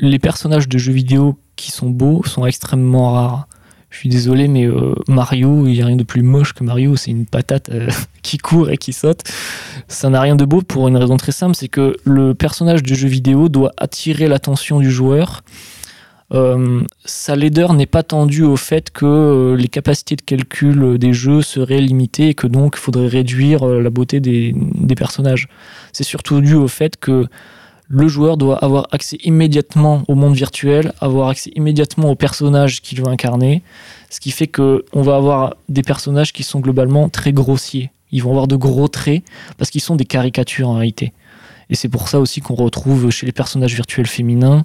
les 0.00 0.18
personnages 0.18 0.68
de 0.68 0.78
jeux 0.78 0.92
vidéo 0.92 1.38
qui 1.56 1.70
sont 1.70 1.90
beaux 1.90 2.22
sont 2.24 2.46
extrêmement 2.46 3.12
rares. 3.12 3.48
Je 3.90 3.98
suis 3.98 4.08
désolé, 4.08 4.46
mais 4.46 4.66
euh, 4.66 4.94
Mario, 5.08 5.66
il 5.66 5.72
n'y 5.72 5.82
a 5.82 5.86
rien 5.86 5.96
de 5.96 6.04
plus 6.04 6.22
moche 6.22 6.52
que 6.52 6.62
Mario. 6.62 6.94
C'est 6.96 7.10
une 7.10 7.26
patate 7.26 7.70
euh, 7.70 7.90
qui 8.22 8.38
court 8.38 8.70
et 8.70 8.78
qui 8.78 8.92
saute. 8.92 9.22
Ça 9.88 10.08
n'a 10.08 10.20
rien 10.20 10.36
de 10.36 10.44
beau 10.44 10.62
pour 10.62 10.86
une 10.86 10.96
raison 10.96 11.16
très 11.16 11.32
simple, 11.32 11.56
c'est 11.56 11.68
que 11.68 11.96
le 12.04 12.34
personnage 12.34 12.82
du 12.82 12.94
jeu 12.94 13.08
vidéo 13.08 13.48
doit 13.48 13.72
attirer 13.76 14.28
l'attention 14.28 14.78
du 14.78 14.90
joueur. 14.90 15.42
Euh, 16.32 16.82
sa 17.04 17.34
laideur 17.34 17.74
n'est 17.74 17.86
pas 17.86 18.02
tendue 18.02 18.44
au 18.44 18.56
fait 18.56 18.90
que 18.90 19.56
les 19.58 19.68
capacités 19.68 20.14
de 20.16 20.22
calcul 20.22 20.96
des 20.96 21.12
jeux 21.12 21.42
seraient 21.42 21.80
limitées 21.80 22.28
et 22.28 22.34
que 22.34 22.46
donc 22.46 22.74
il 22.76 22.80
faudrait 22.80 23.08
réduire 23.08 23.66
la 23.66 23.90
beauté 23.90 24.20
des, 24.20 24.54
des 24.54 24.94
personnages. 24.94 25.48
C'est 25.92 26.04
surtout 26.04 26.40
dû 26.40 26.54
au 26.54 26.68
fait 26.68 26.96
que 26.96 27.26
le 27.92 28.06
joueur 28.06 28.36
doit 28.36 28.56
avoir 28.58 28.86
accès 28.92 29.16
immédiatement 29.24 30.04
au 30.06 30.14
monde 30.14 30.36
virtuel, 30.36 30.92
avoir 31.00 31.28
accès 31.28 31.50
immédiatement 31.56 32.10
aux 32.10 32.14
personnages 32.14 32.82
qu'il 32.82 33.00
veut 33.00 33.08
incarner, 33.08 33.64
ce 34.10 34.20
qui 34.20 34.30
fait 34.30 34.46
que 34.46 34.84
on 34.92 35.02
va 35.02 35.16
avoir 35.16 35.56
des 35.68 35.82
personnages 35.82 36.32
qui 36.32 36.44
sont 36.44 36.60
globalement 36.60 37.08
très 37.08 37.32
grossiers. 37.32 37.90
Ils 38.12 38.22
vont 38.22 38.30
avoir 38.30 38.46
de 38.46 38.54
gros 38.54 38.86
traits 38.86 39.24
parce 39.58 39.70
qu'ils 39.70 39.80
sont 39.80 39.96
des 39.96 40.04
caricatures 40.04 40.68
en 40.68 40.74
réalité. 40.74 41.12
Et 41.68 41.74
c'est 41.74 41.88
pour 41.88 42.08
ça 42.08 42.20
aussi 42.20 42.40
qu'on 42.40 42.54
retrouve 42.54 43.10
chez 43.10 43.26
les 43.26 43.32
personnages 43.32 43.74
virtuels 43.74 44.06
féminins 44.06 44.64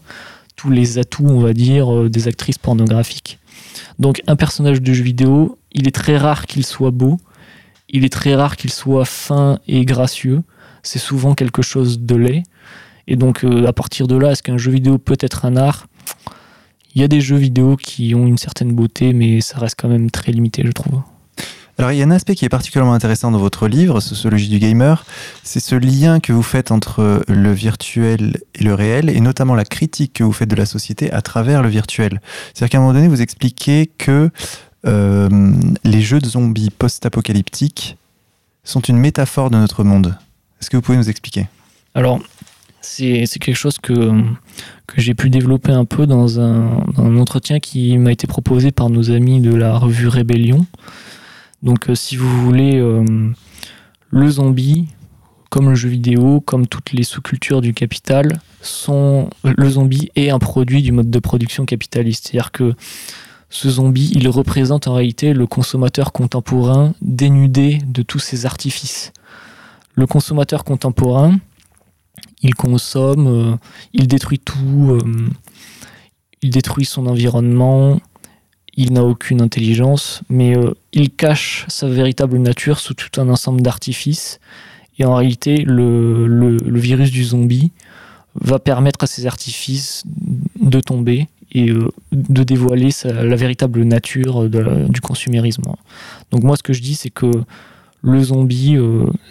tous 0.55 0.69
les 0.69 0.97
atouts, 0.97 1.27
on 1.27 1.39
va 1.39 1.53
dire, 1.53 1.93
euh, 1.93 2.09
des 2.09 2.27
actrices 2.27 2.57
pornographiques. 2.57 3.39
Donc 3.99 4.21
un 4.27 4.35
personnage 4.35 4.81
de 4.81 4.93
jeu 4.93 5.03
vidéo, 5.03 5.57
il 5.71 5.87
est 5.87 5.95
très 5.95 6.17
rare 6.17 6.45
qu'il 6.45 6.65
soit 6.65 6.91
beau, 6.91 7.19
il 7.89 8.03
est 8.05 8.13
très 8.13 8.35
rare 8.35 8.57
qu'il 8.57 8.71
soit 8.71 9.05
fin 9.05 9.59
et 9.67 9.85
gracieux, 9.85 10.43
c'est 10.83 10.99
souvent 10.99 11.35
quelque 11.35 11.61
chose 11.61 11.99
de 11.99 12.15
laid. 12.15 12.43
Et 13.07 13.15
donc, 13.15 13.43
euh, 13.43 13.67
à 13.67 13.73
partir 13.73 14.07
de 14.07 14.15
là, 14.15 14.31
est-ce 14.31 14.41
qu'un 14.41 14.57
jeu 14.57 14.71
vidéo 14.71 14.97
peut 14.97 15.17
être 15.19 15.45
un 15.45 15.57
art? 15.57 15.87
Il 16.93 17.01
y 17.01 17.03
a 17.03 17.07
des 17.07 17.21
jeux 17.21 17.35
vidéo 17.35 17.75
qui 17.75 18.15
ont 18.15 18.25
une 18.25 18.37
certaine 18.37 18.73
beauté, 18.73 19.13
mais 19.13 19.41
ça 19.41 19.59
reste 19.59 19.75
quand 19.79 19.89
même 19.89 20.09
très 20.09 20.31
limité, 20.31 20.63
je 20.65 20.71
trouve. 20.71 21.01
Alors 21.77 21.91
il 21.91 21.97
y 21.97 22.01
a 22.01 22.05
un 22.05 22.11
aspect 22.11 22.35
qui 22.35 22.45
est 22.45 22.49
particulièrement 22.49 22.93
intéressant 22.93 23.31
dans 23.31 23.37
votre 23.37 23.67
livre, 23.67 23.99
Sociologie 23.99 24.47
du 24.47 24.59
gamer, 24.59 25.05
c'est 25.43 25.59
ce 25.59 25.75
lien 25.75 26.19
que 26.21 26.31
vous 26.31 26.43
faites 26.43 26.71
entre 26.71 27.21
le 27.27 27.51
virtuel 27.51 28.37
et 28.53 28.63
le 28.63 28.73
réel, 28.73 29.09
et 29.09 29.19
notamment 29.19 29.55
la 29.55 29.65
critique 29.65 30.13
que 30.13 30.23
vous 30.23 30.31
faites 30.31 30.49
de 30.49 30.55
la 30.55 30.65
société 30.65 31.11
à 31.11 31.21
travers 31.21 31.61
le 31.61 31.69
virtuel. 31.69 32.21
C'est-à-dire 32.53 32.69
qu'à 32.69 32.77
un 32.77 32.81
moment 32.81 32.93
donné, 32.93 33.09
vous 33.09 33.21
expliquez 33.21 33.87
que 33.97 34.29
euh, 34.85 35.29
les 35.83 36.01
jeux 36.01 36.19
de 36.19 36.27
zombies 36.27 36.69
post-apocalyptiques 36.69 37.97
sont 38.63 38.81
une 38.81 38.97
métaphore 38.97 39.49
de 39.49 39.57
notre 39.57 39.83
monde. 39.83 40.17
Est-ce 40.61 40.69
que 40.69 40.77
vous 40.77 40.81
pouvez 40.81 40.97
nous 40.97 41.09
expliquer? 41.09 41.47
Alors, 41.93 42.19
c'est 42.81 43.25
quelque 43.39 43.55
chose 43.55 43.77
que, 43.79 43.93
que 44.87 45.01
j'ai 45.01 45.13
pu 45.13 45.29
développer 45.29 45.71
un 45.71 45.85
peu 45.85 46.05
dans 46.05 46.39
un, 46.39 46.83
entretien 46.97 47.59
qui 47.59 47.97
m'a 47.97 48.11
été 48.11 48.27
proposé 48.27 48.71
par 48.71 48.89
nos 48.89 49.11
amis 49.11 49.41
de 49.41 49.53
la 49.53 49.77
revue 49.77 50.07
Rébellion. 50.07 50.65
Donc 51.63 51.89
euh, 51.89 51.95
si 51.95 52.15
vous 52.15 52.29
voulez, 52.43 52.79
euh, 52.79 53.03
le 54.09 54.29
zombie, 54.29 54.87
comme 55.49 55.69
le 55.69 55.75
jeu 55.75 55.89
vidéo, 55.89 56.41
comme 56.41 56.67
toutes 56.67 56.91
les 56.91 57.03
sous-cultures 57.03 57.61
du 57.61 57.73
capital, 57.73 58.39
sont, 58.61 59.29
le 59.43 59.69
zombie 59.69 60.09
est 60.15 60.29
un 60.29 60.39
produit 60.39 60.81
du 60.81 60.91
mode 60.91 61.09
de 61.09 61.19
production 61.19 61.65
capitaliste. 61.65 62.27
C'est-à-dire 62.27 62.51
que 62.51 62.73
ce 63.49 63.69
zombie, 63.69 64.11
il 64.13 64.27
représente 64.27 64.87
en 64.87 64.95
réalité 64.95 65.33
le 65.33 65.47
consommateur 65.47 66.11
contemporain 66.11 66.93
dénudé 67.01 67.79
de 67.85 68.01
tous 68.01 68.19
ses 68.19 68.45
artifices. 68.45 69.13
Le 69.93 70.07
consommateur 70.07 70.65
contemporain, 70.65 71.39
il 72.41 72.53
consomme, 72.55 73.27
euh, 73.27 73.55
il 73.93 74.07
détruit 74.07 74.39
tout, 74.39 74.89
euh, 74.91 75.29
il 76.41 76.49
détruit 76.49 76.85
son 76.85 77.07
environnement, 77.07 77.99
il 78.77 78.93
n'a 78.93 79.03
aucune 79.03 79.41
intelligence, 79.41 80.21
mais 80.29 80.57
euh, 80.57 80.73
il 80.91 81.09
cache 81.09 81.65
sa 81.67 81.87
véritable 81.87 82.37
nature 82.37 82.79
sous 82.79 82.93
tout 82.93 83.21
un 83.21 83.29
ensemble 83.29 83.61
d'artifices. 83.61 84.39
Et 84.99 85.05
en 85.05 85.15
réalité, 85.15 85.57
le, 85.57 86.57
virus 86.77 87.11
du 87.11 87.23
zombie 87.23 87.71
va 88.35 88.59
permettre 88.59 89.03
à 89.03 89.07
ces 89.07 89.25
artifices 89.27 90.03
de 90.61 90.79
tomber 90.79 91.27
et 91.51 91.69
de 92.11 92.43
dévoiler 92.43 92.89
la 93.03 93.35
véritable 93.35 93.83
nature 93.83 94.49
du 94.49 95.01
consumérisme. 95.01 95.63
Donc 96.31 96.43
moi, 96.43 96.55
ce 96.55 96.63
que 96.63 96.73
je 96.73 96.81
dis, 96.81 96.95
c'est 96.95 97.09
que 97.09 97.29
le 98.01 98.23
zombie, 98.23 98.77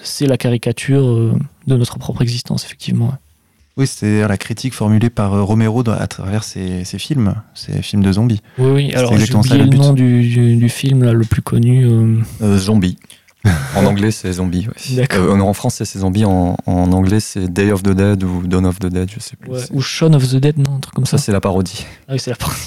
c'est 0.02 0.26
la 0.26 0.36
caricature 0.36 1.34
de 1.66 1.76
notre 1.76 1.98
propre 1.98 2.22
existence, 2.22 2.64
effectivement. 2.64 3.14
Oui, 3.76 3.88
c'est 3.88 4.26
la 4.26 4.36
critique 4.36 4.72
formulée 4.72 5.10
par 5.10 5.34
euh, 5.34 5.42
Romero 5.42 5.82
à 5.88 6.06
travers 6.06 6.44
ses, 6.44 6.84
films, 6.84 7.34
ses 7.54 7.82
films 7.82 8.04
de 8.04 8.12
zombies. 8.12 8.40
Oui, 8.58 8.70
oui. 8.70 8.94
alors 8.94 9.16
j'ai 9.18 9.34
oublié 9.34 9.58
le, 9.58 9.76
nom 9.76 9.92
du, 9.92 10.68
film 10.68 11.02
là, 11.02 11.12
le 11.12 11.24
plus 11.24 11.42
connu. 11.42 11.84
Euh. 11.84 12.20
Euh, 12.40 12.56
zombie. 12.56 12.96
en 13.76 13.84
anglais, 13.84 14.12
c'est 14.12 14.32
Zombie. 14.32 14.68
Ouais. 14.96 15.18
en 15.18 15.52
français, 15.54 15.84
c'est 15.84 15.98
Zombie. 15.98 16.24
En, 16.24 16.56
anglais, 16.66 17.18
c'est 17.18 17.52
Day 17.52 17.72
of 17.72 17.82
the 17.82 17.90
Dead 17.90 18.22
ou 18.22 18.46
Dawn 18.46 18.64
of 18.64 18.78
the 18.78 18.86
Dead, 18.86 19.10
je 19.12 19.18
sais 19.18 19.36
plus. 19.36 19.50
ou 19.72 19.80
Shaun 19.80 20.14
of 20.14 20.26
the 20.28 20.36
Dead, 20.36 20.56
non, 20.56 20.76
un 20.76 20.80
truc 20.80 20.94
comme 20.94 21.04
ça. 21.04 21.18
Ça, 21.18 21.24
c'est 21.24 21.32
la 21.32 21.40
parodie. 21.40 21.84
Ah 22.08 22.12
oui, 22.12 22.20
c'est 22.20 22.30
la 22.30 22.36
parodie. 22.36 22.60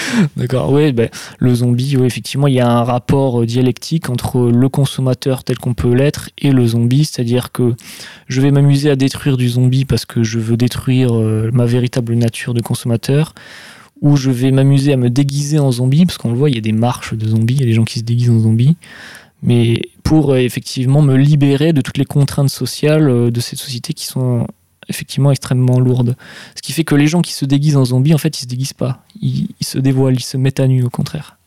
D'accord, 0.36 0.72
oui, 0.72 0.92
ben, 0.92 1.08
le 1.38 1.54
zombie, 1.54 1.96
oui, 1.96 2.06
effectivement, 2.06 2.46
il 2.46 2.54
y 2.54 2.60
a 2.60 2.68
un 2.68 2.84
rapport 2.84 3.42
euh, 3.42 3.46
dialectique 3.46 4.10
entre 4.10 4.40
le 4.40 4.68
consommateur 4.68 5.44
tel 5.44 5.58
qu'on 5.58 5.74
peut 5.74 5.92
l'être 5.92 6.30
et 6.38 6.52
le 6.52 6.66
zombie, 6.66 7.04
c'est-à-dire 7.04 7.52
que 7.52 7.74
je 8.28 8.40
vais 8.40 8.50
m'amuser 8.50 8.90
à 8.90 8.96
détruire 8.96 9.36
du 9.36 9.48
zombie 9.48 9.84
parce 9.84 10.04
que 10.04 10.22
je 10.22 10.38
veux 10.38 10.56
détruire 10.56 11.14
euh, 11.14 11.50
ma 11.52 11.66
véritable 11.66 12.14
nature 12.14 12.54
de 12.54 12.60
consommateur, 12.60 13.34
ou 14.00 14.16
je 14.16 14.30
vais 14.30 14.50
m'amuser 14.50 14.92
à 14.92 14.96
me 14.96 15.10
déguiser 15.10 15.58
en 15.58 15.70
zombie, 15.70 16.06
parce 16.06 16.18
qu'on 16.18 16.32
le 16.32 16.38
voit, 16.38 16.50
il 16.50 16.56
y 16.56 16.58
a 16.58 16.62
des 16.62 16.72
marches 16.72 17.14
de 17.14 17.28
zombies, 17.28 17.54
il 17.54 17.60
y 17.60 17.64
a 17.64 17.66
des 17.66 17.74
gens 17.74 17.84
qui 17.84 18.00
se 18.00 18.04
déguisent 18.04 18.30
en 18.30 18.40
zombies, 18.40 18.76
mais 19.42 19.82
pour 20.02 20.32
euh, 20.32 20.38
effectivement 20.38 21.02
me 21.02 21.16
libérer 21.16 21.72
de 21.72 21.80
toutes 21.80 21.98
les 21.98 22.04
contraintes 22.04 22.50
sociales 22.50 23.30
de 23.30 23.40
cette 23.40 23.58
société 23.58 23.92
qui 23.92 24.06
sont 24.06 24.46
effectivement 24.92 25.30
extrêmement 25.30 25.80
lourde. 25.80 26.16
Ce 26.54 26.62
qui 26.62 26.72
fait 26.72 26.84
que 26.84 26.94
les 26.94 27.06
gens 27.06 27.22
qui 27.22 27.32
se 27.32 27.44
déguisent 27.44 27.76
en 27.76 27.84
zombies, 27.84 28.14
en 28.14 28.18
fait, 28.18 28.38
ils 28.38 28.42
se 28.42 28.46
déguisent 28.46 28.72
pas. 28.72 29.02
Ils, 29.20 29.48
se 29.60 29.78
dévoilent, 29.78 30.14
ils 30.14 30.20
se 30.22 30.36
mettent 30.36 30.60
à 30.60 30.66
nu, 30.66 30.84
au 30.84 30.90
contraire. 30.90 31.38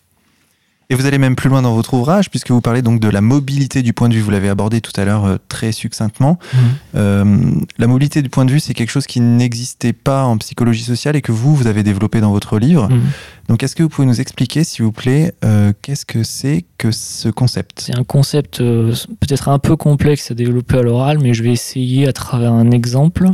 Et 0.89 0.95
vous 0.95 1.05
allez 1.05 1.17
même 1.17 1.35
plus 1.35 1.49
loin 1.49 1.61
dans 1.61 1.73
votre 1.73 1.93
ouvrage, 1.95 2.29
puisque 2.29 2.51
vous 2.51 2.61
parlez 2.61 2.81
donc 2.81 2.99
de 2.99 3.09
la 3.09 3.21
mobilité 3.21 3.81
du 3.81 3.93
point 3.93 4.07
de 4.07 4.13
vue. 4.13 4.21
Vous 4.21 4.29
l'avez 4.29 4.49
abordé 4.49 4.81
tout 4.81 4.91
à 4.95 5.05
l'heure 5.05 5.25
euh, 5.25 5.37
très 5.49 5.71
succinctement. 5.71 6.37
Mhm. 6.53 6.59
Euh, 6.95 7.51
la 7.77 7.87
mobilité 7.87 8.21
du 8.21 8.29
point 8.29 8.45
de 8.45 8.51
vue, 8.51 8.59
c'est 8.59 8.73
quelque 8.73 8.91
chose 8.91 9.07
qui 9.07 9.19
n'existait 9.19 9.93
pas 9.93 10.23
en 10.23 10.37
psychologie 10.37 10.83
sociale 10.83 11.15
et 11.15 11.21
que 11.21 11.31
vous, 11.31 11.55
vous 11.55 11.67
avez 11.67 11.81
développé 11.81 12.21
dans 12.21 12.31
votre 12.31 12.59
livre. 12.59 12.87
Mhm. 12.89 13.01
Donc, 13.49 13.63
est-ce 13.63 13.75
que 13.75 13.83
vous 13.83 13.89
pouvez 13.89 14.07
nous 14.07 14.21
expliquer, 14.21 14.63
s'il 14.63 14.85
vous 14.85 14.91
plaît, 14.91 15.33
euh, 15.43 15.73
qu'est-ce 15.81 16.05
que 16.05 16.23
c'est 16.23 16.65
que 16.77 16.91
ce 16.91 17.29
concept? 17.29 17.81
C'est 17.81 17.97
un 17.97 18.03
concept 18.03 18.59
peut-être 18.59 19.49
un 19.49 19.59
peu 19.59 19.75
complexe 19.75 20.29
à 20.31 20.33
développer 20.33 20.77
à 20.77 20.81
l'oral, 20.83 21.19
mais 21.19 21.33
je 21.33 21.43
vais 21.43 21.51
essayer 21.51 22.07
à 22.07 22.13
travers 22.13 22.53
un 22.53 22.71
exemple. 22.71 23.29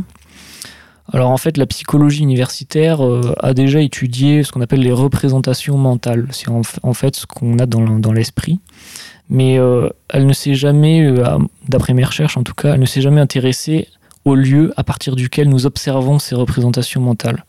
Alors 1.12 1.30
en 1.30 1.36
fait, 1.36 1.58
la 1.58 1.66
psychologie 1.66 2.22
universitaire 2.22 3.04
euh, 3.04 3.34
a 3.40 3.52
déjà 3.52 3.80
étudié 3.82 4.42
ce 4.42 4.50
qu'on 4.50 4.62
appelle 4.62 4.80
les 4.80 4.92
représentations 4.92 5.76
mentales. 5.76 6.26
C'est 6.30 6.48
en, 6.48 6.94
fait 6.94 7.16
ce 7.16 7.26
qu'on 7.26 7.58
a 7.58 7.66
dans, 7.66 8.12
l'esprit. 8.12 8.60
Mais 9.28 9.58
euh, 9.58 9.90
elle 10.08 10.26
ne 10.26 10.32
s'est 10.32 10.54
jamais, 10.54 11.04
euh, 11.04 11.38
d'après 11.68 11.92
mes 11.92 12.04
recherches 12.04 12.38
en 12.38 12.42
tout 12.42 12.54
cas, 12.54 12.74
elle 12.74 12.80
ne 12.80 12.86
s'est 12.86 13.02
jamais 13.02 13.20
intéressée 13.20 13.88
au 14.24 14.34
lieu 14.34 14.72
à 14.76 14.84
partir 14.84 15.14
duquel 15.14 15.48
nous 15.48 15.66
observons 15.66 16.18
ces 16.18 16.34
représentations 16.34 17.00
mentales. 17.00 17.44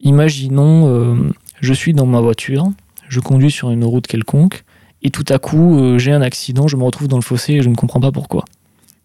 Imaginons, 0.00 1.32
je 1.60 1.74
suis 1.74 1.92
dans 1.92 2.06
ma 2.06 2.20
voiture, 2.20 2.70
je 3.08 3.18
conduis 3.18 3.50
sur 3.50 3.70
une 3.70 3.84
route 3.84 4.06
quelconque, 4.06 4.64
et 5.02 5.10
tout 5.10 5.24
à 5.28 5.38
coup, 5.38 5.98
j'ai 5.98 6.12
un 6.12 6.22
accident, 6.22 6.68
je 6.68 6.76
me 6.76 6.84
retrouve 6.84 7.08
dans 7.08 7.16
le 7.16 7.22
fossé 7.22 7.54
et 7.54 7.62
je 7.62 7.68
ne 7.68 7.74
comprends 7.74 8.00
pas 8.00 8.12
pourquoi. 8.12 8.44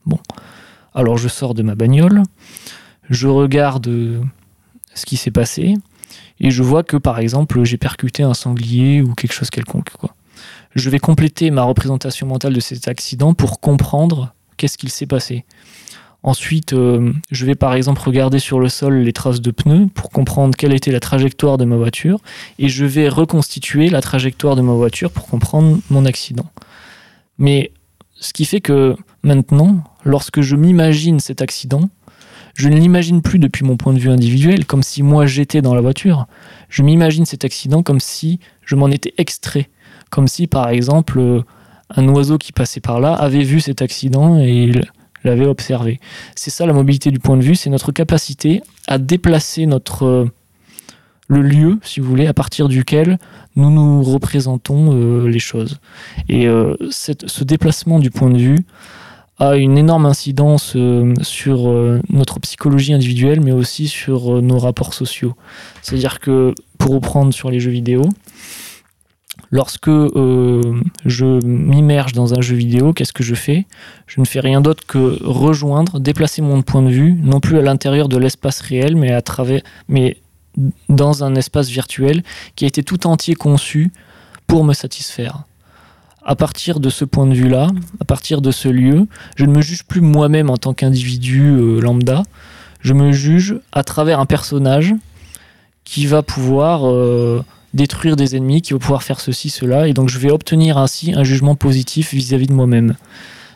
Bon. 0.06 0.20
Alors 0.94 1.18
je 1.18 1.28
sors 1.28 1.54
de 1.54 1.64
ma 1.64 1.76
bagnole, 1.76 2.24
je 3.10 3.28
regarde 3.28 3.88
euh, 3.88 4.22
ce 4.94 5.06
qui 5.06 5.18
s'est 5.18 5.32
passé, 5.32 5.76
et 6.40 6.52
je 6.52 6.64
vois 6.64 6.84
que 6.84 6.98
par 6.98 7.20
exemple, 7.20 7.64
j'ai 7.64 7.78
percuté 7.78 8.24
un 8.24 8.34
sanglier 8.34 9.02
ou 9.02 9.14
quelque 9.14 9.34
chose 9.34 9.50
quelconque. 9.50 9.90
Je 10.76 10.90
vais 10.90 11.00
compléter 11.00 11.52
ma 11.52 11.64
représentation 11.64 12.28
mentale 12.28 12.54
de 12.54 12.60
cet 12.60 12.88
accident 12.88 13.34
pour 13.34 13.60
comprendre 13.62 14.34
qu'est-ce 14.58 14.78
qu'il 14.78 14.90
s'est 14.90 15.06
passé. 15.06 15.46
Ensuite, 16.26 16.74
euh, 16.74 17.14
je 17.30 17.46
vais 17.46 17.54
par 17.54 17.76
exemple 17.76 18.02
regarder 18.02 18.40
sur 18.40 18.60
le 18.60 18.68
sol 18.68 18.96
les 18.96 19.14
traces 19.14 19.42
de 19.42 19.52
pneus 19.52 19.88
pour 19.94 20.10
comprendre 20.10 20.56
quelle 20.58 20.74
était 20.74 20.92
la 20.92 21.00
trajectoire 21.00 21.58
de 21.58 21.66
ma 21.66 21.76
voiture 21.76 22.20
et 22.58 22.68
je 22.68 22.84
vais 22.84 23.10
reconstituer 23.10 23.90
la 23.90 24.02
trajectoire 24.02 24.56
de 24.56 24.64
ma 24.64 24.74
voiture 24.74 25.12
pour 25.12 25.28
comprendre 25.28 25.78
mon 25.92 26.04
accident. 26.04 26.48
Mais 27.38 27.72
ce 28.20 28.34
qui 28.34 28.46
fait 28.46 28.60
que 28.60 28.96
maintenant, 29.22 29.84
lorsque 30.04 30.42
je 30.42 30.56
m'imagine 30.56 31.20
cet 31.20 31.44
accident, 31.44 31.90
je 32.56 32.70
ne 32.70 32.78
l'imagine 32.78 33.22
plus 33.22 33.38
depuis 33.38 33.66
mon 33.66 33.76
point 33.76 33.94
de 33.94 34.00
vue 34.00 34.10
individuel, 34.10 34.66
comme 34.66 34.82
si 34.82 35.04
moi 35.04 35.26
j'étais 35.26 35.62
dans 35.62 35.76
la 35.76 35.82
voiture. 35.82 36.26
Je 36.70 36.84
m'imagine 36.84 37.26
cet 37.26 37.44
accident 37.44 37.84
comme 37.84 38.00
si 38.00 38.40
je 38.64 38.76
m'en 38.76 38.90
étais 38.90 39.14
extrait. 39.18 39.70
Comme 40.10 40.30
si, 40.30 40.48
par 40.48 40.70
exemple, 40.70 41.20
euh, 41.20 41.42
un 41.96 42.08
oiseau 42.08 42.38
qui 42.38 42.54
passait 42.54 42.80
par 42.80 43.02
là 43.02 43.14
avait 43.14 43.44
vu 43.44 43.60
cet 43.60 43.82
accident 43.82 44.40
et 44.40 44.72
l'avait 45.26 45.46
observé. 45.46 46.00
C'est 46.36 46.50
ça 46.50 46.66
la 46.66 46.72
mobilité 46.72 47.12
du 47.12 47.20
point 47.20 47.36
de 47.36 47.44
vue, 47.44 47.56
c'est 47.56 47.70
notre 47.70 47.92
capacité 47.92 48.62
à 48.88 49.00
déplacer 49.00 49.66
notre 49.66 50.06
euh, 50.06 50.32
le 51.28 51.42
lieu, 51.42 51.80
si 51.84 52.00
vous 52.00 52.08
voulez, 52.08 52.28
à 52.28 52.34
partir 52.34 52.70
duquel 52.70 53.20
nous 53.58 53.72
nous 53.72 54.02
représentons 54.02 54.94
euh, 54.94 55.28
les 55.28 55.40
choses. 55.40 55.80
Et 56.30 56.48
ce 56.92 57.44
déplacement 57.44 58.00
du 58.00 58.12
point 58.12 58.30
de 58.30 58.38
vue 58.38 58.60
a 59.40 59.56
une 59.56 59.78
énorme 59.78 60.06
incidence 60.06 60.78
sur 61.22 61.70
notre 62.10 62.40
psychologie 62.40 62.94
individuelle, 62.94 63.42
mais 63.42 63.52
aussi 63.52 63.88
sur 63.88 64.42
nos 64.42 64.58
rapports 64.58 64.94
sociaux. 64.94 65.36
C'est-à-dire 65.82 66.20
que, 66.20 66.54
pour 66.78 66.94
reprendre 66.94 67.34
sur 67.34 67.52
les 67.52 67.60
jeux 67.60 67.72
vidéo, 67.72 68.04
Lorsque 69.52 69.88
euh, 69.88 70.62
je 71.06 71.40
m'immerge 71.46 72.14
dans 72.14 72.34
un 72.34 72.42
jeu 72.42 72.56
vidéo, 72.56 72.94
qu'est-ce 72.94 73.14
que 73.14 73.24
je 73.24 73.36
fais? 73.36 73.66
Je 74.08 74.20
ne 74.20 74.26
fais 74.26 74.40
rien 74.40 74.62
d'autre 74.62 74.86
que 74.86 75.24
rejoindre, 75.24 76.00
déplacer 76.00 76.42
mon 76.42 76.62
point 76.62 76.82
de 76.82 76.90
vue, 76.90 77.14
non 77.24 77.40
plus 77.40 77.58
à 77.58 77.62
l'intérieur 77.62 78.10
de 78.10 78.18
l'espace 78.18 78.62
réel, 78.62 78.96
mais 78.96 79.12
à 79.12 79.22
travers, 79.22 79.62
mais 79.88 80.18
dans 80.90 81.24
un 81.24 81.36
espace 81.36 81.70
virtuel 81.70 82.24
qui 82.56 82.66
a 82.66 82.68
été 82.68 82.84
tout 82.84 83.08
entier 83.08 83.36
conçu 83.36 83.92
pour 84.48 84.64
me 84.64 84.74
satisfaire. 84.74 85.44
À 86.28 86.36
partir 86.36 86.80
de 86.80 86.90
ce 86.90 87.06
point 87.06 87.28
de 87.28 87.36
vue-là, 87.36 87.70
à 88.00 88.06
partir 88.06 88.42
de 88.42 88.50
ce 88.50 88.68
lieu, 88.68 89.08
je 89.36 89.46
ne 89.46 89.52
me 89.52 89.62
juge 89.62 89.84
plus 89.84 90.02
moi-même 90.02 90.50
en 90.50 90.58
tant 90.58 90.74
qu'individu 90.74 91.52
euh, 91.52 91.80
lambda. 91.80 92.24
Je 92.82 92.94
me 92.94 93.12
juge 93.12 93.60
à 93.72 93.84
travers 93.84 94.20
un 94.20 94.26
personnage 94.26 94.96
qui 95.84 96.08
va 96.08 96.24
pouvoir 96.24 96.90
euh, 96.90 97.44
détruire 97.76 98.16
des 98.16 98.36
ennemis, 98.36 98.64
qui 98.64 98.74
va 98.74 98.80
pouvoir 98.80 99.04
faire 99.04 99.20
ceci, 99.20 99.52
cela, 99.52 99.88
et 99.88 99.94
donc 99.94 100.10
je 100.10 100.18
vais 100.18 100.32
obtenir 100.32 100.80
ainsi 100.80 101.14
un 101.14 101.24
jugement 101.24 101.56
positif 101.56 102.14
vis-à-vis 102.14 102.48
de 102.48 102.54
moi-même. 102.54 102.96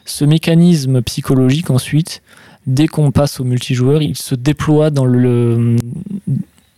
Ce 0.06 0.24
mécanisme 0.24 1.02
psychologique 1.02 1.72
ensuite, 1.72 2.22
dès 2.68 2.88
qu'on 2.88 3.12
passe 3.12 3.40
au 3.40 3.46
multijoueur, 3.46 4.04
il 4.04 4.16
se 4.16 4.36
déploie 4.36 4.92
dans 4.92 5.06
le, 5.06 5.76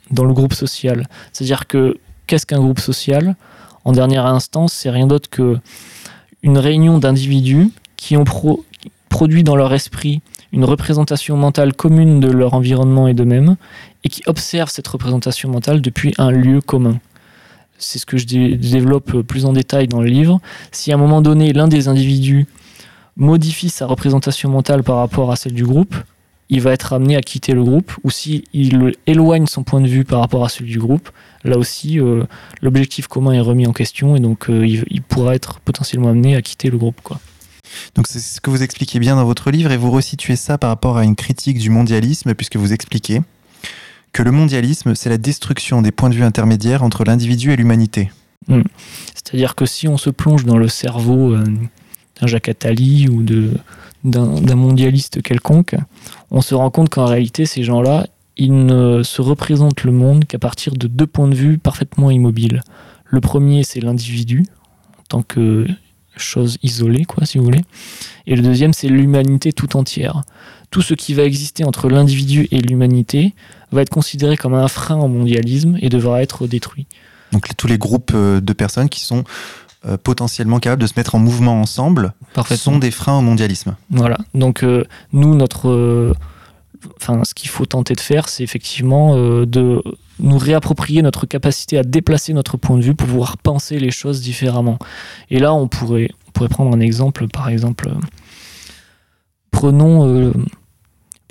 dans 0.10 0.24
le 0.24 0.34
groupe 0.34 0.54
social. 0.54 1.08
C'est-à-dire 1.34 1.68
que 1.68 1.98
qu'est-ce 2.28 2.46
qu'un 2.46 2.60
groupe 2.60 2.80
social? 2.80 3.36
En 3.86 3.92
dernière 3.92 4.26
instance, 4.26 4.74
c'est 4.74 4.90
rien 4.90 5.08
d'autre 5.08 5.30
que 5.30 5.58
une 6.44 6.58
réunion 6.58 6.98
d'individus 6.98 7.70
qui 7.98 8.18
ont 8.18 8.26
produit 9.10 9.44
dans 9.44 9.56
leur 9.56 9.74
esprit 9.74 10.22
une 10.52 10.66
représentation 10.66 11.38
mentale 11.38 11.74
commune 11.74 12.20
de 12.20 12.30
leur 12.30 12.54
environnement 12.54 13.08
et 13.08 13.14
d'eux-mêmes, 13.14 13.56
et 14.04 14.10
qui 14.10 14.22
observent 14.26 14.70
cette 14.70 14.88
représentation 14.88 15.50
mentale 15.50 15.82
depuis 15.82 16.14
un 16.18 16.30
lieu 16.30 16.62
commun. 16.62 17.00
C'est 17.78 18.00
ce 18.00 18.06
que 18.06 18.18
je 18.18 18.26
développe 18.26 19.22
plus 19.22 19.46
en 19.46 19.54
détail 19.54 19.88
dans 19.88 20.02
le 20.02 20.08
livre, 20.08 20.40
si 20.72 20.92
à 20.92 20.96
un 20.96 20.98
moment 20.98 21.22
donné 21.22 21.54
l'un 21.54 21.68
des 21.68 21.88
individus 21.88 22.48
modifie 23.16 23.70
sa 23.70 23.86
représentation 23.86 24.50
mentale 24.50 24.84
par 24.84 24.98
rapport 24.98 25.32
à 25.32 25.36
celle 25.36 25.54
du 25.54 25.64
groupe, 25.64 25.96
il 26.52 26.60
va 26.60 26.74
être 26.74 26.92
amené 26.92 27.16
à 27.16 27.22
quitter 27.22 27.54
le 27.54 27.64
groupe, 27.64 27.94
ou 28.04 28.12
s'il 28.12 28.44
il 28.54 28.94
éloigne 29.08 29.48
son 29.48 29.64
point 29.64 29.80
de 29.80 29.88
vue 29.88 30.04
par 30.04 30.20
rapport 30.20 30.44
à 30.44 30.50
celui 30.50 30.70
du 30.70 30.80
groupe, 30.80 31.10
là 31.46 31.58
aussi, 31.58 32.00
euh, 32.00 32.26
l'objectif 32.62 33.08
commun 33.08 33.32
est 33.32 33.40
remis 33.40 33.66
en 33.66 33.72
question, 33.72 34.18
et 34.18 34.20
donc 34.20 34.50
euh, 34.50 34.68
il, 34.68 35.02
pourra 35.02 35.34
être 35.34 35.62
potentiellement 35.62 36.10
amené 36.10 36.36
à 36.36 36.42
quitter 36.42 36.70
le 36.70 36.78
groupe. 36.78 37.00
Quoi. 37.02 37.22
Donc 37.96 38.08
c'est 38.08 38.20
ce 38.20 38.42
que 38.42 38.50
vous 38.50 38.64
expliquez 38.64 39.00
bien 39.00 39.16
dans 39.16 39.24
votre 39.24 39.50
livre, 39.50 39.72
et 39.72 39.78
vous 39.78 39.92
resituez 39.92 40.36
ça 40.36 40.58
par 40.58 40.70
rapport 40.70 40.98
à 40.98 41.06
une 41.06 41.16
critique 41.16 41.58
du 41.58 41.70
mondialisme, 41.70 42.34
puisque 42.36 42.58
vous 42.58 42.74
expliquez 42.74 43.22
que 44.12 44.22
le 44.22 44.32
mondialisme, 44.32 44.94
c'est 44.94 45.10
la 45.10 45.18
destruction 45.18 45.82
des 45.82 45.94
points 45.94 46.10
de 46.10 46.16
vue 46.16 46.24
intermédiaires 46.24 46.84
entre 46.84 47.06
l'individu 47.06 47.54
et 47.54 47.56
l'humanité. 47.56 48.12
Hmm. 48.50 48.64
C'est-à-dire 49.14 49.56
que 49.56 49.66
si 49.66 49.88
on 49.88 49.98
se 49.98 50.10
plonge 50.10 50.44
dans 50.44 50.58
le 50.58 50.68
cerveau 50.68 51.34
euh, 51.34 51.46
d'un 52.20 52.28
Jacques 52.28 52.50
Attali 52.50 53.08
ou 53.08 53.24
d'un 54.04 54.56
mondialiste 54.56 55.22
quelconque, 55.22 55.76
on 56.32 56.42
se 56.42 56.56
rend 56.56 56.70
compte 56.70 56.90
qu'en 56.90 57.06
réalité, 57.06 57.46
ces 57.46 57.64
gens-là, 57.64 58.08
ils 58.38 58.66
ne 58.66 59.04
se 59.04 59.22
représentent 59.22 59.84
le 59.84 59.92
monde 59.92 60.26
qu'à 60.26 60.40
partir 60.40 60.74
de 60.74 60.88
deux 60.88 61.08
points 61.08 61.28
de 61.28 61.36
vue 61.36 61.58
parfaitement 61.58 62.10
immobiles. 62.10 62.62
Le 63.06 63.22
premier, 63.22 63.64
c'est 63.64 63.82
l'individu, 63.82 64.46
en 65.00 65.04
tant 65.10 65.22
que 65.22 65.68
chose 66.18 66.58
isolée, 66.64 67.06
quoi, 67.06 67.26
si 67.26 67.38
vous 67.38 67.44
voulez. 67.44 67.62
Et 68.28 68.36
le 68.36 68.42
deuxième, 68.42 68.74
c'est 68.74 68.88
l'humanité 68.88 69.54
tout 69.54 69.76
entière. 69.78 70.24
Tout 70.70 70.82
ce 70.82 70.94
qui 70.94 71.14
va 71.14 71.24
exister 71.24 71.64
entre 71.64 71.90
l'individu 71.90 72.48
et 72.52 72.60
l'humanité 72.60 73.34
va 73.72 73.82
être 73.82 73.90
considéré 73.90 74.38
comme 74.38 74.54
un 74.54 74.68
frein 74.68 74.98
au 74.98 75.08
mondialisme 75.08 75.78
et 75.82 75.90
devra 75.90 76.22
être 76.22 76.48
détruit. 76.48 76.88
Donc 77.32 77.48
tous 77.56 77.68
les 77.68 77.78
groupes 77.78 78.12
euh, 78.14 78.42
de 78.42 78.54
personnes 78.54 78.90
qui 78.90 79.02
sont 79.02 79.24
euh, 79.86 79.98
potentiellement 79.98 80.60
capables 80.60 80.82
de 80.82 80.88
se 80.88 80.94
mettre 80.98 81.16
en 81.16 81.20
mouvement 81.20 81.60
ensemble 81.60 82.14
sont 82.56 82.78
des 82.78 82.92
freins 82.92 83.18
au 83.18 83.22
mondialisme. 83.22 83.76
Voilà. 83.90 84.18
Donc 84.34 84.64
euh, 84.64 84.86
nous, 85.14 85.36
notre, 85.36 86.14
enfin, 86.98 87.24
ce 87.24 87.34
qu'il 87.34 87.50
faut 87.50 87.66
tenter 87.66 87.94
de 87.94 88.00
faire, 88.00 88.30
c'est 88.30 88.44
effectivement 88.44 89.16
de 89.16 89.82
nous 90.20 90.38
réapproprier 90.38 91.02
notre 91.02 91.26
capacité 91.26 91.78
à 91.78 91.84
déplacer 91.84 92.34
notre 92.34 92.58
point 92.58 92.78
de 92.78 92.84
vue 92.84 92.96
pour 92.96 93.08
pouvoir 93.08 93.38
penser 93.38 93.80
les 93.80 93.92
choses 93.92 94.22
différemment. 94.22 94.78
Et 95.30 95.40
là, 95.40 95.54
on 95.54 95.68
pourrait, 95.68 96.10
on 96.28 96.32
pourrait 96.32 96.50
prendre 96.50 96.76
un 96.76 96.80
exemple, 96.80 97.28
par 97.28 97.50
exemple, 97.50 97.90
prenons 99.50 100.32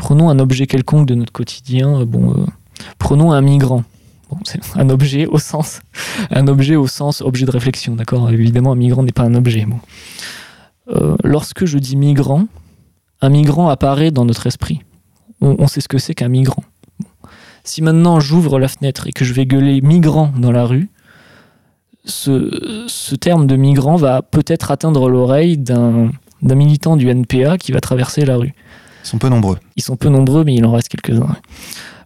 Prenons 0.01 0.31
un 0.31 0.39
objet 0.39 0.67
quelconque 0.67 1.07
de 1.07 1.15
notre 1.15 1.31
quotidien. 1.31 2.01
Euh, 2.01 2.05
bon, 2.07 2.33
euh, 2.33 2.47
prenons 2.99 3.33
un 3.33 3.43
migrant. 3.43 3.85
Bon, 4.31 4.39
c'est 4.45 4.61
un 4.77 4.89
objet 4.91 5.27
au 5.27 5.39
sens, 5.39 5.81
un 6.31 6.47
objet 6.47 6.77
au 6.77 6.87
sens 6.87 7.21
objet 7.21 7.47
de 7.47 7.51
réflexion, 7.51 7.97
d'accord? 7.97 8.31
Évidemment, 8.31 8.73
un 8.73 8.77
migrant 8.77 9.03
n'est 9.03 9.13
pas 9.13 9.25
un 9.25 9.35
objet. 9.35 9.67
Bon. 9.67 9.81
Euh, 10.91 11.17
lorsque 11.25 11.65
je 11.65 11.79
dis 11.79 11.97
migrant, 11.97 12.47
un 13.21 13.29
migrant 13.29 13.69
apparaît 13.69 14.11
dans 14.11 14.25
notre 14.25 14.47
esprit. 14.47 14.83
On, 15.43 15.67
sait 15.67 15.81
ce 15.81 15.89
que 15.89 15.97
c'est 15.99 16.15
qu'un 16.15 16.29
migrant. 16.29 16.65
Si 17.65 17.81
maintenant 17.81 18.21
j'ouvre 18.21 18.59
la 18.59 18.69
fenêtre 18.69 19.07
et 19.07 19.13
que 19.13 19.25
je 19.25 19.33
vais 19.33 19.47
gueuler 19.47 19.81
migrant 19.81 20.33
dans 20.37 20.53
la 20.53 20.67
rue, 20.67 20.91
ce, 22.05 22.85
ce 22.89 23.15
terme 23.15 23.47
de 23.47 23.57
migrant 23.57 23.97
va 23.97 24.21
peut-être 24.21 24.71
atteindre 24.71 25.09
l'oreille 25.09 25.57
d'un 25.57 26.11
militant 26.43 26.97
du 26.97 27.09
NPA 27.09 27.57
qui 27.57 27.73
va 27.73 27.81
traverser 27.81 28.27
la 28.27 28.37
rue. 28.37 28.55
Ils 29.05 29.09
sont 29.09 29.19
peu 29.19 29.31
nombreux. 29.31 29.59
Ils 29.77 29.83
sont 29.83 29.97
peu 29.97 30.11
nombreux, 30.11 30.45
mais 30.45 30.55
il 30.55 30.65
en 30.67 30.73
reste 30.73 30.89
quelques-uns. 30.89 31.37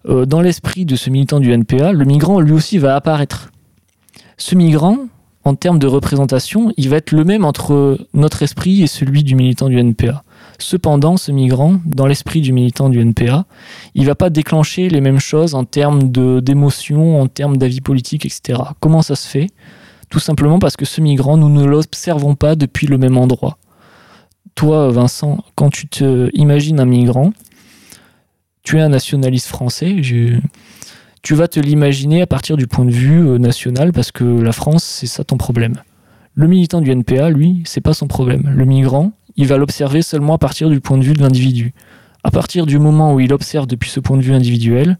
Euh, 0.09 0.27
dans 0.27 0.41
l'esprit 0.41 0.85
de 0.85 0.97
ce 0.97 1.11
militant 1.11 1.41
du 1.41 1.53
NPA, 1.53 1.93
le 1.93 2.05
migrant 2.05 2.41
lui 2.41 2.53
aussi 2.53 2.79
va 2.79 2.97
apparaître. 2.97 3.51
Ce 4.37 4.55
migrant, 4.55 4.99
en 5.45 5.55
termes 5.55 5.79
de 5.79 5.87
représentation, 5.87 6.73
il 6.77 6.89
va 6.89 6.97
être 6.97 7.13
le 7.13 7.25
même 7.25 7.45
entre 7.45 7.99
notre 8.15 8.43
esprit 8.43 8.83
et 8.83 8.87
celui 8.87 9.23
du 9.23 9.35
militant 9.35 9.69
du 9.69 9.79
NPA. 9.79 10.25
Cependant, 10.59 11.17
ce 11.17 11.33
migrant, 11.33 11.81
dans 11.85 12.07
l'esprit 12.07 12.41
du 12.41 12.53
militant 12.53 12.89
du 12.89 13.01
NPA, 13.01 13.45
il 13.95 14.07
va 14.07 14.15
pas 14.15 14.31
déclencher 14.31 14.89
les 14.89 15.01
mêmes 15.01 15.19
choses 15.19 15.55
en 15.55 15.65
termes 15.65 16.11
d'émotions, 16.41 17.21
en 17.21 17.27
termes 17.27 17.57
d'avis 17.57 17.81
politique, 17.81 18.25
etc. 18.25 18.61
Comment 18.81 19.03
ça 19.03 19.17
se 19.17 19.27
fait? 19.27 19.49
Tout 20.11 20.21
simplement 20.21 20.59
parce 20.59 20.77
que 20.77 20.85
ce 20.85 21.01
migrant, 21.01 21.37
nous 21.37 21.49
ne 21.49 21.65
l'observons 21.65 22.35
pas 22.35 22.55
depuis 22.55 22.87
le 22.87 22.99
même 22.99 23.17
endroit 23.17 23.59
toi, 24.55 24.91
Vincent, 24.91 25.39
quand 25.57 25.71
tu 25.71 25.89
te 25.89 26.31
imagines 26.35 26.81
un 26.81 26.85
migrant, 26.85 27.33
tu 28.65 28.79
es 28.79 28.81
un 28.81 28.89
nationaliste 28.89 29.47
français, 29.47 30.01
tu 31.23 31.35
vas 31.35 31.49
te 31.49 31.61
l'imaginer 31.61 32.23
à 32.23 32.27
partir 32.27 32.57
du 32.57 32.67
point 32.67 32.85
de 32.85 32.91
vue 32.91 33.27
euh, 33.27 33.39
national 33.39 33.93
parce 33.93 34.11
que 34.11 34.25
la 34.25 34.53
France, 34.53 34.85
c'est 34.85 35.07
ça 35.07 35.25
ton 35.25 35.37
problème. 35.37 35.75
Le 36.35 36.49
militant 36.49 36.81
du 36.81 36.91
NPA, 36.91 37.31
lui, 37.31 37.63
c'est 37.65 37.81
pas 37.81 37.95
son 37.95 38.09
problème. 38.09 38.53
Le 38.55 38.65
migrant, 38.65 39.13
il 39.37 39.47
va 39.47 39.57
l'observer 39.57 40.03
seulement 40.03 40.35
à 40.35 40.39
partir 40.39 40.69
du 40.69 40.81
point 40.81 40.99
de 40.99 41.05
vue 41.05 41.13
de 41.13 41.23
l'individu. 41.23 41.73
À 42.25 42.31
partir 42.31 42.67
du 42.67 42.79
moment 42.79 43.15
où 43.15 43.21
il 43.21 43.33
observe 43.33 43.67
depuis 43.67 43.91
ce 43.91 44.01
point 44.01 44.17
de 44.17 44.23
vue 44.23 44.33
individuel, 44.33 44.97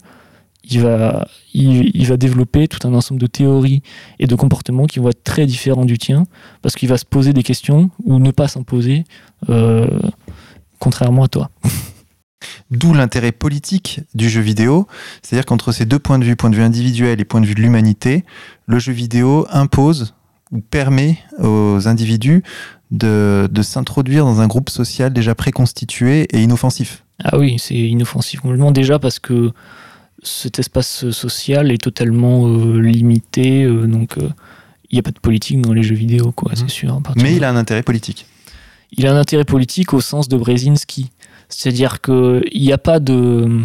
il 0.63 0.81
va, 0.81 1.27
développer 2.17 2.67
tout 2.67 2.87
un 2.87 2.93
ensemble 2.93 3.19
de 3.19 3.27
théories 3.27 3.81
et 4.19 4.27
de 4.27 4.35
comportements 4.35 4.85
qui 4.85 4.99
vont 4.99 5.09
être 5.09 5.23
très 5.23 5.45
différents 5.45 5.85
du 5.85 5.97
tien, 5.97 6.23
parce 6.61 6.75
qu'il 6.75 6.89
va 6.89 6.97
se 6.97 7.05
poser 7.05 7.33
des 7.33 7.43
questions 7.43 7.89
ou 8.03 8.19
ne 8.19 8.31
pas 8.31 8.47
s'en 8.47 8.63
poser, 8.63 9.03
euh, 9.49 9.87
contrairement 10.79 11.23
à 11.23 11.27
toi. 11.27 11.49
D'où 12.71 12.93
l'intérêt 12.93 13.31
politique 13.31 14.01
du 14.13 14.29
jeu 14.29 14.41
vidéo, 14.41 14.87
c'est-à-dire 15.21 15.45
qu'entre 15.45 15.71
ces 15.71 15.85
deux 15.85 15.99
points 15.99 16.19
de 16.19 16.25
vue, 16.25 16.35
point 16.35 16.49
de 16.49 16.55
vue 16.55 16.63
individuel 16.63 17.19
et 17.21 17.25
point 17.25 17.41
de 17.41 17.45
vue 17.45 17.55
de 17.55 17.61
l'humanité, 17.61 18.25
le 18.67 18.79
jeu 18.79 18.93
vidéo 18.93 19.45
impose 19.51 20.15
ou 20.51 20.59
permet 20.59 21.17
aux 21.39 21.87
individus 21.87 22.43
de, 22.91 23.49
de 23.51 23.61
s'introduire 23.61 24.25
dans 24.25 24.41
un 24.41 24.47
groupe 24.47 24.69
social 24.69 25.11
déjà 25.11 25.35
préconstitué 25.35 26.27
et 26.31 26.41
inoffensif. 26.41 27.03
Ah 27.23 27.37
oui, 27.37 27.57
c'est 27.59 27.75
inoffensif 27.75 28.41
complètement 28.41 28.71
déjà 28.71 28.99
parce 28.99 29.19
que 29.19 29.51
cet 30.23 30.59
espace 30.59 31.09
social 31.11 31.71
est 31.71 31.81
totalement 31.81 32.47
euh, 32.47 32.79
limité, 32.79 33.63
euh, 33.63 33.87
donc 33.87 34.17
euh, 34.17 34.29
il 34.89 34.95
n'y 34.95 34.99
a 34.99 35.03
pas 35.03 35.11
de 35.11 35.19
politique 35.19 35.61
dans 35.61 35.73
les 35.73 35.83
jeux 35.83 35.95
vidéo, 35.95 36.31
quoi, 36.31 36.51
c'est 36.55 36.63
mhm. 36.63 36.69
sûr. 36.69 37.01
Mais 37.15 37.35
il 37.35 37.43
a 37.43 37.49
un 37.49 37.55
intérêt 37.55 37.83
politique. 37.83 38.25
Il 38.91 39.07
a 39.07 39.13
un 39.13 39.17
intérêt 39.17 39.45
politique 39.45 39.93
au 39.93 40.01
sens 40.01 40.27
de 40.27 40.37
Brzezinski. 40.37 41.11
C'est-à-dire 41.49 42.01
qu'il 42.01 42.43
n'y 42.55 42.71
a 42.71 42.77
pas 42.77 42.99
de. 42.99 43.61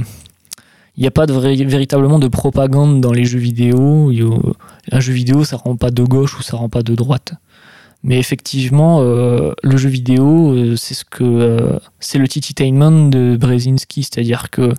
Il 0.97 1.03
n'y 1.03 1.07
a 1.07 1.11
pas 1.11 1.25
de 1.25 1.33
véritablement 1.33 2.19
de 2.19 2.29
propagande 2.29 3.01
dans 3.01 3.13
les 3.13 3.25
jeux 3.25 3.39
vidéo. 3.39 4.13
Un 4.93 5.01
jeu 5.01 5.13
vidéo, 5.15 5.45
ça 5.45 5.57
rend 5.57 5.77
pas 5.77 5.91
de 5.91 6.03
gauche 6.03 6.39
ou 6.39 6.43
ça 6.43 6.57
rend 6.57 6.69
pas 6.69 6.83
de 6.83 6.95
droite. 6.95 7.33
Mais 8.03 8.19
effectivement, 8.19 9.01
le 9.01 9.77
jeu 9.77 9.89
vidéo, 9.89 10.77
c'est 10.77 10.95
ce 10.95 11.05
que 11.05 11.79
c'est 12.01 12.19
le 12.19 12.29
tititainment 12.29 13.09
de 13.09 13.39
Brzezinski, 13.41 14.03
c'est-à-dire 14.03 14.51
que 14.51 14.75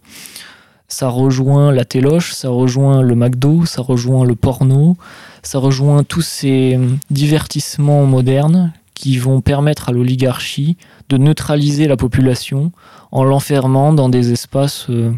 ça 0.87 1.07
rejoint 1.07 1.71
la 1.71 1.85
téloche, 1.85 2.33
ça 2.33 2.49
rejoint 2.49 3.01
le 3.01 3.15
McDo, 3.15 3.65
ça 3.65 3.81
rejoint 3.81 4.25
le 4.25 4.35
porno, 4.35 4.97
ça 5.41 5.57
rejoint 5.57 6.03
tous 6.03 6.21
ces 6.21 6.77
divertissements 7.09 8.05
modernes 8.05 8.73
qui 9.01 9.17
vont 9.17 9.41
permettre 9.41 9.89
à 9.89 9.91
l'oligarchie 9.93 10.77
de 11.09 11.17
neutraliser 11.17 11.87
la 11.87 11.97
population 11.97 12.71
en 13.11 13.23
l'enfermant 13.23 13.93
dans 13.93 14.09
des 14.09 14.31
espaces 14.31 14.85
euh, 14.91 15.11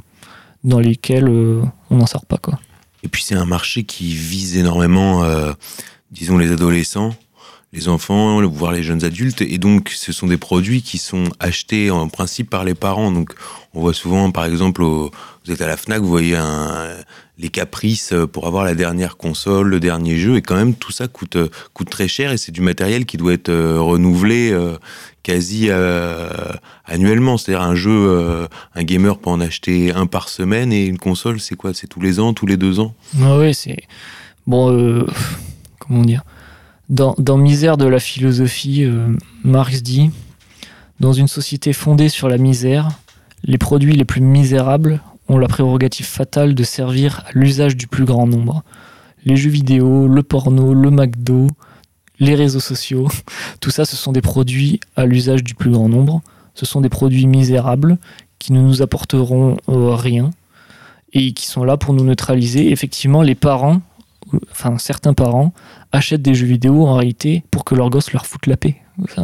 dans 0.63 0.79
lesquels 0.79 1.27
euh, 1.27 1.61
on 1.89 1.97
n'en 1.97 2.05
sort 2.05 2.25
pas. 2.25 2.37
Quoi. 2.37 2.57
Et 3.03 3.09
puis 3.09 3.23
c'est 3.23 3.35
un 3.35 3.43
marché 3.43 3.83
qui 3.83 4.13
vise 4.13 4.55
énormément, 4.55 5.25
euh, 5.25 5.51
disons, 6.11 6.37
les 6.37 6.53
adolescents 6.53 7.13
les 7.73 7.87
enfants, 7.87 8.45
voire 8.47 8.71
les 8.71 8.83
jeunes 8.83 9.03
adultes. 9.03 9.41
Et 9.41 9.57
donc, 9.57 9.89
ce 9.89 10.11
sont 10.13 10.27
des 10.27 10.37
produits 10.37 10.83
qui 10.83 10.99
sont 10.99 11.23
achetés 11.39 11.89
en 11.89 12.07
principe 12.07 12.49
par 12.49 12.63
les 12.63 12.75
parents. 12.75 13.11
Donc, 13.11 13.33
on 13.73 13.81
voit 13.81 13.95
souvent, 13.95 14.29
par 14.29 14.45
exemple, 14.45 14.83
vous 14.83 15.11
êtes 15.49 15.61
à 15.61 15.67
la 15.67 15.75
Fnac, 15.75 16.01
vous 16.01 16.07
voyez 16.07 16.37
les 17.39 17.49
caprices 17.49 18.13
pour 18.31 18.45
avoir 18.45 18.63
la 18.63 18.75
dernière 18.75 19.17
console, 19.17 19.69
le 19.69 19.79
dernier 19.79 20.17
jeu. 20.17 20.35
Et 20.35 20.43
quand 20.43 20.55
même, 20.55 20.75
tout 20.75 20.91
ça 20.91 21.07
coûte, 21.07 21.37
coûte 21.73 21.89
très 21.89 22.07
cher 22.07 22.31
et 22.31 22.37
c'est 22.37 22.51
du 22.51 22.61
matériel 22.61 23.05
qui 23.05 23.17
doit 23.17 23.33
être 23.33 23.49
euh, 23.49 23.81
renouvelé 23.81 24.51
euh, 24.51 24.77
quasi 25.23 25.67
euh, 25.69 26.29
annuellement. 26.85 27.37
C'est-à-dire 27.37 27.63
un 27.63 27.75
jeu, 27.75 28.47
un 28.75 28.83
gamer 28.83 29.17
peut 29.17 29.31
en 29.31 29.41
acheter 29.41 29.91
un 29.91 30.05
par 30.05 30.29
semaine 30.29 30.71
et 30.71 30.85
une 30.85 30.99
console, 30.99 31.39
c'est 31.39 31.55
quoi? 31.55 31.73
C'est 31.73 31.87
tous 31.87 32.01
les 32.01 32.19
ans, 32.19 32.33
tous 32.33 32.45
les 32.45 32.57
deux 32.57 32.79
ans? 32.79 32.93
Ah 33.19 33.37
Oui, 33.39 33.55
c'est. 33.55 33.83
Bon, 34.45 35.05
comment 35.79 36.03
dire? 36.03 36.23
Dans, 36.89 37.37
Misère 37.37 37.77
de 37.77 37.85
la 37.85 37.99
philosophie, 37.99 38.83
euh, 38.83 39.15
Marx 39.43 39.81
dit 39.81 40.11
Dans 40.99 41.13
une 41.13 41.27
société 41.27 41.73
fondée 41.73 42.09
sur 42.09 42.27
la 42.27 42.37
misère, 42.37 42.89
les 43.43 43.57
produits 43.57 43.95
les 43.95 44.05
plus 44.05 44.21
misérables 44.21 45.01
ont 45.29 45.37
la 45.37 45.47
prérogative 45.47 46.05
fatale 46.05 46.55
de 46.55 46.63
servir 46.63 47.23
à 47.27 47.31
l'usage 47.33 47.77
du 47.77 47.87
plus 47.87 48.05
grand 48.05 48.27
nombre. 48.27 48.63
Les 49.25 49.37
jeux 49.37 49.49
vidéo, 49.49 50.07
le 50.07 50.23
porno, 50.23 50.73
le 50.73 50.91
McDo, 50.91 51.47
les 52.19 52.35
réseaux 52.35 52.59
sociaux, 52.59 53.07
tout 53.61 53.69
ça, 53.69 53.85
ce 53.85 53.95
sont 53.95 54.11
des 54.11 54.21
produits 54.21 54.79
à 54.95 55.05
l'usage 55.05 55.43
du 55.43 55.55
plus 55.55 55.71
grand 55.71 55.87
nombre. 55.87 56.21
Ce 56.53 56.65
sont 56.65 56.81
des 56.81 56.89
produits 56.89 57.27
misérables 57.27 57.97
qui 58.39 58.51
ne 58.53 58.61
nous 58.61 58.81
apporteront 58.81 59.57
euh, 59.69 59.95
rien 59.95 60.31
et 61.13 61.31
qui 61.31 61.47
sont 61.47 61.63
là 61.63 61.77
pour 61.77 61.93
nous 61.93 62.03
neutraliser. 62.03 62.71
Effectivement, 62.71 63.21
les 63.21 63.35
parents, 63.35 63.81
enfin 64.51 64.77
certains 64.77 65.13
parents, 65.13 65.53
achètent 65.93 66.23
des 66.23 66.33
jeux 66.33 66.47
vidéo 66.47 66.85
en 66.85 66.95
réalité 66.95 67.43
pour 67.51 67.63
que 67.63 67.75
leur 67.75 67.89
gosse 67.89 68.11
leur 68.11 68.25
foute 68.25 68.47
la 68.47 68.57
paix. 68.57 68.75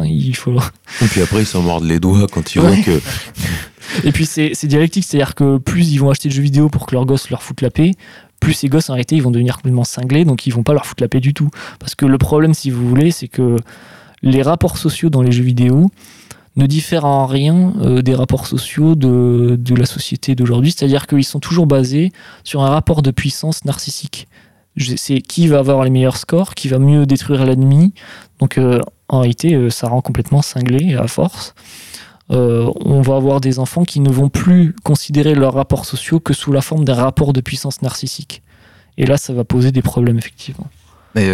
il 0.04 0.36
faut... 0.36 0.56
Et 1.02 1.06
puis 1.06 1.20
après, 1.20 1.40
ils 1.40 1.46
s'en 1.46 1.60
mordent 1.60 1.84
les 1.84 2.00
doigts 2.00 2.26
quand 2.32 2.54
ils 2.54 2.60
voient 2.60 2.76
que. 2.76 3.00
Et 4.04 4.12
puis 4.12 4.24
c'est 4.24 4.66
dialectique, 4.66 5.04
c'est-à-dire 5.04 5.34
que 5.34 5.58
plus 5.58 5.90
ils 5.92 5.98
vont 5.98 6.10
acheter 6.10 6.28
des 6.28 6.34
jeux 6.34 6.42
vidéo 6.42 6.68
pour 6.68 6.86
que 6.86 6.94
leur 6.94 7.06
gosse 7.06 7.28
leur 7.28 7.42
foute 7.42 7.60
la 7.60 7.70
paix, 7.70 7.90
plus 8.38 8.52
ces 8.52 8.68
gosses 8.68 8.88
en 8.88 8.92
réalité 8.92 9.16
ils 9.16 9.22
vont 9.22 9.32
devenir 9.32 9.56
complètement 9.56 9.84
cinglés, 9.84 10.24
donc 10.24 10.46
ils 10.46 10.52
vont 10.52 10.62
pas 10.62 10.72
leur 10.72 10.86
foutre 10.86 11.02
la 11.02 11.08
paix 11.08 11.18
du 11.18 11.34
tout. 11.34 11.50
Parce 11.80 11.96
que 11.96 12.06
le 12.06 12.16
problème, 12.16 12.54
si 12.54 12.70
vous 12.70 12.88
voulez, 12.88 13.10
c'est 13.10 13.26
que 13.26 13.56
les 14.22 14.42
rapports 14.42 14.78
sociaux 14.78 15.10
dans 15.10 15.22
les 15.22 15.32
jeux 15.32 15.42
vidéo 15.42 15.90
ne 16.54 16.66
diffèrent 16.66 17.04
en 17.04 17.26
rien 17.26 17.74
euh, 17.80 18.02
des 18.02 18.14
rapports 18.14 18.46
sociaux 18.46 18.94
de, 18.94 19.56
de 19.58 19.74
la 19.74 19.86
société 19.86 20.36
d'aujourd'hui, 20.36 20.72
c'est-à-dire 20.72 21.08
qu'ils 21.08 21.24
sont 21.24 21.40
toujours 21.40 21.66
basés 21.66 22.12
sur 22.44 22.62
un 22.62 22.68
rapport 22.68 23.02
de 23.02 23.10
puissance 23.10 23.64
narcissique 23.64 24.28
c'est 24.96 25.20
qui 25.20 25.48
va 25.48 25.58
avoir 25.58 25.84
les 25.84 25.90
meilleurs 25.90 26.16
scores, 26.16 26.54
qui 26.54 26.68
va 26.68 26.78
mieux 26.78 27.06
détruire 27.06 27.44
l'ennemi. 27.44 27.92
Donc 28.38 28.58
euh, 28.58 28.80
en 29.08 29.20
réalité, 29.20 29.54
euh, 29.54 29.70
ça 29.70 29.88
rend 29.88 30.00
complètement 30.00 30.42
cinglé 30.42 30.94
à 30.94 31.06
force. 31.06 31.54
Euh, 32.30 32.70
on 32.84 33.02
va 33.02 33.16
avoir 33.16 33.40
des 33.40 33.58
enfants 33.58 33.84
qui 33.84 34.00
ne 34.00 34.10
vont 34.10 34.28
plus 34.28 34.74
considérer 34.84 35.34
leurs 35.34 35.54
rapports 35.54 35.84
sociaux 35.84 36.20
que 36.20 36.32
sous 36.32 36.52
la 36.52 36.60
forme 36.60 36.84
d'un 36.84 36.94
rapport 36.94 37.32
de 37.32 37.40
puissance 37.40 37.82
narcissique. 37.82 38.42
Et 38.96 39.06
là, 39.06 39.16
ça 39.16 39.32
va 39.32 39.44
poser 39.44 39.72
des 39.72 39.82
problèmes, 39.82 40.18
effectivement. 40.18 40.68
Mais 41.16 41.28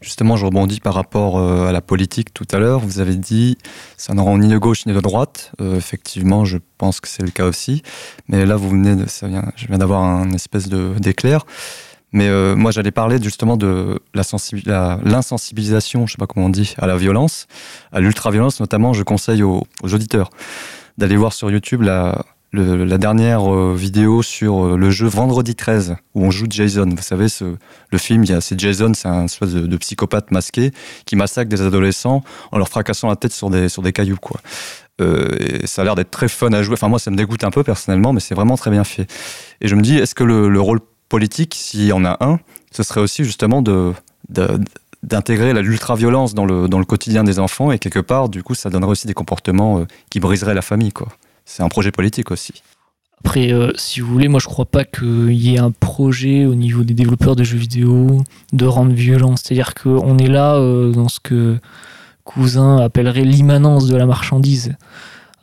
justement, 0.00 0.36
je 0.36 0.44
rebondis 0.44 0.78
par 0.78 0.94
rapport 0.94 1.40
à 1.40 1.72
la 1.72 1.80
politique 1.80 2.32
tout 2.32 2.46
à 2.52 2.58
l'heure. 2.58 2.78
Vous 2.80 3.00
avez 3.00 3.16
dit 3.16 3.56
ça 3.96 4.14
ne 4.14 4.20
rend 4.20 4.38
ni 4.38 4.48
de 4.48 4.58
gauche 4.58 4.86
ni 4.86 4.92
de 4.92 5.00
droite. 5.00 5.50
effectivement, 5.60 6.44
je 6.44 6.58
pense 6.76 7.00
que 7.00 7.08
c'est 7.08 7.24
le 7.24 7.30
cas 7.30 7.46
aussi. 7.46 7.82
Mais 8.28 8.46
là, 8.46 8.54
vous 8.54 8.68
venez 8.68 8.96
je 9.56 9.66
viens 9.66 9.78
d'avoir 9.78 10.02
un 10.02 10.30
espèce 10.30 10.68
d'éclair. 10.68 11.44
Mais 12.12 12.28
euh, 12.28 12.56
moi, 12.56 12.70
j'allais 12.70 12.90
parler 12.90 13.18
justement 13.22 13.56
de 13.56 14.00
l'insensibilisation, 14.14 16.06
je 16.06 16.12
sais 16.12 16.18
pas 16.18 16.26
comment 16.26 16.46
on 16.46 16.50
dit, 16.50 16.74
à 16.78 16.86
la 16.86 16.96
violence, 16.96 17.46
à 17.92 18.00
l'ultra-violence. 18.00 18.60
Notamment, 18.60 18.92
je 18.92 19.02
conseille 19.02 19.42
aux, 19.42 19.66
auditeurs 19.82 20.30
d'aller 20.96 21.16
voir 21.16 21.32
sur 21.32 21.50
YouTube 21.50 21.82
la, 21.82 22.24
dernière 22.52 23.52
euh, 23.52 23.74
vidéo 23.76 24.22
sur 24.22 24.64
euh, 24.64 24.76
le 24.78 24.90
jeu 24.90 25.06
Vendredi 25.06 25.54
13, 25.54 25.96
où 26.14 26.24
on 26.24 26.30
joue 26.30 26.46
Jason. 26.48 26.88
Vous 26.88 27.02
savez, 27.02 27.26
le 27.92 27.98
film, 27.98 28.24
c'est 28.40 28.58
Jason, 28.58 28.92
c'est 28.94 29.08
un 29.08 29.26
espèce 29.26 29.52
de, 29.52 29.76
psychopathe 29.76 30.30
masqué 30.30 30.70
qui 31.04 31.14
massacre 31.14 31.50
des 31.50 31.60
adolescents 31.60 32.22
en 32.52 32.58
leur 32.58 32.70
fracassant 32.70 33.08
la 33.08 33.16
tête 33.16 33.32
sur 33.32 33.50
des, 33.50 33.92
cailloux, 33.92 34.16
et 35.00 35.66
ça 35.66 35.82
a 35.82 35.84
l'air 35.84 35.94
d'être 35.94 36.10
très 36.10 36.28
fun 36.28 36.52
à 36.52 36.62
jouer. 36.62 36.72
Enfin, 36.72 36.88
moi, 36.88 36.98
ça 36.98 37.10
me 37.10 37.16
dégoûte 37.16 37.44
un 37.44 37.50
peu 37.50 37.62
personnellement, 37.62 38.14
mais 38.14 38.20
c'est 38.20 38.34
vraiment 38.34 38.56
très 38.56 38.70
bien 38.70 38.82
fait. 38.82 39.06
Et 39.60 39.68
je 39.68 39.76
me 39.76 39.82
dis, 39.82 39.96
est-ce 39.98 40.14
que 40.14 40.24
le, 40.24 40.48
le 40.48 40.60
rôle 40.60 40.80
politique, 41.08 41.54
s'il 41.54 41.84
y 41.84 41.92
en 41.92 42.04
a 42.04 42.16
un, 42.20 42.38
ce 42.70 42.82
serait 42.82 43.00
aussi 43.00 43.24
justement 43.24 43.62
de, 43.62 43.92
d'intégrer 45.02 45.54
l'ultra-violence 45.62 46.34
dans 46.34 46.44
le, 46.44 46.68
dans 46.68 46.78
le 46.78 46.84
quotidien 46.84 47.24
des 47.24 47.38
enfants 47.38 47.72
et 47.72 47.78
quelque 47.78 48.00
part, 48.00 48.28
du 48.28 48.42
coup, 48.42 48.54
ça 48.54 48.70
donnerait 48.70 48.90
aussi 48.90 49.06
des 49.06 49.14
comportements 49.14 49.80
euh, 49.80 49.86
qui 50.10 50.20
briseraient 50.20 50.54
la 50.54 50.62
famille. 50.62 50.92
quoi. 50.92 51.08
C'est 51.44 51.62
un 51.62 51.68
projet 51.68 51.92
politique 51.92 52.30
aussi. 52.30 52.62
Après, 53.24 53.52
euh, 53.52 53.72
si 53.74 54.00
vous 54.00 54.12
voulez, 54.12 54.28
moi 54.28 54.38
je 54.38 54.46
crois 54.46 54.66
pas 54.66 54.84
qu'il 54.84 55.32
y 55.32 55.54
ait 55.54 55.58
un 55.58 55.72
projet 55.72 56.46
au 56.46 56.54
niveau 56.54 56.84
des 56.84 56.94
développeurs 56.94 57.34
de 57.34 57.42
jeux 57.42 57.58
vidéo 57.58 58.22
de 58.52 58.66
rendre 58.66 58.92
violent. 58.92 59.34
C'est-à-dire 59.36 59.74
qu'on 59.74 60.18
est 60.18 60.28
là 60.28 60.54
euh, 60.54 60.92
dans 60.92 61.08
ce 61.08 61.18
que 61.18 61.58
Cousin 62.24 62.78
appellerait 62.78 63.24
l'immanence 63.24 63.88
de 63.88 63.96
la 63.96 64.06
marchandise 64.06 64.76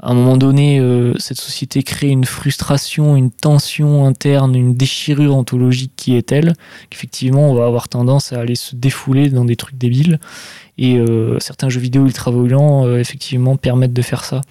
à 0.05 0.11
un 0.11 0.13
moment 0.13 0.37
donné, 0.37 0.79
euh, 0.79 1.13
cette 1.17 1.39
société 1.39 1.81
crée 1.81 2.09
une 2.09 2.25
frustration, 2.25 3.15
une 3.15 3.31
tension 3.31 4.05
interne, 4.05 4.53
une 4.53 4.75
déchirure 4.75 5.35
ontologique 5.35 5.93
qui 5.95 6.15
est 6.15 6.21
telle 6.21 6.53
qu'effectivement, 6.91 7.49
on 7.49 7.55
va 7.55 7.65
avoir 7.65 7.89
tendance 7.89 8.31
à 8.31 8.39
aller 8.39 8.53
se 8.53 8.75
défouler 8.75 9.31
dans 9.31 9.45
des 9.45 9.55
trucs 9.55 9.79
débiles. 9.79 10.19
Et 10.77 10.97
euh, 10.97 11.39
certains 11.39 11.69
jeux 11.69 11.79
vidéo 11.79 12.05
ultra 12.05 12.29
violents, 12.29 12.85
euh, 12.85 12.99
effectivement, 12.99 13.57
permettent 13.57 13.93
de 13.93 14.01
faire 14.03 14.25
ça. 14.25 14.41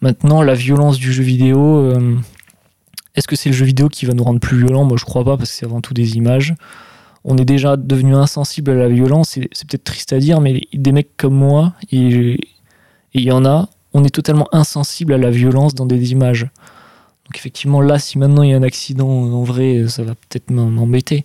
Maintenant, 0.00 0.42
la 0.42 0.54
violence 0.54 0.98
du 0.98 1.12
jeu 1.12 1.22
vidéo, 1.22 1.92
est-ce 3.14 3.28
que 3.28 3.36
c'est 3.36 3.50
le 3.50 3.54
jeu 3.54 3.64
vidéo 3.64 3.88
qui 3.88 4.06
va 4.06 4.12
nous 4.12 4.24
rendre 4.24 4.40
plus 4.40 4.58
violents? 4.58 4.82
Moi, 4.82 4.96
je 4.98 5.04
crois 5.04 5.24
pas, 5.24 5.36
parce 5.36 5.50
que 5.50 5.56
c'est 5.56 5.66
avant 5.66 5.80
tout 5.80 5.94
des 5.94 6.16
images. 6.16 6.52
On 7.22 7.38
est 7.38 7.44
déjà 7.44 7.76
devenu 7.76 8.16
insensible 8.16 8.72
à 8.72 8.74
la 8.74 8.88
violence, 8.88 9.38
c'est 9.52 9.68
peut-être 9.68 9.84
triste 9.84 10.12
à 10.12 10.18
dire, 10.18 10.40
mais 10.40 10.62
des 10.72 10.90
mecs 10.90 11.16
comme 11.16 11.34
moi, 11.34 11.74
et 11.92 12.38
il 13.14 13.22
y 13.22 13.30
en 13.30 13.44
a, 13.44 13.68
on 13.96 14.04
est 14.04 14.10
totalement 14.10 14.46
insensible 14.52 15.14
à 15.14 15.18
la 15.18 15.30
violence 15.30 15.74
dans 15.74 15.86
des 15.86 16.12
images. 16.12 16.42
Donc 17.24 17.36
effectivement, 17.36 17.80
là, 17.80 17.98
si 17.98 18.18
maintenant 18.18 18.42
il 18.42 18.50
y 18.50 18.52
a 18.52 18.56
un 18.56 18.62
accident, 18.62 19.08
en 19.08 19.42
vrai, 19.42 19.88
ça 19.88 20.02
va 20.02 20.14
peut-être 20.14 20.50
m'embêter. 20.50 21.24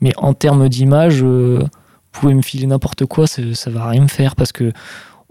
Mais 0.00 0.12
en 0.16 0.32
termes 0.32 0.68
d'image, 0.68 1.22
euh, 1.24 1.58
vous 1.58 2.20
pouvez 2.20 2.34
me 2.34 2.42
filer 2.42 2.66
n'importe 2.66 3.04
quoi, 3.06 3.26
ça, 3.26 3.42
ça, 3.54 3.70
va 3.70 3.88
rien 3.88 4.02
me 4.02 4.08
faire 4.08 4.36
parce 4.36 4.52
que 4.52 4.72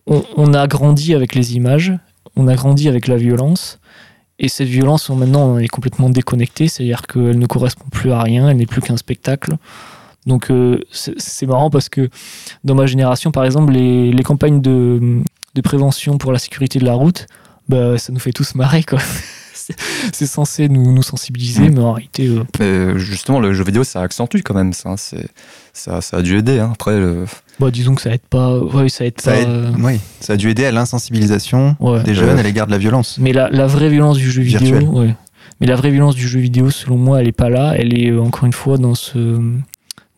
on, 0.05 0.53
a 0.53 0.67
grandi 0.67 1.13
avec 1.13 1.34
les 1.34 1.55
images, 1.55 1.93
on 2.36 2.49
a 2.49 2.55
grandi 2.55 2.89
avec 2.89 3.07
la 3.07 3.15
violence, 3.15 3.79
Et 4.38 4.49
cette 4.49 4.67
violence, 4.67 5.09
maintenant, 5.09 5.57
est 5.57 5.69
complètement 5.69 6.09
déconnectée, 6.09 6.67
c'est-à-dire 6.67 7.03
qu'elle 7.03 7.39
ne 7.39 7.45
correspond 7.45 7.86
plus 7.89 8.11
à 8.11 8.21
rien, 8.21 8.49
elle 8.49 8.57
n'est 8.57 8.65
plus 8.65 8.81
qu'un 8.81 8.97
spectacle. 8.97 9.55
Donc 10.25 10.51
euh, 10.51 10.79
c'est 10.91 11.45
marrant 11.45 11.69
parce 11.69 11.88
que 11.88 12.09
dans 12.65 12.75
ma 12.75 12.86
génération, 12.86 13.31
par 13.31 13.45
exemple, 13.45 13.71
les 13.71 14.23
campagnes 14.23 14.59
de, 14.59 15.23
de, 15.56 15.62
prévention 15.62 16.18
pour 16.18 16.32
la 16.32 16.39
sécurité 16.39 16.80
de 16.80 16.86
la 16.86 16.93
route, 16.93 17.28
bah, 17.70 17.97
ça 17.97 18.12
nous 18.12 18.20
fait 18.20 18.32
tous 18.32 18.56
marrer. 18.56 18.84
Quoi. 18.84 18.99
c'est 19.54 20.26
censé 20.26 20.70
nous, 20.70 20.93
nous 20.93 21.04
sensibiliser, 21.04 21.70
mm. 21.70 21.74
mais 21.74 21.82
en 21.82 21.93
réalité. 21.93 22.30
Euh, 22.62 22.97
justement, 22.97 23.39
le 23.39 23.54
jeu 23.54 23.64
vidéo, 23.64 23.84
ça 23.84 24.01
accentue 24.01 24.41
quand 24.43 24.54
même 24.54 24.74
ça. 24.74 24.95
Ça, 25.74 26.01
ça 26.01 26.18
a 26.18 26.22
dû 26.22 26.38
aider. 26.38 26.60
Hein. 26.60 26.72
Après, 26.74 26.99
bah, 27.60 27.72
disons 27.72 27.95
que 27.95 28.01
ça 28.01 28.14
aide 28.14 28.22
pas. 28.30 28.58
Ouais, 28.58 28.89
ça 28.89 29.06
aide 29.06 29.22
pas. 29.22 29.32
Euh, 29.32 29.72
oui, 29.80 29.99
ça 30.20 30.34
a 30.34 30.38
dû 30.38 30.49
aider 30.49 30.66
à 30.66 30.72
l'insensibilisation 30.72 31.76
des 32.04 32.14
jeunes 32.14 32.39
à 32.39 32.43
l'égard 32.43 32.68
de 32.68 32.72
la 32.72 32.78
violence. 32.78 33.18
Mais 33.20 33.34
la, 33.34 33.49
la, 33.49 33.68
vraie 33.68 33.89
violence 33.89 34.18
du 34.18 34.30
jeu 34.30 34.41
vidéo. 34.41 34.80
Ouais. 34.91 35.16
Mais 35.60 35.68
la 35.68 35.76
vraie 35.76 35.91
violence 35.91 36.16
du 36.16 36.28
jeu 36.28 36.39
vidéo, 36.39 36.70
selon 36.70 36.97
moi, 36.97 37.22
elle 37.22 37.28
est 37.28 37.32
pas 37.32 37.49
là. 37.49 37.74
Elle 37.78 37.97
est 37.97 38.12
encore 38.18 38.45
une 38.45 38.54
fois 38.54 38.78
dans 38.78 38.95
ce 38.95 39.39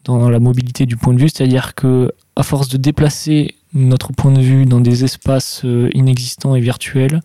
dans 0.05 0.29
la 0.29 0.39
mobilité 0.39 0.85
du 0.85 0.97
point 0.97 1.13
de 1.13 1.19
vue, 1.19 1.29
c'est-à-dire 1.29 1.73
que 1.73 2.11
à 2.35 2.43
force 2.43 2.69
de 2.69 2.77
déplacer 2.77 3.54
notre 3.75 4.13
point 4.13 4.31
de 4.31 4.41
vue 4.41 4.65
dans 4.65 4.79
des 4.79 5.03
espaces 5.03 5.61
euh, 5.65 5.89
inexistants 5.93 6.55
et 6.55 6.61
virtuels, 6.61 7.21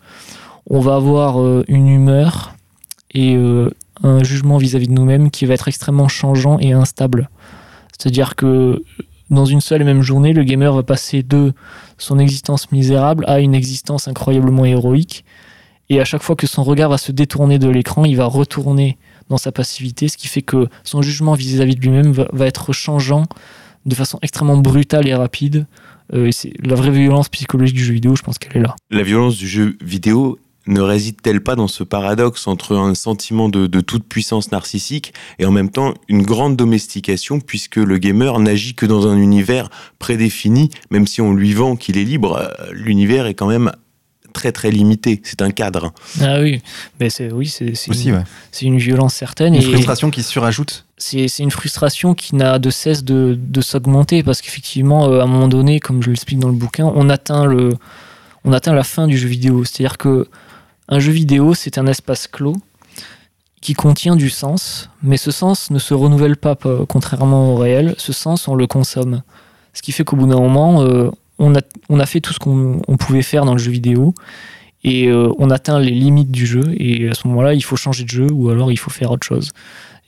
on 0.68 0.80
va 0.80 0.96
avoir 0.96 1.40
euh, 1.40 1.64
une 1.68 1.88
humeur 1.88 2.54
et 3.12 3.34
euh, 3.36 3.70
un 4.02 4.22
jugement 4.22 4.58
vis-à-vis 4.58 4.88
de 4.88 4.92
nous-mêmes 4.92 5.30
qui 5.30 5.46
va 5.46 5.54
être 5.54 5.68
extrêmement 5.68 6.08
changeant 6.08 6.58
et 6.58 6.72
instable. 6.72 7.30
C'est-à-dire 7.96 8.34
que 8.34 8.82
dans 9.30 9.44
une 9.44 9.60
seule 9.60 9.82
et 9.82 9.84
même 9.84 10.02
journée, 10.02 10.32
le 10.32 10.42
gamer 10.42 10.72
va 10.74 10.82
passer 10.82 11.22
de 11.22 11.52
son 11.98 12.18
existence 12.18 12.72
misérable 12.72 13.24
à 13.28 13.40
une 13.40 13.54
existence 13.54 14.08
incroyablement 14.08 14.64
héroïque. 14.64 15.24
Et 15.88 16.00
à 16.00 16.04
chaque 16.04 16.22
fois 16.22 16.36
que 16.36 16.46
son 16.46 16.62
regard 16.62 16.90
va 16.90 16.98
se 16.98 17.12
détourner 17.12 17.58
de 17.58 17.68
l'écran, 17.68 18.04
il 18.04 18.16
va 18.16 18.26
retourner 18.26 18.98
dans 19.28 19.38
sa 19.38 19.52
passivité, 19.52 20.08
ce 20.08 20.16
qui 20.16 20.28
fait 20.28 20.42
que 20.42 20.68
son 20.82 21.02
jugement 21.02 21.34
vis-à-vis 21.34 21.76
de 21.76 21.80
lui-même 21.80 22.12
va, 22.12 22.46
être 22.46 22.72
changeant 22.72 23.24
de 23.86 23.94
façon 23.94 24.18
extrêmement 24.22 24.56
brutale 24.56 25.06
et 25.06 25.14
rapide. 25.14 25.66
Euh, 26.12 26.30
la 26.62 26.74
vraie 26.74 26.90
violence 26.90 27.28
psychologique 27.28 27.76
du 27.76 27.84
jeu 27.84 27.94
vidéo, 27.94 28.16
je 28.16 28.22
pense 28.22 28.38
qu'elle 28.38 28.56
est 28.56 28.64
là. 28.64 28.76
La 28.90 29.02
violence 29.02 29.36
du 29.36 29.48
jeu 29.48 29.76
vidéo 29.80 30.38
ne 30.66 30.80
réside-t-elle 30.80 31.42
pas 31.42 31.56
dans 31.56 31.68
ce 31.68 31.84
paradoxe 31.84 32.46
entre 32.46 32.76
un 32.76 32.94
sentiment 32.94 33.48
de, 33.48 33.66
toute 33.80 34.04
puissance 34.04 34.52
narcissique 34.52 35.14
et 35.38 35.46
en 35.46 35.50
même 35.50 35.70
temps 35.70 35.94
une 36.08 36.22
grande 36.22 36.56
domestication 36.56 37.40
puisque 37.40 37.76
le 37.76 37.98
gamer 37.98 38.38
n'agit 38.38 38.74
que 38.74 38.86
dans 38.86 39.06
un 39.06 39.16
univers 39.16 39.70
prédéfini, 39.98 40.70
même 40.90 41.06
si 41.06 41.20
on 41.20 41.32
lui 41.32 41.54
vend 41.54 41.76
qu'il 41.76 41.98
est 41.98 42.04
libre, 42.04 42.36
euh, 42.36 42.72
l'univers 42.72 43.26
est 43.26 43.34
quand 43.34 43.48
même 43.48 43.72
très 44.32 44.52
très 44.52 44.70
limité. 44.70 45.20
C'est 45.24 45.42
un 45.42 45.50
cadre. 45.50 45.92
Ah 46.20 46.40
oui, 46.40 46.62
mais 46.98 47.10
c'est 47.10 47.32
oui, 47.32 47.48
c'est 47.48 47.74
une, 47.86 48.24
une, 48.62 48.78
violence 48.78 49.14
certaine. 49.14 49.54
Une 49.54 49.62
frustration 49.62 50.10
qui 50.10 50.22
se 50.22 50.30
surajoute. 50.30 50.84
C'est 50.96 51.26
une 51.38 51.50
frustration 51.50 52.14
qui 52.14 52.36
n'a 52.36 52.58
de 52.58 52.70
cesse 52.70 53.04
de, 53.04 53.38
de 53.38 53.60
s'augmenter 53.60 54.22
parce 54.22 54.40
qu'effectivement, 54.42 55.08
euh, 55.08 55.20
à 55.20 55.24
un 55.24 55.26
moment 55.26 55.48
donné, 55.48 55.80
comme 55.80 56.02
je 56.02 56.10
l'explique 56.10 56.38
dans 56.38 56.48
le 56.48 56.54
bouquin, 56.54 56.90
on 56.94 57.08
atteint 57.08 57.46
le, 57.46 57.70
on 58.44 58.52
atteint 58.52 58.74
la 58.74 58.84
fin 58.84 59.06
du 59.06 59.16
jeu 59.16 59.28
vidéo. 59.28 59.64
C'est-à-dire 59.64 59.98
que 59.98 60.28
un 60.88 60.98
jeu 60.98 61.12
vidéo, 61.12 61.54
c'est 61.54 61.78
un 61.78 61.86
espace 61.86 62.26
clos 62.26 62.56
qui 63.60 63.74
contient 63.74 64.16
du 64.16 64.30
sens, 64.30 64.88
mais 65.02 65.16
ce 65.16 65.30
sens 65.30 65.70
ne 65.70 65.78
se 65.78 65.92
renouvelle 65.94 66.36
pas, 66.36 66.56
contrairement 66.88 67.54
au 67.54 67.56
réel. 67.56 67.94
Ce 67.98 68.12
sens, 68.12 68.48
on 68.48 68.54
le 68.54 68.66
consomme. 68.66 69.22
Ce 69.74 69.82
qui 69.82 69.92
fait 69.92 70.02
qu'au 70.02 70.16
bout 70.16 70.26
d'un 70.26 70.40
moment, 70.40 70.82
euh, 70.82 71.10
on 71.40 71.54
a, 71.98 72.06
fait 72.06 72.20
tout 72.20 72.32
ce 72.32 72.38
qu'on 72.38 72.96
pouvait 72.98 73.22
faire 73.22 73.44
dans 73.44 73.52
le 73.52 73.58
jeu 73.58 73.70
vidéo 73.70 74.14
et 74.84 75.08
euh, 75.08 75.32
on 75.38 75.50
atteint 75.50 75.80
les 75.80 75.90
limites 75.90 76.30
du 76.30 76.46
jeu 76.46 76.62
et 76.76 77.08
à 77.08 77.14
ce 77.14 77.26
moment-là 77.28 77.54
il 77.54 77.62
faut 77.62 77.76
changer 77.76 78.04
de 78.04 78.08
jeu 78.08 78.26
ou 78.30 78.50
alors 78.50 78.70
il 78.70 78.78
faut 78.78 78.90
faire 78.90 79.10
autre 79.10 79.26
chose. 79.26 79.52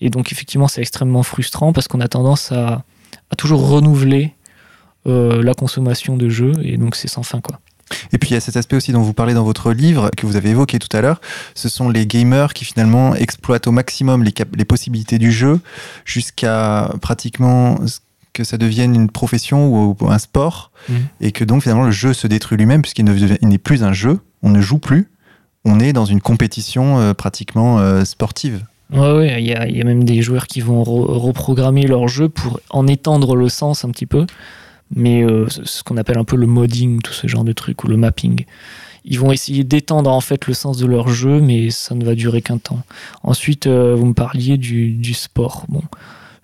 Et 0.01 0.11
donc 0.11 0.33
effectivement 0.33 0.69
c'est 0.69 0.81
extrêmement 0.81 1.23
frustrant 1.23 1.73
parce 1.73 1.89
qu'on 1.89 2.01
a 2.01 2.09
tendance 2.09 2.53
à, 2.53 2.85
toujours 3.39 3.67
renouveler 3.67 4.35
euh, 5.07 5.43
la 5.43 5.55
consommation 5.55 6.17
de 6.17 6.29
jeux 6.29 6.53
et 6.63 6.77
donc 6.77 6.97
c'est 6.97 7.09
sans 7.09 7.23
fin 7.23 7.41
et 8.13 8.19
puis 8.19 8.31
il 8.31 8.33
y 8.35 8.37
a 8.37 8.41
cet 8.41 8.57
aspect 8.57 8.77
aussi 8.77 8.93
dont 8.93 9.03
vous 9.03 9.13
parlez 9.13 9.35
dans 9.35 9.45
votre 9.45 9.73
livre, 9.73 10.11
que 10.17 10.27
vous 10.27 10.37
avez 10.37 10.51
évoqué 10.51 10.79
tout 10.79 10.95
à 10.97 11.01
l'heure, 11.01 11.21
ce 11.55 11.69
sont 11.69 11.89
les 11.91 12.07
gamers 12.07 12.55
qui 12.55 12.65
finalement 12.65 13.15
exploitent 13.15 13.67
au 13.67 13.73
maximum 13.73 14.25
les 14.25 14.65
possibilités 14.65 15.19
du 15.19 15.31
jeu 15.31 15.61
jusqu'à 16.05 16.91
pratiquement 17.03 17.79
que 18.33 18.45
ça 18.45 18.57
devienne 18.57 18.95
une 18.95 19.11
profession 19.11 19.69
ou, 19.69 19.97
un 20.09 20.19
sport, 20.19 20.71
mmh. 20.89 20.95
et 21.21 21.33
que 21.33 21.45
donc 21.45 21.63
finalement 21.63 21.85
le 21.85 21.91
jeu 21.91 22.13
se 22.13 22.27
détruit 22.27 22.59
lui-même 22.59 22.83
puisqu'il 22.83 23.05
n'est 23.05 23.59
plus 23.59 23.85
un 23.85 23.93
jeu, 23.93 24.21
on 24.43 24.51
ne 24.51 24.61
joue 24.61 24.79
plus, 24.79 25.09
on 25.65 25.81
est 25.81 25.93
dans 25.93 26.05
une 26.05 26.21
compétition 26.21 26.99
euh, 26.99 27.15
pratiquement 27.15 27.79
euh, 27.79 28.05
sportive. 28.05 28.65
Ouais, 28.93 29.43
il 29.43 29.47
y, 29.47 29.55
a, 29.55 29.85
même 29.85 30.05
des 30.05 30.21
joueurs 30.21 30.47
qui 30.47 30.61
vont 30.61 30.85
reprogrammer 30.85 31.87
leur 31.87 32.09
jeu 32.09 32.29
pour 32.29 32.61
en 32.69 32.87
étendre 32.87 33.37
le 33.37 33.49
sens 33.49 33.87
un 33.87 33.91
petit 33.91 34.05
peu, 34.05 34.27
mais 34.95 35.23
euh, 35.23 35.47
ce 35.49 35.83
qu'on 35.83 35.97
appelle 35.97 36.19
un 36.19 36.25
peu 36.25 36.37
le 36.37 36.47
modding, 36.47 37.01
tout 37.01 37.15
ce 37.15 37.27
genre 37.27 37.45
de 37.45 37.55
truc, 37.55 37.85
ou 37.85 37.89
le 37.89 37.97
mapping. 37.97 38.45
Ils 39.07 39.19
vont 39.19 39.33
essayer 39.33 39.65
d'étendre 39.65 40.11
en 40.11 40.21
fait 40.21 40.47
le 40.47 40.53
sens 40.53 40.77
de 40.77 40.85
leur 40.85 41.09
jeu, 41.09 41.41
mais 41.41 41.71
ça 41.71 41.95
ne 41.95 42.05
va 42.05 42.15
durer 42.15 42.43
qu'un 42.43 42.59
temps. 42.59 42.83
Ensuite, 43.23 43.67
vous 43.67 44.05
me 44.05 44.13
parliez 44.13 44.59
du, 44.59 44.91
du 44.93 45.15
sport. 45.15 45.65
Bon, 45.71 45.83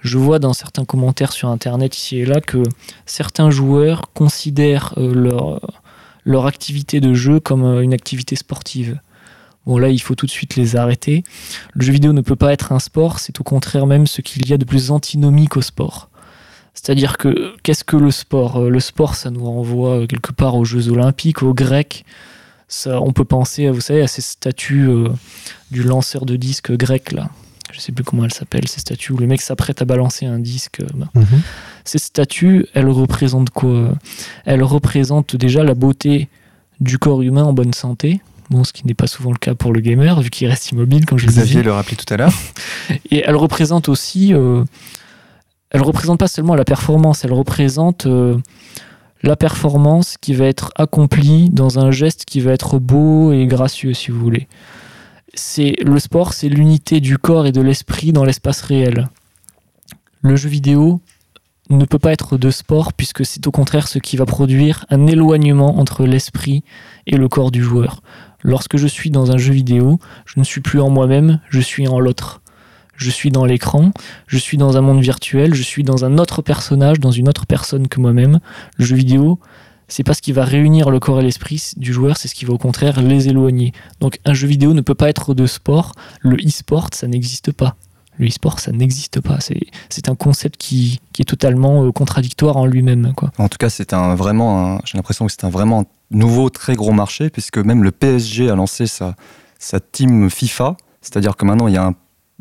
je 0.00 0.18
vois 0.18 0.38
dans 0.38 0.52
certains 0.52 0.84
commentaires 0.84 1.32
sur 1.32 1.48
Internet 1.48 1.96
ici 1.96 2.18
et 2.18 2.24
là 2.24 2.40
que 2.40 2.62
certains 3.06 3.50
joueurs 3.50 4.12
considèrent 4.14 4.94
euh, 4.96 5.12
leur, 5.12 5.60
leur 6.24 6.46
activité 6.46 7.00
de 7.00 7.14
jeu 7.14 7.40
comme 7.40 7.64
euh, 7.64 7.80
une 7.80 7.92
activité 7.92 8.36
sportive. 8.36 9.00
Bon 9.66 9.76
là, 9.76 9.88
il 9.88 10.00
faut 10.00 10.14
tout 10.14 10.26
de 10.26 10.30
suite 10.30 10.56
les 10.56 10.76
arrêter. 10.76 11.24
Le 11.74 11.84
jeu 11.84 11.92
vidéo 11.92 12.12
ne 12.12 12.20
peut 12.20 12.36
pas 12.36 12.52
être 12.52 12.72
un 12.72 12.78
sport, 12.78 13.18
c'est 13.18 13.38
au 13.40 13.44
contraire 13.44 13.86
même 13.86 14.06
ce 14.06 14.22
qu'il 14.22 14.48
y 14.48 14.52
a 14.52 14.56
de 14.56 14.64
plus 14.64 14.90
antinomique 14.90 15.56
au 15.56 15.62
sport. 15.62 16.08
C'est-à-dire 16.74 17.18
que 17.18 17.54
qu'est-ce 17.64 17.82
que 17.82 17.96
le 17.96 18.12
sport? 18.12 18.56
Euh, 18.58 18.70
Le 18.70 18.80
sport, 18.80 19.16
ça 19.16 19.30
nous 19.30 19.44
renvoie 19.44 20.06
quelque 20.06 20.32
part 20.32 20.54
aux 20.54 20.64
Jeux 20.64 20.90
olympiques, 20.90 21.42
aux 21.42 21.54
Grecs. 21.54 22.04
Ça, 22.68 23.00
on 23.00 23.12
peut 23.12 23.24
penser, 23.24 23.68
vous 23.68 23.80
savez, 23.80 24.02
à 24.02 24.06
ces 24.06 24.22
statues 24.22 24.90
du 25.70 25.82
lanceur 25.82 26.26
de 26.26 26.36
disques 26.36 26.70
grec 26.70 27.12
là 27.12 27.30
je 27.72 27.80
sais 27.80 27.92
plus 27.92 28.04
comment 28.04 28.24
elle 28.24 28.32
s'appelle, 28.32 28.66
ces 28.68 28.80
statues 28.80 29.12
où 29.12 29.16
le 29.18 29.26
mec 29.26 29.40
s'apprête 29.40 29.82
à 29.82 29.84
balancer 29.84 30.26
un 30.26 30.38
disque. 30.38 30.82
Bah. 30.94 31.08
Mhm. 31.14 31.42
Ces 31.84 31.98
statues, 31.98 32.66
elles 32.74 32.88
représentent 32.88 33.50
quoi 33.50 33.92
Elles 34.44 34.62
représentent 34.62 35.36
déjà 35.36 35.62
la 35.62 35.74
beauté 35.74 36.28
du 36.80 36.98
corps 36.98 37.22
humain 37.22 37.44
en 37.44 37.52
bonne 37.52 37.72
santé. 37.72 38.20
Bon, 38.50 38.64
ce 38.64 38.72
qui 38.72 38.86
n'est 38.86 38.94
pas 38.94 39.06
souvent 39.06 39.30
le 39.30 39.38
cas 39.38 39.54
pour 39.54 39.72
le 39.72 39.80
gamer, 39.80 40.20
vu 40.20 40.30
qu'il 40.30 40.48
reste 40.48 40.70
immobile, 40.72 41.04
comme 41.04 41.18
je 41.18 41.26
vous 41.26 41.32
Xavier 41.32 41.62
le 41.62 41.72
rappelait 41.72 41.96
tout 41.96 42.12
à 42.12 42.16
l'heure. 42.16 42.32
Et 43.10 43.22
elles 43.26 43.36
représentent 43.36 43.88
aussi. 43.88 44.32
Euh, 44.32 44.64
elles 45.70 45.82
représentent 45.82 46.20
pas 46.20 46.28
seulement 46.28 46.54
la 46.54 46.64
performance, 46.64 47.24
elles 47.24 47.32
représentent. 47.32 48.06
Euh, 48.06 48.38
la 49.22 49.34
performance 49.34 50.16
qui 50.20 50.32
va 50.32 50.46
être 50.46 50.72
accomplie 50.76 51.50
dans 51.50 51.80
un 51.80 51.90
geste 51.90 52.24
qui 52.24 52.40
va 52.40 52.52
être 52.52 52.78
beau 52.78 53.32
et 53.32 53.46
gracieux, 53.46 53.92
si 53.92 54.12
vous 54.12 54.20
voulez 54.20 54.46
c'est 55.38 55.76
le 55.82 55.98
sport, 55.98 56.32
c'est 56.32 56.48
l'unité 56.48 57.00
du 57.00 57.16
corps 57.16 57.46
et 57.46 57.52
de 57.52 57.60
l'esprit 57.60 58.12
dans 58.12 58.24
l'espace 58.24 58.60
réel. 58.60 59.08
Le 60.20 60.36
jeu 60.36 60.48
vidéo 60.48 61.00
ne 61.70 61.84
peut 61.84 61.98
pas 61.98 62.12
être 62.12 62.36
de 62.36 62.50
sport 62.50 62.92
puisque 62.92 63.24
c'est 63.24 63.46
au 63.46 63.50
contraire 63.50 63.88
ce 63.88 63.98
qui 63.98 64.16
va 64.16 64.26
produire 64.26 64.84
un 64.90 65.06
éloignement 65.06 65.78
entre 65.78 66.04
l'esprit 66.04 66.64
et 67.06 67.16
le 67.16 67.28
corps 67.28 67.50
du 67.50 67.62
joueur. 67.62 68.02
Lorsque 68.42 68.76
je 68.76 68.86
suis 68.86 69.10
dans 69.10 69.30
un 69.30 69.38
jeu 69.38 69.52
vidéo, 69.52 69.98
je 70.26 70.38
ne 70.38 70.44
suis 70.44 70.60
plus 70.60 70.80
en 70.80 70.90
moi-même, 70.90 71.40
je 71.48 71.60
suis 71.60 71.88
en 71.88 72.00
l'autre. 72.00 72.40
Je 72.96 73.10
suis 73.10 73.30
dans 73.30 73.44
l'écran, 73.44 73.92
je 74.26 74.38
suis 74.38 74.56
dans 74.56 74.76
un 74.76 74.80
monde 74.80 75.00
virtuel, 75.00 75.54
je 75.54 75.62
suis 75.62 75.84
dans 75.84 76.04
un 76.04 76.18
autre 76.18 76.42
personnage, 76.42 76.98
dans 76.98 77.12
une 77.12 77.28
autre 77.28 77.46
personne 77.46 77.86
que 77.86 78.00
moi-même. 78.00 78.40
Le 78.76 78.84
jeu 78.84 78.96
vidéo, 78.96 79.38
c'est 79.88 80.04
pas 80.04 80.14
ce 80.14 80.22
qui 80.22 80.32
va 80.32 80.44
réunir 80.44 80.90
le 80.90 81.00
corps 81.00 81.20
et 81.20 81.22
l'esprit 81.22 81.72
du 81.76 81.92
joueur, 81.92 82.16
c'est 82.16 82.28
ce 82.28 82.34
qui 82.34 82.44
va 82.44 82.52
au 82.52 82.58
contraire 82.58 83.00
les 83.00 83.28
éloigner. 83.28 83.72
Donc 84.00 84.18
un 84.24 84.34
jeu 84.34 84.46
vidéo 84.46 84.74
ne 84.74 84.82
peut 84.82 84.94
pas 84.94 85.08
être 85.08 85.34
de 85.34 85.46
sport, 85.46 85.92
le 86.20 86.36
e-sport 86.36 86.88
ça 86.92 87.06
n'existe 87.08 87.52
pas. 87.52 87.76
Le 88.18 88.26
e-sport 88.26 88.58
ça 88.58 88.72
n'existe 88.72 89.20
pas, 89.20 89.38
c'est 89.88 90.08
un 90.08 90.14
concept 90.14 90.56
qui, 90.56 91.00
est 91.18 91.24
totalement 91.24 91.84
euh, 91.84 91.92
contradictoire 91.92 92.56
en 92.56 92.66
lui-même. 92.66 93.12
En 93.38 93.48
tout 93.48 93.58
cas 93.58 93.70
c'est 93.70 93.92
un 93.92 94.14
vraiment, 94.14 94.80
j'ai 94.84 94.98
l'impression 94.98 95.26
que 95.26 95.32
c'est 95.32 95.44
un 95.44 95.50
vraiment 95.50 95.84
nouveau 96.10 96.50
très 96.50 96.74
gros 96.74 96.92
marché 96.92 97.30
puisque 97.30 97.58
même 97.58 97.82
le 97.82 97.92
PSG 97.92 98.50
a 98.50 98.56
lancé 98.56 98.86
sa, 98.86 99.14
sa 99.58 99.80
team 99.80 100.30
FIFA, 100.30 100.76
c'est-à-dire 101.00 101.36
que 101.36 101.44
maintenant 101.44 101.68
il 101.68 101.74
y 101.74 101.78
a 101.78 101.84
un 101.84 101.94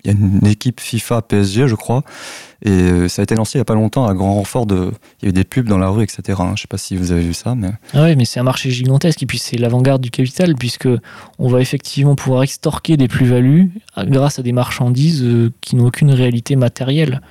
il 0.04 0.12
y 0.12 0.14
a 0.14 0.18
une 0.18 0.46
équipe 0.46 0.80
FIFA 0.80 1.24
PSG, 1.24 1.68
je 1.68 1.76
crois, 1.76 2.04
et 2.64 2.70
euh, 2.70 3.08
ça 3.08 3.22
a 3.22 3.24
été 3.24 3.36
lancé 3.36 3.58
il 3.58 3.60
n'y 3.60 3.64
a 3.64 3.66
pas 3.66 3.74
longtemps 3.74 4.06
à 4.08 4.14
grand 4.14 4.36
renfort 4.36 4.66
de. 4.66 4.92
Il 5.22 5.26
y 5.26 5.28
a 5.28 5.30
eu 5.30 5.34
des 5.34 5.44
pubs 5.44 5.68
dans 5.68 5.78
la 5.78 5.90
rue, 5.90 6.04
etc. 6.04 6.22
Je 6.28 6.52
ne 6.52 6.56
sais 6.56 6.68
pas 6.68 6.78
si 6.78 6.96
vous 6.96 7.12
avez 7.12 7.22
vu 7.22 7.34
ça, 7.34 7.56
mais. 7.56 7.72
Ah 7.94 8.04
oui, 8.04 8.16
mais 8.16 8.26
c'est 8.26 8.40
un 8.40 8.44
marché 8.44 8.70
gigantesque 8.70 9.24
et 9.24 9.26
puis 9.26 9.40
c'est 9.40 9.58
l'avant-garde 9.58 10.02
du 10.02 10.12
capital 10.12 10.56
puisque 10.56 10.90
on 11.40 11.48
va 11.48 11.62
effectivement 11.62 12.16
pouvoir 12.16 12.44
extorquer 12.44 12.98
des 12.98 13.08
plus-values 13.08 13.72
grâce 13.98 14.40
à 14.40 14.44
des 14.44 14.52
marchandises 14.52 15.24
euh, 15.24 15.52
qui 15.62 15.76
n'ont 15.76 15.88
aucune 15.88 16.12
réalité 16.12 16.56
matérielle. 16.56 17.22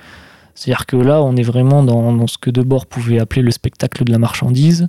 C'est-à-dire 0.55 0.85
que 0.85 0.97
là, 0.97 1.21
on 1.21 1.35
est 1.35 1.43
vraiment 1.43 1.83
dans, 1.83 2.13
dans 2.13 2.27
ce 2.27 2.37
que 2.37 2.49
Debord 2.49 2.87
pouvait 2.87 3.19
appeler 3.19 3.43
le 3.43 3.51
spectacle 3.51 4.03
de 4.03 4.11
la 4.11 4.17
marchandise, 4.17 4.87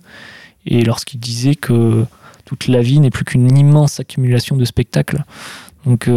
et 0.66 0.82
lorsqu'il 0.82 1.20
disait 1.20 1.54
que 1.54 2.06
toute 2.44 2.68
la 2.68 2.80
vie 2.80 3.00
n'est 3.00 3.10
plus 3.10 3.24
qu'une 3.24 3.56
immense 3.56 4.00
accumulation 4.00 4.56
de 4.56 4.64
spectacles. 4.64 5.22
Donc 5.84 6.08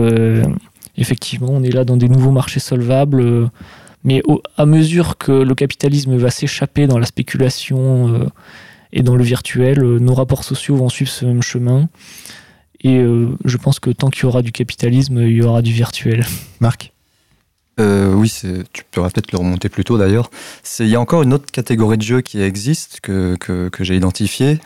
effectivement, 0.97 1.49
on 1.51 1.63
est 1.63 1.71
là 1.71 1.83
dans 1.85 1.97
des 1.97 2.09
nouveaux 2.09 2.31
marchés 2.31 2.59
solvables, 2.59 3.49
mais 4.03 4.21
à 4.57 4.65
mesure 4.65 5.17
que 5.17 5.31
le 5.31 5.55
capitalisme 5.55 6.15
va 6.17 6.29
s'échapper 6.29 6.87
dans 6.87 6.97
la 6.97 7.05
spéculation 7.05 8.29
et 8.93 9.03
dans 9.03 9.15
le 9.15 9.23
virtuel, 9.23 9.79
nos 9.81 10.13
rapports 10.13 10.43
sociaux 10.43 10.75
vont 10.75 10.89
suivre 10.89 11.11
ce 11.11 11.25
même 11.25 11.43
chemin. 11.43 11.87
Et 12.83 12.99
je 13.45 13.57
pense 13.57 13.79
que 13.79 13.91
tant 13.91 14.09
qu'il 14.09 14.23
y 14.23 14.25
aura 14.25 14.41
du 14.41 14.51
capitalisme, 14.51 15.19
il 15.21 15.33
y 15.33 15.43
aura 15.43 15.61
du 15.61 15.71
virtuel. 15.71 16.25
Marc? 16.59 16.91
Euh, 17.79 18.13
oui, 18.13 18.31
tu 18.73 18.83
peux 18.91 19.01
peut-être 19.01 19.31
le 19.31 19.37
remonter 19.37 19.69
plus 19.69 19.83
tôt 19.83 19.97
d'ailleurs. 19.97 20.29
Il 20.79 20.87
y 20.87 20.95
a 20.95 21.01
encore 21.01 21.23
une 21.23 21.33
autre 21.33 21.51
catégorie 21.51 21.97
de 21.97 22.03
jeux 22.03 22.21
qui 22.21 22.41
existe, 22.41 22.99
que, 23.01 23.35
que, 23.37 23.83
j'ai 23.83 23.95
identifiée. 23.95 24.59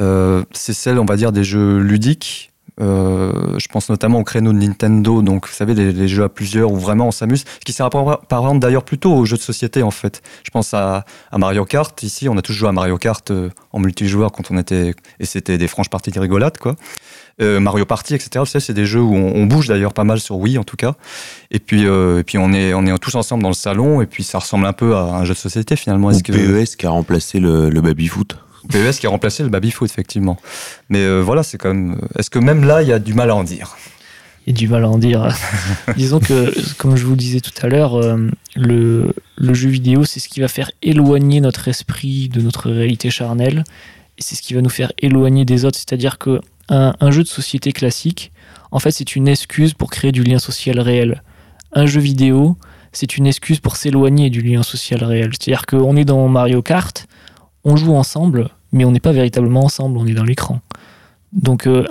Euh, 0.00 0.44
c'est 0.52 0.72
celle, 0.72 0.98
on 0.98 1.04
va 1.04 1.16
dire, 1.16 1.32
des 1.32 1.44
jeux 1.44 1.78
ludiques. 1.78 2.49
Euh, 2.80 3.58
je 3.58 3.68
pense 3.68 3.88
notamment 3.88 4.18
au 4.18 4.24
créneau 4.24 4.52
de 4.52 4.58
Nintendo, 4.58 5.22
donc 5.22 5.46
vous 5.46 5.54
savez, 5.54 5.74
les, 5.74 6.08
jeux 6.08 6.24
à 6.24 6.28
plusieurs 6.28 6.72
où 6.72 6.76
vraiment 6.76 7.08
on 7.08 7.10
s'amuse, 7.10 7.44
ce 7.44 7.64
qui 7.64 7.72
exemple 7.72 8.58
d'ailleurs 8.58 8.84
plutôt 8.84 9.12
aux 9.14 9.24
jeux 9.24 9.36
de 9.36 9.42
société 9.42 9.82
en 9.82 9.90
fait. 9.90 10.22
Je 10.44 10.50
pense 10.50 10.74
à, 10.74 11.04
à, 11.30 11.38
Mario 11.38 11.64
Kart, 11.64 12.02
ici 12.02 12.28
on 12.28 12.36
a 12.36 12.42
tous 12.42 12.52
joué 12.52 12.68
à 12.68 12.72
Mario 12.72 12.98
Kart 12.98 13.32
en 13.72 13.78
multijoueur 13.78 14.32
quand 14.32 14.50
on 14.50 14.58
était, 14.58 14.94
et 15.18 15.26
c'était 15.26 15.58
des 15.58 15.68
franches 15.68 15.90
parties 15.90 16.10
de 16.10 16.20
rigolade 16.20 16.58
quoi. 16.58 16.76
Euh, 17.40 17.58
Mario 17.58 17.86
Party, 17.86 18.14
etc. 18.14 18.44
c'est 18.44 18.74
des 18.74 18.84
jeux 18.84 19.00
où 19.00 19.14
on, 19.14 19.46
bouge 19.46 19.68
d'ailleurs 19.68 19.94
pas 19.94 20.04
mal 20.04 20.20
sur 20.20 20.36
Wii 20.36 20.58
en 20.58 20.64
tout 20.64 20.76
cas. 20.76 20.94
Et 21.50 21.58
puis, 21.58 21.86
euh, 21.86 22.20
et 22.20 22.22
puis 22.22 22.36
on 22.36 22.52
est, 22.52 22.74
on 22.74 22.84
est 22.84 22.98
tous 22.98 23.14
ensemble 23.14 23.42
dans 23.42 23.48
le 23.48 23.54
salon 23.54 24.02
et 24.02 24.06
puis 24.06 24.24
ça 24.24 24.38
ressemble 24.38 24.66
un 24.66 24.74
peu 24.74 24.94
à 24.94 25.00
un 25.00 25.24
jeu 25.24 25.32
de 25.32 25.38
société 25.38 25.74
finalement. 25.76 26.10
Est-ce 26.10 26.22
que... 26.22 26.32
PES 26.32 26.76
qui 26.76 26.86
a 26.86 26.90
remplacé 26.90 27.40
le, 27.40 27.70
le 27.70 27.80
baby-foot. 27.80 28.36
PES 28.68 28.98
qui 29.00 29.06
a 29.06 29.10
remplacé 29.10 29.42
le 29.42 29.48
baby-foot 29.48 29.90
effectivement. 29.90 30.38
Mais 30.88 31.00
euh, 31.00 31.20
voilà, 31.20 31.42
c'est 31.42 31.58
quand 31.58 31.72
même. 31.72 31.98
Est-ce 32.18 32.30
que 32.30 32.38
même 32.38 32.64
là, 32.64 32.82
il 32.82 32.88
y 32.88 32.92
a 32.92 32.98
du 32.98 33.14
mal 33.14 33.30
à 33.30 33.34
en 33.34 33.44
dire? 33.44 33.76
Il 34.46 34.52
y 34.52 34.56
a 34.56 34.58
du 34.58 34.68
mal 34.68 34.84
à 34.84 34.88
en 34.88 34.98
dire. 34.98 35.28
Disons 35.96 36.20
que, 36.20 36.52
comme 36.76 36.96
je 36.96 37.04
vous 37.04 37.12
le 37.12 37.16
disais 37.16 37.40
tout 37.40 37.52
à 37.62 37.68
l'heure, 37.68 38.00
le, 38.56 39.14
le, 39.36 39.54
jeu 39.54 39.68
vidéo, 39.68 40.04
c'est 40.04 40.18
ce 40.18 40.28
qui 40.28 40.40
va 40.40 40.48
faire 40.48 40.70
éloigner 40.82 41.40
notre 41.40 41.68
esprit 41.68 42.28
de 42.28 42.40
notre 42.40 42.70
réalité 42.70 43.10
charnelle. 43.10 43.64
Et 44.18 44.22
c'est 44.22 44.34
ce 44.34 44.42
qui 44.42 44.54
va 44.54 44.62
nous 44.62 44.70
faire 44.70 44.92
éloigner 44.98 45.44
des 45.44 45.64
autres. 45.64 45.78
C'est-à-dire 45.78 46.18
que 46.18 46.40
un, 46.70 47.10
jeu 47.10 47.22
de 47.22 47.28
société 47.28 47.72
classique, 47.72 48.32
en 48.70 48.78
fait, 48.78 48.92
c'est 48.92 49.16
une 49.16 49.28
excuse 49.28 49.74
pour 49.74 49.90
créer 49.90 50.12
du 50.12 50.22
lien 50.22 50.38
social 50.38 50.78
réel. 50.78 51.22
Un 51.72 51.86
jeu 51.86 52.00
vidéo, 52.00 52.56
c'est 52.92 53.16
une 53.16 53.26
excuse 53.26 53.60
pour 53.60 53.76
s'éloigner 53.76 54.30
du 54.30 54.40
lien 54.40 54.62
social 54.62 55.02
réel. 55.02 55.30
C'est-à-dire 55.32 55.66
qu'on 55.66 55.96
est 55.96 56.04
dans 56.04 56.28
Mario 56.28 56.62
Kart, 56.62 57.06
on 57.64 57.76
joue 57.76 57.94
ensemble, 57.94 58.50
mais 58.72 58.84
on 58.84 58.92
n'est 58.92 59.00
pas 59.00 59.12
véritablement 59.12 59.64
ensemble, 59.64 59.98
on 59.98 60.06
est 60.06 60.14
dans 60.14 60.24
l'écran. 60.24 60.60
Donc, 61.32 61.66
euh, 61.66 61.86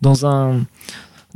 dans, 0.00 0.26
un, 0.26 0.64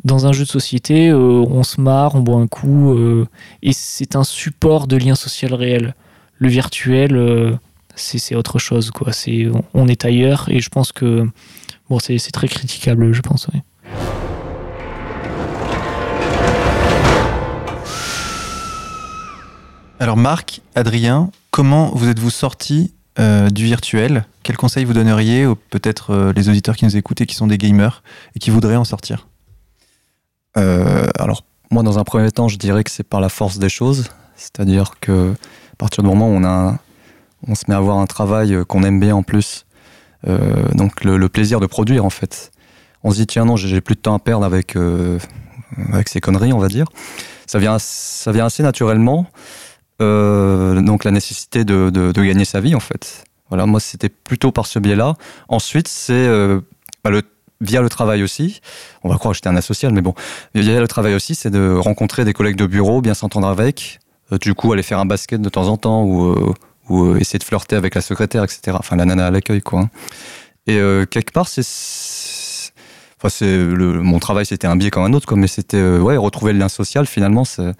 dans 0.04 0.26
un 0.26 0.32
jeu 0.32 0.44
de 0.44 0.50
société, 0.50 1.08
euh, 1.08 1.18
on 1.18 1.62
se 1.62 1.80
marre, 1.80 2.14
on 2.14 2.20
boit 2.20 2.40
un 2.40 2.46
coup, 2.46 2.92
euh, 2.92 3.26
et 3.62 3.72
c'est 3.72 4.16
un 4.16 4.24
support 4.24 4.86
de 4.86 4.96
lien 4.96 5.14
social 5.14 5.54
réel. 5.54 5.94
Le 6.38 6.48
virtuel, 6.48 7.58
c'est 7.94 8.34
autre 8.34 8.58
chose, 8.58 8.90
quoi. 8.90 9.12
On, 9.26 9.62
on 9.72 9.88
est 9.88 10.04
ailleurs, 10.04 10.48
et 10.48 10.60
je 10.60 10.68
pense 10.68 10.90
que 10.90 11.28
Bon, 11.90 11.98
c'est 11.98 12.18
très 12.32 12.48
critiquable, 12.48 13.12
je 13.12 13.20
pense. 13.20 13.46
Alors 20.00 20.16
Marc, 20.16 20.62
Adrien, 20.74 21.30
comment 21.50 21.90
vous 21.94 22.08
êtes-vous 22.08 22.30
sorti 22.30 22.93
euh, 23.20 23.48
du 23.48 23.64
virtuel 23.64 24.24
Quels 24.42 24.56
conseils 24.56 24.84
vous 24.84 24.92
donneriez 24.92 25.46
aux 25.46 25.54
peut-être 25.54 26.10
euh, 26.10 26.32
les 26.34 26.48
auditeurs 26.48 26.74
qui 26.74 26.84
nous 26.84 26.96
écoutent 26.96 27.20
et 27.20 27.26
qui 27.26 27.36
sont 27.36 27.46
des 27.46 27.58
gamers 27.58 28.02
et 28.34 28.40
qui 28.40 28.50
voudraient 28.50 28.74
en 28.74 28.84
sortir? 28.84 29.28
Euh, 30.56 31.06
Alors 31.18 31.44
moi, 31.70 31.84
dans 31.84 31.98
un 31.98 32.04
premier 32.04 32.30
temps, 32.32 32.48
je 32.48 32.56
dirais 32.56 32.82
que 32.82 32.90
c'est 32.90 33.04
par 33.04 33.20
la 33.20 33.28
force 33.28 33.58
des 33.58 33.68
choses, 33.68 34.08
c'est-à-dire 34.36 34.94
que 35.00 35.32
à 35.72 35.76
partir 35.76 36.02
du 36.02 36.08
moment 36.08 36.28
où 36.28 36.32
on 36.32 36.44
a, 36.44 36.78
on 37.46 37.54
se 37.54 37.64
met 37.68 37.74
à 37.74 37.78
avoir 37.78 37.98
un 37.98 38.06
travail 38.06 38.56
qu'on 38.66 38.82
aime 38.82 38.98
bien 38.98 39.14
en 39.14 39.22
plus, 39.22 39.64
donc 40.74 41.04
le, 41.04 41.28
plaisir 41.28 41.60
de 41.60 41.66
produire 41.66 42.04
en 42.04 42.10
fait. 42.10 42.52
On 43.02 43.10
se 43.10 43.16
dit 43.16 43.26
tiens 43.26 43.44
non 43.44 43.56
j'ai 43.56 43.80
plus 43.80 43.96
de 43.96 44.00
temps 44.00 44.14
à 44.14 44.18
perdre 44.18 44.44
avec 44.44 44.76
avec 45.92 46.08
ces 46.08 46.20
conneries 46.20 46.52
on 46.52 46.58
va 46.58 46.68
dire. 46.68 46.86
Ça 47.46 47.58
vient 47.58 47.78
ça 47.78 48.30
vient 48.30 48.46
assez 48.46 48.62
naturellement. 48.62 49.26
Euh, 50.04 50.80
donc 50.80 51.04
la 51.04 51.10
nécessité 51.10 51.64
de, 51.64 52.12
gagner 52.16 52.44
sa 52.44 52.60
vie 52.60 52.74
en 52.74 52.80
fait. 52.80 53.24
Voilà 53.48 53.66
moi 53.66 53.80
c'était 53.80 54.08
plutôt 54.08 54.52
par 54.52 54.66
ce 54.66 54.78
biais-là. 54.78 55.14
Ensuite 55.48 55.88
c'est 55.88 56.28
bah, 57.02 57.10
le 57.10 57.22
via 57.60 57.80
le 57.80 57.88
travail 57.88 58.22
aussi, 58.22 58.60
on 59.04 59.08
va 59.08 59.16
croire 59.16 59.32
que 59.32 59.36
j'étais 59.36 59.48
un 59.48 59.56
asocial, 59.56 59.92
mais 59.92 60.02
bon, 60.02 60.14
via 60.54 60.80
le 60.80 60.88
travail 60.88 61.14
aussi, 61.14 61.34
c'est 61.34 61.50
de 61.50 61.74
rencontrer 61.74 62.24
des 62.24 62.32
collègues 62.32 62.56
de 62.56 62.66
bureau, 62.66 63.00
bien 63.00 63.14
s'entendre 63.14 63.48
avec, 63.48 64.00
du 64.40 64.54
coup 64.54 64.72
aller 64.72 64.82
faire 64.82 64.98
un 64.98 65.06
basket 65.06 65.40
de 65.40 65.48
temps 65.48 65.68
en 65.68 65.76
temps 65.76 66.04
ou, 66.04 66.54
euh, 66.90 67.16
essayer 67.18 67.38
de 67.38 67.44
flirter 67.44 67.76
avec 67.76 67.94
la 67.94 68.00
secrétaire, 68.00 68.44
etc. 68.44 68.76
Enfin, 68.78 68.96
la 68.96 69.04
nana 69.04 69.26
à 69.26 69.30
l'accueil, 69.30 69.62
quoi. 69.62 69.80
Hein. 69.80 69.90
Et 70.66 70.76
euh, 70.76 71.06
quelque 71.06 71.32
part, 71.32 71.48
c'est. 71.48 71.64
Enfin, 73.18 73.28
c'est 73.28 73.56
mon 73.56 74.18
travail, 74.18 74.46
c'était 74.46 74.66
un 74.66 74.76
biais 74.76 74.90
comme 74.90 75.04
un 75.04 75.12
autre, 75.12 75.26
quoi, 75.26 75.36
mais 75.36 75.46
c'était 75.46 75.76
euh, 75.76 76.00
ouais, 76.00 76.16
retrouver 76.16 76.52
le 76.52 76.58
lien 76.58 76.68
social, 76.68 77.06
finalement, 77.06 77.44
c'est, 77.44 77.72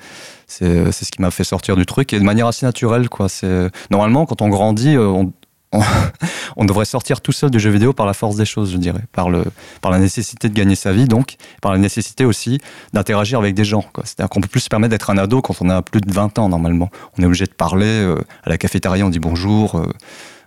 ce 0.48 1.10
qui 1.10 1.20
m'a 1.20 1.30
fait 1.30 1.44
sortir 1.44 1.76
du 1.76 1.86
truc, 1.86 2.12
et 2.12 2.18
de 2.18 2.24
manière 2.24 2.46
assez 2.46 2.64
naturelle. 2.64 3.08
Quoi. 3.08 3.28
C'est, 3.28 3.70
normalement, 3.90 4.26
quand 4.26 4.42
on 4.42 4.48
grandit, 4.48 4.96
on, 4.96 5.32
on, 6.56 6.64
devrait 6.64 6.84
sortir 6.84 7.20
tout 7.20 7.32
seul 7.32 7.50
du 7.50 7.58
jeu 7.58 7.70
vidéo 7.70 7.92
par 7.92 8.06
la 8.06 8.14
force 8.14 8.36
des 8.36 8.44
choses, 8.44 8.72
je 8.72 8.76
dirais, 8.76 9.02
par, 9.12 9.30
le, 9.30 9.44
par 9.80 9.90
la 9.90 9.98
nécessité 9.98 10.48
de 10.48 10.54
gagner 10.54 10.74
sa 10.74 10.92
vie, 10.92 11.06
donc, 11.06 11.36
par 11.60 11.72
la 11.72 11.78
nécessité 11.78 12.24
aussi 12.24 12.60
d'interagir 12.92 13.38
avec 13.38 13.54
des 13.54 13.64
gens. 13.64 13.84
C'est-à-dire 14.04 14.28
qu'on 14.28 14.40
peut 14.40 14.48
plus 14.48 14.60
se 14.60 14.68
permettre 14.68 14.90
d'être 14.90 15.10
un 15.10 15.18
ado 15.18 15.42
quand 15.42 15.56
on 15.60 15.68
a 15.68 15.82
plus 15.82 16.00
de 16.00 16.12
20 16.12 16.38
ans, 16.38 16.48
normalement. 16.48 16.90
On 17.18 17.22
est 17.22 17.26
obligé 17.26 17.46
de 17.46 17.52
parler, 17.52 17.86
euh, 17.86 18.16
à 18.44 18.50
la 18.50 18.58
cafétéria, 18.58 19.04
on 19.04 19.10
dit 19.10 19.20
bonjour. 19.20 19.76
Euh, 19.76 19.90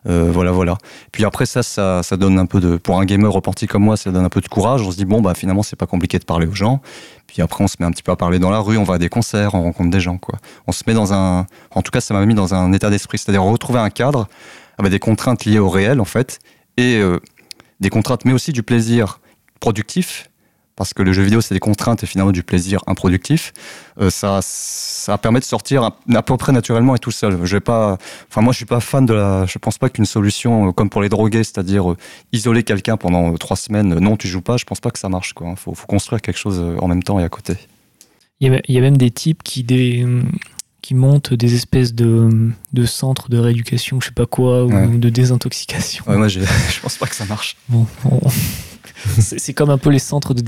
euh, 0.07 0.29
voilà, 0.31 0.51
voilà. 0.51 0.77
Puis 1.11 1.25
après 1.25 1.45
ça, 1.45 1.63
ça, 1.63 2.01
ça, 2.03 2.17
donne 2.17 2.39
un 2.39 2.45
peu 2.45 2.59
de, 2.59 2.77
pour 2.77 2.99
un 2.99 3.05
gamer 3.05 3.31
repenti 3.31 3.67
comme 3.67 3.83
moi, 3.83 3.97
ça 3.97 4.11
donne 4.11 4.23
un 4.25 4.29
peu 4.29 4.41
de 4.41 4.47
courage. 4.47 4.81
On 4.81 4.91
se 4.91 4.97
dit 4.97 5.05
bon, 5.05 5.21
bah 5.21 5.33
finalement, 5.33 5.63
c'est 5.63 5.75
pas 5.75 5.85
compliqué 5.85 6.17
de 6.19 6.23
parler 6.25 6.47
aux 6.47 6.55
gens. 6.55 6.81
Puis 7.27 7.41
après, 7.41 7.63
on 7.63 7.67
se 7.67 7.75
met 7.79 7.85
un 7.85 7.91
petit 7.91 8.03
peu 8.03 8.11
à 8.11 8.15
parler 8.15 8.39
dans 8.39 8.49
la 8.49 8.59
rue, 8.59 8.77
on 8.77 8.83
va 8.83 8.95
à 8.95 8.97
des 8.97 9.09
concerts, 9.09 9.53
on 9.53 9.63
rencontre 9.63 9.89
des 9.89 9.99
gens, 9.99 10.17
quoi. 10.17 10.39
On 10.65 10.71
se 10.71 10.83
met 10.87 10.93
dans 10.93 11.13
un, 11.13 11.45
en 11.71 11.81
tout 11.81 11.91
cas, 11.91 11.99
ça 11.99 12.13
m'a 12.13 12.25
mis 12.25 12.35
dans 12.35 12.53
un 12.53 12.71
état 12.71 12.89
d'esprit, 12.89 13.17
c'est-à-dire 13.17 13.43
retrouver 13.43 13.79
un 13.79 13.89
cadre 13.89 14.27
avec 14.77 14.91
des 14.91 14.99
contraintes 14.99 15.45
liées 15.45 15.59
au 15.59 15.69
réel 15.69 15.99
en 15.99 16.05
fait, 16.05 16.39
et 16.77 16.97
euh, 16.97 17.19
des 17.79 17.89
contraintes, 17.89 18.25
mais 18.25 18.33
aussi 18.33 18.53
du 18.53 18.63
plaisir 18.63 19.19
productif, 19.59 20.29
parce 20.77 20.93
que 20.93 21.03
le 21.03 21.11
jeu 21.11 21.23
vidéo 21.23 21.41
c'est 21.41 21.53
des 21.53 21.59
contraintes 21.59 22.03
et 22.03 22.05
finalement 22.05 22.31
du 22.31 22.43
plaisir 22.43 22.79
improductif. 22.87 23.51
Euh, 23.99 24.09
ça, 24.09 24.39
ça 24.41 25.17
permet 25.17 25.39
de 25.39 25.45
sortir 25.45 25.83
à, 25.83 26.21
peu 26.21 26.37
près 26.37 26.53
naturellement 26.53 26.95
et 26.95 26.99
tout 26.99 27.11
seul. 27.11 27.37
Je 27.43 27.57
vais 27.57 27.61
pas, 27.61 27.97
enfin 28.29 28.41
moi 28.41 28.53
je 28.53 28.57
suis 28.57 28.65
pas 28.65 28.79
fan 28.79 29.05
de 29.05 29.13
la, 29.13 29.45
je 29.45 29.57
pense 29.57 29.77
pas 29.77 29.89
qu'une 29.89 30.05
solution 30.05 30.69
euh, 30.69 30.71
comme 30.71 30.89
pour 30.89 31.01
les 31.01 31.09
drogués, 31.09 31.43
c'est-à-dire 31.43 31.95
isoler 32.31 32.63
quelqu'un 32.63 32.95
pendant 32.95 33.33
trois 33.35 33.57
semaines, 33.57 33.95
non 33.95 34.15
tu 34.15 34.29
joues 34.29 34.41
pas, 34.41 34.55
je 34.55 34.63
pense 34.63 34.79
pas 34.79 34.91
que 34.91 34.99
ça 34.99 35.09
marche 35.09 35.33
quoi. 35.33 35.55
Faut, 35.57 35.73
faut 35.73 35.87
construire 35.87 36.21
quelque 36.21 36.39
chose 36.39 36.63
en 36.79 36.87
même 36.87 37.03
temps 37.03 37.19
et 37.19 37.23
à 37.23 37.29
côté. 37.29 37.55
Il 38.39 38.51
y 38.51 38.55
a, 38.55 38.61
il 38.67 38.75
y 38.75 38.77
a 38.77 38.81
même 38.81 38.97
des 38.97 39.11
types 39.11 39.41
qui 39.43 39.63
des 39.63 40.05
qui 40.87 40.95
montent 40.95 41.33
des 41.33 41.53
espèces 41.53 41.93
de, 41.93 42.53
de 42.71 42.85
centres 42.85 43.29
de 43.29 43.37
rééducation, 43.37 43.99
je 43.99 44.05
sais 44.05 44.13
pas 44.13 44.25
quoi, 44.25 44.63
ou 44.63 44.97
de 44.97 45.09
désintoxication. 45.09 46.05
Ouais, 46.07 46.15
moi, 46.15 46.29
je, 46.29 46.39
je 46.69 46.79
pense 46.79 46.95
pas 46.95 47.07
que 47.07 47.15
ça 47.15 47.25
marche. 47.25 47.57
Bon, 47.67 47.85
c'est 49.19 49.53
comme 49.53 49.69
un 49.69 49.77
peu 49.77 49.89
les 49.89 49.99
centres 49.99 50.33
de 50.33 50.41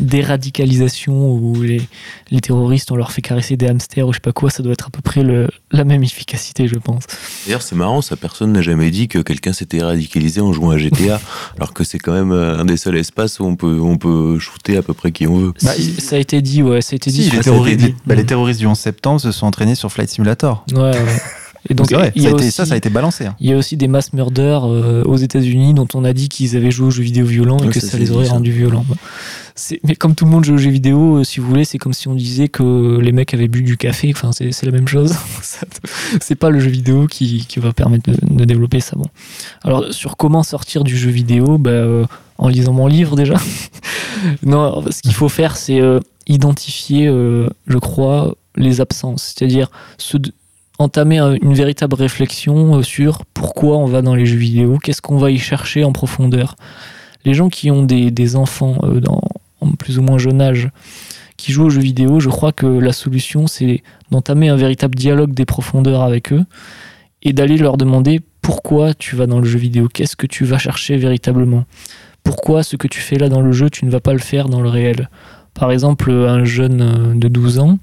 déradicalisation 0.00 1.32
où 1.32 1.62
les, 1.62 1.82
les, 2.30 2.40
terroristes, 2.40 2.90
on 2.90 2.96
leur 2.96 3.12
fait 3.12 3.22
caresser 3.22 3.56
des 3.56 3.66
hamsters 3.66 4.06
ou 4.06 4.12
je 4.12 4.16
sais 4.16 4.20
pas 4.20 4.32
quoi, 4.32 4.50
ça 4.50 4.62
doit 4.62 4.72
être 4.72 4.86
à 4.86 4.90
peu 4.90 5.02
près 5.02 5.22
le, 5.22 5.48
la 5.70 5.84
même 5.84 6.02
efficacité, 6.02 6.68
je 6.68 6.76
pense. 6.76 7.04
D'ailleurs, 7.46 7.62
c'est 7.62 7.76
marrant, 7.76 8.02
ça, 8.02 8.16
personne 8.16 8.52
n'a 8.52 8.62
jamais 8.62 8.90
dit 8.90 9.08
que 9.08 9.18
quelqu'un 9.18 9.52
s'était 9.52 9.82
radicalisé 9.82 10.40
en 10.40 10.52
jouant 10.52 10.70
à 10.70 10.78
GTA, 10.78 11.20
alors 11.56 11.72
que 11.72 11.84
c'est 11.84 11.98
quand 11.98 12.12
même 12.12 12.32
euh, 12.32 12.58
un 12.58 12.64
des 12.64 12.76
seuls 12.76 12.96
espaces 12.96 13.40
où 13.40 13.44
on 13.44 13.56
peut, 13.56 13.80
on 13.80 13.96
peut 13.96 14.38
shooter 14.38 14.76
à 14.76 14.82
peu 14.82 14.94
près 14.94 15.12
qui 15.12 15.26
on 15.26 15.36
veut. 15.36 15.52
Bah, 15.62 15.72
ça 15.98 16.16
a 16.16 16.18
été 16.18 16.42
dit, 16.42 16.62
ouais, 16.62 16.80
ça 16.80 16.94
a 16.94 16.96
été 16.96 17.10
dit. 17.10 17.30
les, 17.30 17.40
terroristes, 17.40 17.86
bah, 18.06 18.14
les 18.14 18.26
terroristes 18.26 18.60
du 18.60 18.66
11 18.66 18.78
septembre 18.78 19.20
se 19.20 19.32
sont 19.32 19.46
entraînés 19.46 19.74
sur 19.74 19.90
Flight 19.90 20.10
Simulator. 20.10 20.64
Ouais, 20.72 20.80
ouais. 20.80 21.22
Et 21.68 21.74
donc, 21.74 21.90
ça, 21.90 22.00
a 22.00 22.06
été, 22.08 22.50
ça, 22.50 22.66
ça 22.66 22.74
a 22.74 22.76
été 22.76 22.90
balancé. 22.90 23.26
Hein. 23.26 23.36
Il 23.38 23.48
y 23.48 23.52
a 23.52 23.56
aussi 23.56 23.76
des 23.76 23.86
mass 23.86 24.12
murders 24.12 24.64
euh, 24.64 25.04
aux 25.04 25.16
États-Unis 25.16 25.74
dont 25.74 25.86
on 25.94 26.04
a 26.04 26.12
dit 26.12 26.28
qu'ils 26.28 26.56
avaient 26.56 26.72
joué 26.72 26.88
aux 26.88 26.90
jeux 26.90 27.04
vidéo 27.04 27.24
violents 27.24 27.58
et 27.58 27.68
que 27.68 27.78
ça, 27.78 27.98
les 27.98 28.10
aurait 28.10 28.28
rendus 28.28 28.50
violents. 28.50 28.84
Mais 29.84 29.94
comme 29.94 30.16
tout 30.16 30.24
le 30.24 30.30
monde 30.30 30.44
joue 30.44 30.54
aux 30.54 30.58
jeux 30.58 30.70
vidéo, 30.70 31.18
euh, 31.18 31.24
si 31.24 31.38
vous 31.38 31.46
voulez, 31.46 31.64
c'est 31.64 31.78
comme 31.78 31.92
si 31.92 32.08
on 32.08 32.14
disait 32.14 32.48
que 32.48 32.98
les 33.00 33.12
mecs 33.12 33.32
avaient 33.32 33.46
bu 33.46 33.62
du 33.62 33.76
café. 33.76 34.12
Enfin, 34.12 34.30
c'est 34.32 34.66
la 34.66 34.72
même 34.72 34.88
chose. 34.88 35.14
c'est 36.20 36.34
pas 36.34 36.50
le 36.50 36.58
jeu 36.58 36.70
vidéo 36.70 37.06
qui, 37.06 37.46
qui 37.46 37.60
va 37.60 37.72
permettre 37.72 38.10
de, 38.10 38.44
développer 38.44 38.80
ça. 38.80 38.96
Bon. 38.96 39.06
Alors, 39.62 39.92
sur 39.92 40.16
comment 40.16 40.42
sortir 40.42 40.82
du 40.82 40.96
jeu 40.96 41.10
vidéo, 41.10 41.58
bah, 41.58 41.70
euh, 41.70 42.04
en 42.38 42.48
lisant 42.48 42.72
mon 42.72 42.88
livre 42.88 43.14
déjà. 43.14 43.36
non, 44.42 44.82
ce 44.90 45.00
qu'il 45.00 45.14
faut 45.14 45.28
faire, 45.28 45.56
c'est 45.56 45.80
identifier, 46.26 47.06
je 47.06 47.78
crois, 47.78 48.34
les 48.56 48.80
absences. 48.80 49.34
C'est-à-dire 49.36 49.70
se, 49.98 50.16
entamer 50.82 51.18
une 51.42 51.54
véritable 51.54 51.94
réflexion 51.94 52.78
euh, 52.78 52.82
sur 52.82 53.24
pourquoi 53.26 53.78
on 53.78 53.86
va 53.86 54.02
dans 54.02 54.14
les 54.14 54.26
jeux 54.26 54.38
vidéo, 54.38 54.78
qu'est-ce 54.78 55.02
qu'on 55.02 55.18
va 55.18 55.30
y 55.30 55.38
chercher 55.38 55.84
en 55.84 55.92
profondeur. 55.92 56.56
Les 57.24 57.34
gens 57.34 57.48
qui 57.48 57.70
ont 57.70 57.84
des, 57.84 58.36
enfants 58.36 58.78
euh, 58.82 59.00
dans, 59.00 59.22
en 59.60 59.72
plus 59.72 59.98
ou 59.98 60.02
moins 60.02 60.18
jeune 60.18 60.40
âge, 60.42 60.70
qui 61.36 61.52
jouent 61.52 61.66
aux 61.66 61.70
jeux 61.70 61.80
vidéo, 61.80 62.20
je 62.20 62.28
crois 62.28 62.52
que 62.52 62.66
la 62.66 62.92
solution, 62.92 63.46
c'est 63.46 63.82
d'entamer 64.10 64.48
un 64.48 64.56
véritable 64.56 64.94
dialogue 64.94 65.32
des 65.32 65.46
profondeurs 65.46 66.02
avec 66.02 66.32
eux 66.32 66.44
et 67.22 67.32
d'aller 67.32 67.56
leur 67.56 67.76
demander 67.76 68.20
pourquoi 68.42 68.94
tu 68.94 69.16
vas 69.16 69.26
dans 69.26 69.38
le 69.38 69.44
jeu 69.44 69.58
vidéo, 69.58 69.88
qu'est-ce 69.88 70.16
que 70.16 70.26
tu 70.26 70.44
vas 70.44 70.58
chercher 70.58 70.96
véritablement, 70.96 71.64
pourquoi 72.24 72.62
ce 72.62 72.76
que 72.76 72.88
tu 72.88 73.00
fais 73.00 73.16
là 73.16 73.28
dans 73.28 73.40
le 73.40 73.52
jeu, 73.52 73.70
tu 73.70 73.84
ne 73.84 73.90
vas 73.90 74.00
pas 74.00 74.12
le 74.12 74.18
faire 74.18 74.48
dans 74.48 74.60
le 74.60 74.68
réel. 74.68 75.08
Par 75.54 75.70
exemple, 75.70 76.10
un 76.10 76.44
jeune 76.44 77.18
de 77.18 77.28
12 77.28 77.58
ans, 77.60 77.78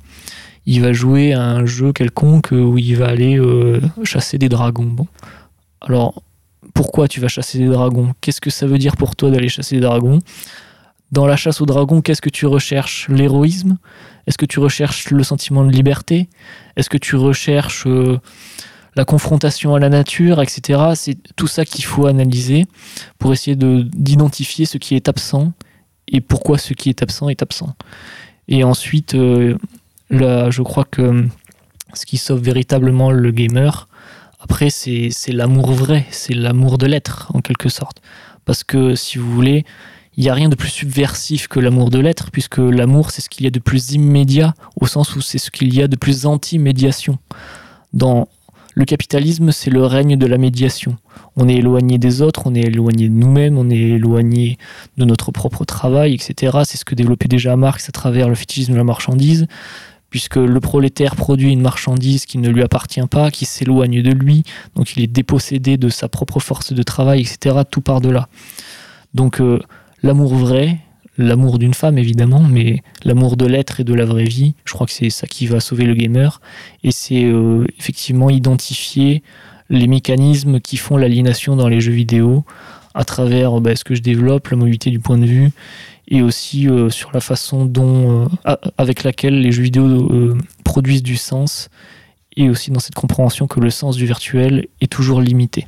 il 0.66 0.82
va 0.82 0.94
jouer 0.94 1.34
à 1.34 1.44
un 1.44 1.66
jeu 1.66 1.94
quelconque 1.94 2.50
où 2.52 2.78
il 2.78 2.96
va 2.96 3.08
aller 3.08 3.38
euh, 3.38 3.82
chasser 4.04 4.38
des 4.38 4.50
dragons. 4.50 4.96
Alors, 5.82 6.22
pourquoi 6.74 7.08
tu 7.08 7.20
vas 7.20 7.28
chasser 7.28 7.58
des 7.58 7.68
dragons? 7.68 8.14
Qu'est-ce 8.22 8.42
que 8.42 8.50
ça 8.50 8.68
veut 8.68 8.78
dire 8.78 8.98
pour 8.98 9.16
toi 9.16 9.32
d'aller 9.32 9.50
chasser 9.50 9.76
des 9.76 9.82
dragons? 9.82 10.20
Dans 11.12 11.26
la 11.26 11.36
chasse 11.36 11.62
aux 11.62 11.66
dragons, 11.66 12.02
qu'est-ce 12.02 12.22
que 12.22 12.30
tu 12.30 12.46
recherches? 12.46 13.08
L'héroïsme? 13.10 13.78
Est-ce 14.28 14.38
que 14.38 14.46
tu 14.46 14.60
recherches 14.60 15.10
le 15.10 15.24
sentiment 15.24 15.66
de 15.66 15.72
liberté? 15.72 16.30
Est-ce 16.76 16.90
que 16.90 16.98
tu 16.98 17.16
recherches 17.16 17.88
euh, 17.88 18.20
la 18.96 19.06
confrontation 19.06 19.76
à 19.76 19.80
la 19.80 19.90
nature, 19.90 20.42
etc. 20.42 20.92
C'est 20.96 21.18
tout 21.36 21.48
ça 21.48 21.66
qu'il 21.66 21.86
faut 21.86 22.06
analyser 22.06 22.66
pour 23.18 23.34
essayer 23.34 23.56
d'identifier 23.56 24.66
ce 24.66 24.78
qui 24.78 24.96
est 24.96 25.08
absent 25.08 25.54
et 26.08 26.22
pourquoi 26.22 26.58
ce 26.58 26.74
qui 26.74 26.90
est 26.90 27.02
absent 27.02 27.30
est 27.30 27.42
absent. 27.42 27.76
Et 28.48 28.64
ensuite, 28.64 29.16
euh, 29.16 29.58
là, 30.10 30.50
je 30.50 30.62
crois 30.62 30.86
que 30.86 31.26
ce 31.94 32.06
qui 32.06 32.18
sauve 32.18 32.42
véritablement 32.42 33.12
le 33.12 33.32
gamer, 33.32 33.88
après, 34.42 34.70
c'est 34.70 35.12
l'amour 35.30 35.72
vrai, 35.74 36.06
c'est 36.12 36.34
l'amour 36.34 36.78
de 36.78 36.86
l'être, 36.86 37.32
en 37.34 37.42
quelque 37.42 37.70
sorte. 37.70 38.02
Parce 38.46 38.64
que, 38.64 38.96
si 38.96 39.18
vous 39.18 39.32
voulez, 39.32 39.66
il 40.16 40.24
n'y 40.24 40.30
a 40.30 40.34
rien 40.34 40.50
de 40.50 40.56
plus 40.56 40.70
subversif 40.70 41.48
que 41.48 41.60
l'amour 41.60 41.90
de 41.90 42.00
l'être, 42.00 42.32
puisque 42.32 42.58
l'amour, 42.58 43.12
c'est 43.12 43.22
ce 43.22 43.30
qu'il 43.30 43.44
y 43.44 43.48
a 43.48 43.52
de 43.52 43.60
plus 43.60 43.92
immédiat, 43.92 44.54
au 44.80 44.88
sens 44.88 45.16
où 45.16 45.22
c'est 45.22 45.38
ce 45.38 45.52
qu'il 45.52 45.74
y 45.76 45.82
a 45.82 45.88
de 45.88 45.96
plus 45.96 46.26
anti-médiation. 46.26 47.20
Dans 47.94 48.28
le 48.76 48.86
capitalisme, 48.86 49.52
c'est 49.52 49.70
le 49.70 49.86
règne 49.86 50.16
de 50.16 50.26
la 50.26 50.38
médiation. 50.38 50.96
On 51.36 51.50
est 51.50 51.56
éloigné 51.56 51.98
des 51.98 52.22
autres, 52.22 52.44
on 52.46 52.56
est 52.56 52.62
éloigné 52.62 53.10
de 53.10 53.14
nous-mêmes, 53.14 53.58
on 53.58 53.70
est 53.70 53.78
éloigné 53.78 54.58
de 54.98 55.06
notre 55.06 55.32
propre 55.32 55.66
travail, 55.66 56.14
etc. 56.14 56.60
C'est 56.64 56.78
ce 56.78 56.86
que 56.86 56.96
développait 56.96 57.28
déjà 57.28 57.56
Marx 57.56 57.90
à 57.90 57.92
travers 57.92 58.30
le 58.30 58.36
fétichisme 58.36 58.72
de 58.74 58.78
la 58.78 58.84
marchandise 58.84 59.48
puisque 60.10 60.38
le 60.38 60.60
prolétaire 60.60 61.16
produit 61.16 61.52
une 61.52 61.62
marchandise 61.62 62.26
qui 62.26 62.38
ne 62.38 62.50
lui 62.50 62.64
appartient 62.64 63.06
pas, 63.10 63.32
qui 63.32 63.46
s'éloigne 63.46 64.02
de 64.02 64.12
lui, 64.12 64.44
donc 64.76 64.96
il 64.96 65.04
est 65.04 65.08
dépossédé 65.08 65.78
de 65.78 65.90
sa 65.90 66.08
propre 66.08 66.40
force 66.40 66.74
de 66.74 66.84
travail, 66.84 67.22
etc. 67.22 67.58
Tout 67.70 67.82
par 67.82 68.02
delà. 68.02 68.28
Donc 69.14 69.40
euh, 69.42 69.60
l'amour 70.04 70.36
vrai, 70.36 70.80
l'amour 71.18 71.60
d'une 71.60 71.74
femme 71.74 71.98
évidemment, 71.98 72.42
mais 72.42 72.82
l'amour 73.04 73.38
de 73.38 73.46
l'être 73.46 73.80
et 73.80 73.84
de 73.84 73.94
la 73.94 74.06
vraie 74.06 74.26
vie, 74.26 74.56
je 74.66 74.74
crois 74.74 74.88
que 74.88 74.94
c'est 74.94 75.10
ça 75.10 75.28
qui 75.28 75.48
va 75.48 75.60
sauver 75.60 75.86
le 75.86 75.94
gamer, 75.94 76.42
et 76.84 76.92
c'est 76.92 77.26
euh, 77.26 77.66
effectivement 77.78 78.30
identifier 78.30 79.24
les 79.70 79.88
mécanismes 79.88 80.60
qui 80.60 80.78
font 80.78 80.98
l'aliénation 80.98 81.56
dans 81.56 81.68
les 81.68 81.82
jeux 81.82 81.92
vidéo 81.92 82.44
à 82.96 83.04
travers 83.04 83.62
bah, 83.62 83.76
ce 83.76 83.84
que 83.84 83.94
je 83.94 84.02
développe, 84.02 84.48
la 84.48 84.58
mobilité 84.58 84.90
du 84.90 85.00
point 85.00 85.18
de 85.18 85.26
vue, 85.26 85.52
et 86.10 86.22
aussi 86.22 86.68
euh, 86.68 86.90
sur 86.90 87.12
la 87.14 87.22
façon 87.22 87.66
dont, 87.66 88.28
euh, 88.46 88.56
avec 88.78 89.04
laquelle 89.04 89.40
les 89.42 89.52
jeux 89.52 89.64
vidéo 89.64 89.86
euh, 89.86 90.38
produisent 90.64 91.04
du 91.04 91.18
sens, 91.18 91.70
et 92.36 92.50
aussi 92.50 92.72
dans 92.72 92.80
cette 92.80 92.96
compréhension 92.96 93.48
que 93.48 93.60
le 93.60 93.70
sens 93.70 93.96
du 93.96 94.06
virtuel 94.06 94.68
est 94.82 94.92
toujours 94.92 95.22
limité. 95.22 95.68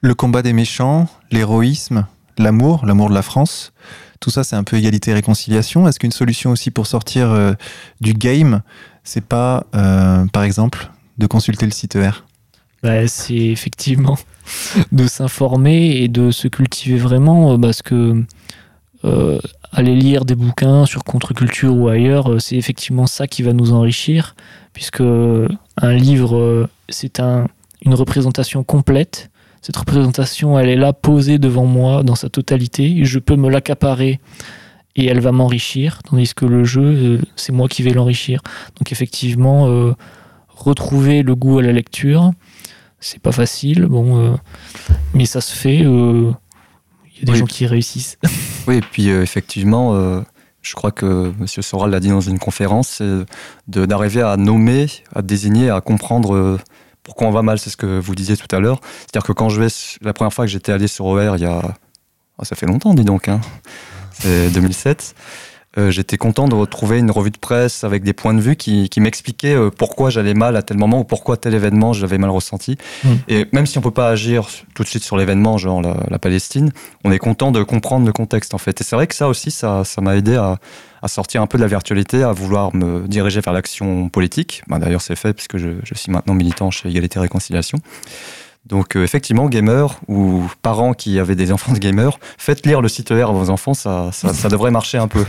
Le 0.00 0.14
combat 0.14 0.42
des 0.42 0.52
méchants, 0.52 1.08
l'héroïsme, 1.30 2.06
l'amour, 2.38 2.86
l'amour 2.86 3.10
de 3.10 3.14
la 3.14 3.22
France, 3.22 3.72
tout 4.20 4.30
ça 4.30 4.44
c'est 4.44 4.56
un 4.56 4.64
peu 4.64 4.76
égalité 4.76 5.10
et 5.10 5.14
réconciliation. 5.14 5.88
Est-ce 5.88 5.98
qu'une 5.98 6.12
solution 6.12 6.50
aussi 6.50 6.70
pour 6.70 6.86
sortir 6.86 7.56
du 8.00 8.12
game, 8.12 8.62
c'est 9.04 9.24
pas, 9.24 9.66
par 9.72 10.42
exemple, 10.42 10.90
de 11.18 11.26
consulter 11.26 11.66
le 11.66 11.72
site 11.72 11.96
ER 11.96 12.10
bah, 12.82 13.08
C'est 13.08 13.34
effectivement 13.34 14.18
de 14.92 15.06
s'informer 15.08 15.96
et 16.02 16.08
de 16.08 16.30
se 16.30 16.46
cultiver 16.46 16.98
vraiment, 16.98 17.58
parce 17.58 17.82
que 17.82 18.22
aller 19.76 19.94
lire 19.94 20.24
des 20.24 20.34
bouquins 20.34 20.86
sur 20.86 21.04
contre-culture 21.04 21.74
ou 21.76 21.88
ailleurs, 21.88 22.32
euh, 22.32 22.38
c'est 22.38 22.56
effectivement 22.56 23.06
ça 23.06 23.26
qui 23.26 23.42
va 23.42 23.52
nous 23.52 23.72
enrichir, 23.72 24.34
puisque 24.72 25.02
un 25.02 25.92
livre, 25.92 26.36
euh, 26.36 26.68
c'est 26.88 27.20
un, 27.20 27.46
une 27.84 27.94
représentation 27.94 28.64
complète. 28.64 29.30
Cette 29.60 29.76
représentation, 29.76 30.58
elle 30.58 30.70
est 30.70 30.76
là 30.76 30.94
posée 30.94 31.38
devant 31.38 31.66
moi 31.66 32.02
dans 32.02 32.14
sa 32.14 32.30
totalité. 32.30 33.04
Je 33.04 33.18
peux 33.18 33.36
me 33.36 33.50
l'accaparer 33.50 34.18
et 34.94 35.04
elle 35.06 35.20
va 35.20 35.30
m'enrichir, 35.30 36.00
tandis 36.04 36.32
que 36.34 36.46
le 36.46 36.64
jeu, 36.64 36.82
euh, 36.82 37.18
c'est 37.36 37.52
moi 37.52 37.68
qui 37.68 37.82
vais 37.82 37.92
l'enrichir. 37.92 38.40
Donc 38.78 38.92
effectivement, 38.92 39.94
retrouver 40.48 41.22
le 41.22 41.34
goût 41.34 41.58
à 41.58 41.62
la 41.62 41.72
lecture, 41.72 42.30
c'est 42.98 43.20
pas 43.20 43.32
facile, 43.32 43.86
bon, 43.86 44.38
mais 45.12 45.26
ça 45.26 45.42
se 45.42 45.54
fait. 45.54 45.84
Y 47.20 47.22
a 47.22 47.32
des 47.32 47.38
gens 47.38 47.46
qui 47.46 47.66
réussissent. 47.66 48.18
Oui, 48.68 48.78
et 48.78 48.80
puis 48.80 49.10
euh, 49.10 49.22
effectivement, 49.22 49.94
euh, 49.94 50.22
je 50.60 50.74
crois 50.74 50.90
que 50.90 51.32
M. 51.38 51.46
Soral 51.46 51.90
l'a 51.92 52.00
dit 52.00 52.08
dans 52.08 52.20
une 52.20 52.40
conférence, 52.40 52.88
c'est 52.98 53.24
d'arriver 53.68 54.22
à 54.22 54.36
nommer, 54.36 54.88
à 55.14 55.22
désigner, 55.22 55.70
à 55.70 55.80
comprendre 55.80 56.34
euh, 56.34 56.58
pourquoi 57.04 57.28
on 57.28 57.30
va 57.30 57.42
mal. 57.42 57.60
C'est 57.60 57.70
ce 57.70 57.76
que 57.76 58.00
vous 58.00 58.16
disiez 58.16 58.36
tout 58.36 58.54
à 58.54 58.58
l'heure. 58.58 58.80
C'est-à-dire 58.98 59.24
que 59.24 59.32
quand 59.32 59.48
je 59.50 59.60
vais, 59.60 59.68
la 60.02 60.12
première 60.12 60.32
fois 60.32 60.46
que 60.46 60.50
j'étais 60.50 60.72
allé 60.72 60.88
sur 60.88 61.04
OR, 61.04 61.36
il 61.36 61.42
y 61.42 61.46
a. 61.46 61.62
Ah, 62.38 62.44
ça 62.44 62.56
fait 62.56 62.66
longtemps, 62.66 62.92
dis 62.92 63.04
donc, 63.04 63.28
hein. 63.28 63.40
c'est 64.12 64.50
2007. 64.50 65.14
Euh, 65.78 65.90
j'étais 65.90 66.16
content 66.16 66.48
de 66.48 66.54
retrouver 66.54 66.98
une 66.98 67.10
revue 67.10 67.30
de 67.30 67.38
presse 67.38 67.84
avec 67.84 68.02
des 68.02 68.12
points 68.12 68.34
de 68.34 68.40
vue 68.40 68.56
qui, 68.56 68.88
qui 68.88 69.00
m'expliquaient 69.00 69.54
euh, 69.54 69.70
pourquoi 69.70 70.10
j'allais 70.10 70.34
mal 70.34 70.56
à 70.56 70.62
tel 70.62 70.78
moment 70.78 71.00
ou 71.00 71.04
pourquoi 71.04 71.36
tel 71.36 71.54
événement 71.54 71.92
j'avais 71.92 72.18
mal 72.18 72.30
ressenti. 72.30 72.78
Mm. 73.04 73.08
Et 73.28 73.46
même 73.52 73.66
si 73.66 73.76
on 73.78 73.82
peut 73.82 73.90
pas 73.90 74.08
agir 74.08 74.48
tout 74.74 74.82
de 74.82 74.88
suite 74.88 75.04
sur 75.04 75.16
l'événement, 75.16 75.58
genre 75.58 75.82
la, 75.82 76.18
Palestine, 76.18 76.72
on 77.04 77.12
est 77.12 77.18
content 77.18 77.52
de 77.52 77.62
comprendre 77.62 78.06
le 78.06 78.12
contexte 78.12 78.54
en 78.54 78.58
fait. 78.58 78.80
Et 78.80 78.84
c'est 78.84 78.96
vrai 78.96 79.06
que 79.06 79.14
ça 79.14 79.28
aussi, 79.28 79.50
ça, 79.50 79.84
ça 79.84 80.00
m'a 80.00 80.16
aidé 80.16 80.36
à, 80.36 80.58
à, 81.02 81.08
sortir 81.08 81.42
un 81.42 81.46
peu 81.46 81.58
de 81.58 81.62
la 81.62 81.68
virtualité, 81.68 82.22
à 82.22 82.32
vouloir 82.32 82.74
me 82.74 83.06
diriger 83.06 83.40
vers 83.40 83.52
l'action 83.52 84.08
politique. 84.08 84.62
Ben, 84.68 84.78
D'ailleurs, 84.78 85.02
c'est 85.02 85.16
fait 85.16 85.34
puisque 85.34 85.58
je, 85.58 85.68
je 85.84 85.94
suis 85.94 86.10
maintenant 86.10 86.34
militant 86.34 86.70
chez 86.70 86.88
Égalité 86.88 87.18
et 87.18 87.22
Réconciliation. 87.22 87.78
Donc 88.66 88.96
euh, 88.96 89.04
effectivement, 89.04 89.48
gamers 89.48 90.00
ou 90.08 90.42
parents 90.62 90.92
qui 90.92 91.18
avaient 91.20 91.36
des 91.36 91.52
enfants 91.52 91.72
gamers, 91.72 92.18
faites 92.36 92.66
lire 92.66 92.80
le 92.80 92.88
site 92.88 93.10
ER 93.10 93.22
à 93.22 93.26
vos 93.26 93.50
enfants, 93.50 93.74
ça, 93.74 94.10
ça, 94.12 94.48
devrait 94.48 94.72
marcher 94.72 94.98
un 94.98 95.08
peu. 95.08 95.24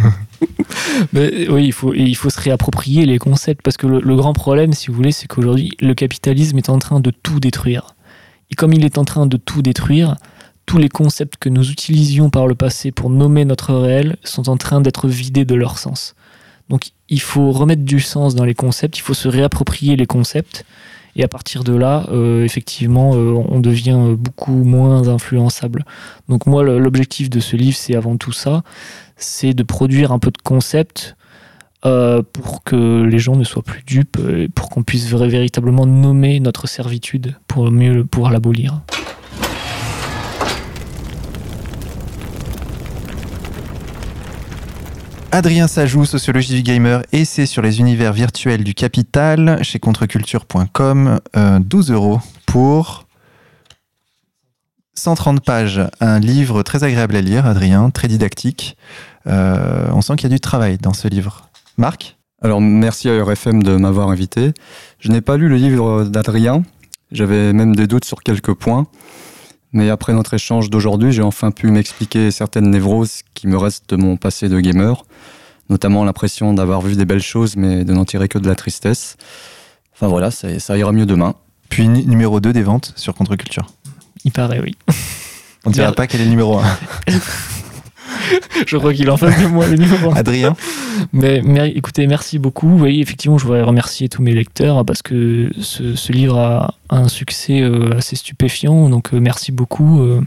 Mais, 1.14 1.48
oui, 1.50 1.66
il 1.66 1.72
faut, 1.72 1.94
il 1.94 2.16
faut 2.16 2.32
se 2.32 2.40
réapproprier 2.40 3.06
les 3.06 3.20
concepts 3.20 3.62
parce 3.62 3.78
que 3.78 3.86
le, 3.86 4.16
grand 4.16 4.34
problème, 4.34 4.74
si 4.74 4.88
vous 4.88 4.94
voulez, 4.94 5.12
c'est 5.12 5.28
qu'aujourd'hui, 5.28 5.72
le 5.80 5.94
capitalisme 5.94 6.58
est 6.58 6.70
en 6.70 6.80
train 6.80 7.00
de 7.00 7.12
tout 7.12 7.40
détruire. 7.40 7.96
Et 8.50 8.56
comme 8.56 8.74
il 8.74 8.84
est 8.84 8.98
en 8.98 9.06
train 9.06 9.28
de 9.28 9.38
tout 9.38 9.62
détruire, 9.62 10.16
tous 10.66 10.80
les 10.80 10.90
concepts 10.90 11.38
que 11.38 11.50
nous 11.50 11.70
utilisions 11.70 12.30
par 12.30 12.48
le 12.48 12.56
passé 12.56 12.92
pour 12.92 13.10
nommer 13.10 13.46
notre 13.46 13.74
réel 13.74 14.18
sont 14.24 14.50
en 14.50 14.58
train 14.58 14.82
d'être 14.82 15.08
vidés 15.08 15.46
de 15.46 15.56
leur 15.56 15.78
sens. 15.78 16.16
Donc 16.70 16.90
il 17.08 17.22
faut 17.22 17.52
remettre 17.52 17.84
du 17.84 18.00
sens 18.00 18.36
dans 18.36 18.44
les 18.44 18.56
concepts, 18.56 18.98
il 18.98 19.02
faut 19.02 19.14
se 19.14 19.28
réapproprier 19.28 19.96
les 19.96 20.06
concepts 20.06 20.66
et 21.18 21.24
à 21.24 21.28
partir 21.28 21.64
de 21.64 21.74
là, 21.74 22.06
euh, 22.12 22.46
effectivement, 22.46 23.16
euh, 23.16 23.44
on 23.50 23.60
devient 23.60 24.16
beaucoup 24.18 24.64
moins 24.64 25.08
influençable. 25.08 25.84
Donc 26.30 26.46
moi, 26.46 26.64
l'objectif 26.64 27.30
de 27.30 27.40
ce 27.40 27.56
livre, 27.56 27.76
c'est 27.76 27.96
avant 27.96 28.18
tout 28.18 28.32
ça, 28.32 28.62
c'est 29.18 29.56
de 29.56 29.64
produire 29.64 30.12
un 30.12 30.20
peu 30.20 30.30
de 30.30 30.38
concept 30.38 31.18
euh, 31.86 32.22
pour 32.34 32.64
que 32.64 33.02
les 33.02 33.18
gens 33.18 33.36
ne 33.36 33.44
soient 33.44 33.64
plus 33.64 33.84
dupes, 33.84 34.20
pour 34.54 34.70
qu'on 34.70 34.84
puisse 34.84 35.08
véritablement 35.08 35.88
nommer 35.88 36.40
notre 36.40 36.68
servitude 36.68 37.36
pour 37.48 37.72
mieux 37.72 38.06
pouvoir 38.06 38.32
l'abolir. 38.32 38.82
Adrien 45.32 45.68
Sajou, 45.68 46.06
sociologie 46.06 46.56
du 46.56 46.62
gamer, 46.64 47.04
c'est 47.26 47.46
sur 47.46 47.62
les 47.62 47.80
univers 47.80 48.14
virtuels 48.14 48.64
du 48.64 48.74
capital 48.74 49.62
chez 49.62 49.78
contreculture.com. 49.78 51.20
12 51.60 51.92
euh, 51.92 51.94
euros 51.94 52.20
pour 52.46 53.08
130 54.96 55.44
pages. 55.44 55.82
Un 56.00 56.20
livre 56.20 56.64
très 56.64 56.84
agréable 56.84 57.16
à 57.16 57.22
lire, 57.22 57.46
Adrien, 57.46 57.90
très 57.90 58.08
didactique. 58.08 58.78
Euh, 59.28 59.88
on 59.92 60.02
sent 60.02 60.16
qu'il 60.16 60.30
y 60.30 60.34
a 60.34 60.36
du 60.36 60.40
travail 60.40 60.78
dans 60.78 60.94
ce 60.94 61.08
livre. 61.08 61.50
Marc 61.78 62.18
Alors, 62.42 62.62
merci 62.62 63.10
à 63.10 63.24
RFM 63.24 63.62
de 63.62 63.76
m'avoir 63.76 64.10
invité. 64.10 64.54
Je 65.00 65.12
n'ai 65.12 65.22
pas 65.22 65.38
lu 65.38 65.50
le 65.50 65.58
livre 65.58 66.06
d'Adrien. 66.06 66.64
J'avais 67.12 67.54
même 67.54 67.76
des 67.76 67.88
doutes 67.88 68.06
sur 68.06 68.22
quelques 68.24 68.54
points. 68.54 68.88
Mais 69.74 69.90
après 69.90 70.14
notre 70.14 70.34
échange 70.34 70.70
d'aujourd'hui, 70.70 71.12
j'ai 71.12 71.22
enfin 71.22 71.52
pu 71.52 71.68
m'expliquer 71.68 72.32
certaines 72.32 72.70
névroses 72.70 73.22
qui 73.34 73.48
me 73.48 73.58
restent 73.58 73.90
de 73.90 73.96
mon 73.96 74.18
passé 74.18 74.50
de 74.50 74.60
gamer, 74.60 75.04
notamment 75.70 76.04
l'impression 76.04 76.54
d'avoir 76.54 76.82
vu 76.82 76.96
des 76.96 77.06
belles 77.06 77.22
choses 77.22 77.56
mais 77.58 77.84
de 77.84 77.94
n'en 77.94 78.06
tirer 78.06 78.28
que 78.28 78.38
de 78.38 78.48
la 78.48 78.56
tristesse. 78.56 79.18
Enfin 79.94 80.08
voilà, 80.08 80.32
ça, 80.32 80.60
ça 80.60 80.78
ira 80.78 80.92
mieux 80.92 81.06
demain. 81.06 81.36
Puis 81.70 81.88
numéro 81.88 82.40
2 82.40 82.54
des 82.54 82.64
ventes 82.64 82.94
sur 82.96 83.14
Contre-Culture. 83.14 83.68
Il 84.24 84.32
paraît, 84.32 84.60
oui. 84.60 84.76
On 85.66 85.70
ne 85.70 85.74
dira 85.74 85.92
pas 85.92 86.08
quel 86.08 86.22
est 86.22 86.26
le 86.26 86.30
numéro 86.30 86.60
1. 86.60 86.64
je 88.68 88.78
crois 88.78 88.94
qu'il 88.94 89.08
est 89.08 89.12
en 89.12 89.18
face 89.18 89.42
de 89.42 89.48
moi 89.48 89.68
le 89.68 89.78
numéro 89.78 90.12
1. 90.12 90.16
Adrien 90.16 90.56
Mais, 91.14 91.42
mais 91.44 91.70
écoutez, 91.72 92.08
merci 92.08 92.40
beaucoup. 92.40 92.80
Oui, 92.80 93.02
effectivement, 93.02 93.38
je 93.38 93.46
voudrais 93.46 93.64
remercier 93.64 94.10
tous 94.10 94.22
mes 94.22 94.34
lecteurs 94.34 94.86
parce 94.86 95.02
que 95.02 95.50
ce, 95.60 95.96
ce 95.96 96.12
livre 96.12 96.38
a 96.38 96.76
un 96.90 97.08
succès 97.08 97.62
euh, 97.62 97.98
assez 97.98 98.16
stupéfiant. 98.16 98.90
Donc 98.90 99.14
euh, 99.14 99.20
merci 99.20 99.52
beaucoup. 99.52 100.02
Euh, 100.02 100.22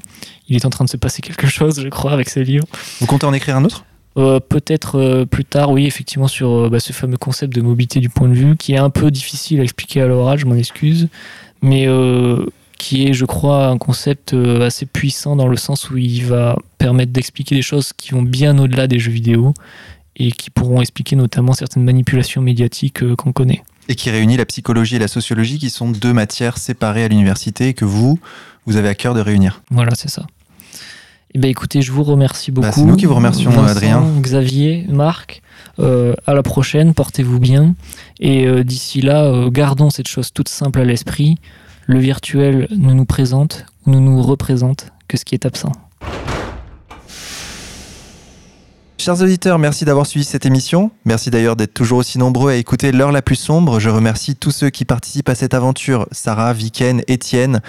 il 0.48 0.57
est 0.57 0.64
en 0.64 0.70
train 0.70 0.84
de 0.84 0.90
se 0.90 0.96
passer 0.96 1.22
quelque 1.22 1.46
chose, 1.46 1.80
je 1.80 1.88
crois, 1.88 2.12
avec 2.12 2.28
ce 2.28 2.40
livre. 2.40 2.66
Vous 3.01 3.07
comptez 3.07 3.26
en 3.26 3.32
écrire 3.32 3.57
un 3.57 3.64
autre? 3.64 3.84
Euh, 4.16 4.40
Peut-être 4.40 4.98
euh, 4.98 5.24
plus 5.24 5.44
tard, 5.44 5.70
oui, 5.70 5.86
effectivement, 5.86 6.28
sur 6.28 6.51
euh, 6.51 6.68
bah, 6.68 6.80
ce 6.80 6.92
fameux 6.92 7.16
concept 7.16 7.55
de 7.55 7.61
mobilité 7.61 8.01
du 8.01 8.09
point 8.09 8.28
de 8.28 8.34
vue, 8.34 8.57
qui 8.57 8.72
est 8.72 8.78
un 8.78 8.90
peu 8.90 9.11
difficile 9.11 9.61
à 9.61 9.62
expliquer 9.62 10.03
à 10.03 10.07
l'oral, 10.07 10.38
je 10.38 10.46
m'en 10.46 10.57
excuse, 10.57 11.09
mais 11.62 11.86
qui 12.81 13.07
est, 13.07 13.12
je 13.12 13.26
crois, 13.26 13.66
un 13.66 13.76
concept 13.76 14.33
euh, 14.33 14.66
assez 14.66 14.87
puissant 14.87 15.37
dans 15.37 15.49
le 15.49 15.59
sens 15.59 15.91
où 15.91 15.99
il 15.99 16.24
va 16.24 16.57
permettre 16.78 17.12
d'expliquer 17.12 17.55
des 17.55 17.62
choses 17.62 17.93
qui 17.93 18.12
vont 18.12 18.22
bien 18.22 18.59
au-delà 18.59 18.87
des 18.87 18.99
jeux 18.99 19.12
vidéo 19.12 19.53
et 20.16 20.33
qui 20.33 20.49
pourront 20.49 20.81
expliquer 20.81 21.14
notamment 21.14 21.53
certaines 21.53 21.85
manipulations 21.85 22.41
médiatiques 22.41 23.03
euh, 23.03 23.16
qu'on 23.16 23.33
connaît. 23.33 23.62
Et 23.91 23.95
qui 23.95 24.09
réunit 24.09 24.39
la 24.39 24.47
psychologie 24.47 24.97
et 24.97 24.99
la 24.99 25.09
sociologie, 25.09 25.59
qui 25.59 25.68
sont 25.68 25.91
deux 25.91 26.14
matières 26.14 26.57
séparées 26.57 27.05
à 27.05 27.09
l'université 27.09 27.68
et 27.68 27.74
que 27.74 27.85
vous, 27.85 28.18
vous 28.64 28.76
avez 28.78 28.89
à 28.89 28.95
cœur 28.95 29.12
de 29.12 29.20
réunir. 29.20 29.61
Voilà, 29.70 29.95
c'est 29.95 30.11
ça. 30.11 30.26
Eh 31.35 31.39
ben, 31.39 31.51
écoutez, 31.51 31.83
je 31.83 31.93
vous 31.93 32.03
remercie 32.03 32.51
beaucoup. 32.51 32.66
Bah, 32.66 32.72
c'est 32.74 32.83
nous 32.83 32.97
qui 32.97 33.05
vous 33.05 33.14
remercions, 33.14 33.51
Vincent, 33.51 33.76
Adrien. 33.76 34.03
Xavier, 34.20 34.87
Marc. 34.89 35.43
Euh, 35.78 36.14
à 36.26 36.33
la 36.33 36.43
prochaine, 36.43 36.95
portez-vous 36.95 37.39
bien. 37.39 37.74
Et 38.20 38.47
euh, 38.47 38.64
d'ici 38.64 39.03
là, 39.03 39.24
euh, 39.24 39.51
gardons 39.51 39.91
cette 39.91 40.09
chose 40.09 40.33
toute 40.33 40.49
simple 40.49 40.81
à 40.81 40.85
l'esprit. 40.85 41.37
Le 41.91 41.99
virtuel 41.99 42.68
ne 42.70 42.93
nous 42.93 43.05
présente 43.05 43.66
ne 43.84 43.99
nous 43.99 44.22
représente 44.22 44.93
que 45.09 45.16
ce 45.16 45.24
qui 45.24 45.34
est 45.34 45.45
absent. 45.45 45.72
Chers 48.97 49.20
auditeurs, 49.20 49.59
merci 49.59 49.84
d'avoir 49.84 50.07
suivi 50.07 50.24
cette 50.24 50.47
émission. 50.47 50.93
Merci 51.05 51.30
d'ailleurs 51.30 51.57
d'être 51.57 51.74
toujours 51.74 51.99
aussi 51.99 52.16
nombreux 52.16 52.53
à 52.53 52.55
écouter 52.55 52.93
l'heure 52.93 53.11
la 53.11 53.22
plus 53.22 53.34
sombre. 53.34 53.80
Je 53.80 53.88
remercie 53.88 54.36
tous 54.36 54.53
ceux 54.53 54.70
qui 54.70 54.84
participent 54.84 55.30
à 55.30 55.34
cette 55.34 55.53
aventure, 55.53 56.07
Sarah, 56.12 56.53
Viken, 56.53 57.03
Étienne. 57.09 57.61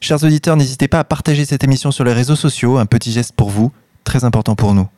Chers 0.00 0.24
auditeurs, 0.24 0.56
n'hésitez 0.56 0.88
pas 0.88 1.00
à 1.00 1.04
partager 1.04 1.44
cette 1.44 1.62
émission 1.62 1.90
sur 1.90 2.04
les 2.04 2.14
réseaux 2.14 2.34
sociaux, 2.34 2.78
un 2.78 2.86
petit 2.86 3.12
geste 3.12 3.32
pour 3.36 3.50
vous, 3.50 3.72
très 4.04 4.24
important 4.24 4.56
pour 4.56 4.72
nous. 4.72 4.88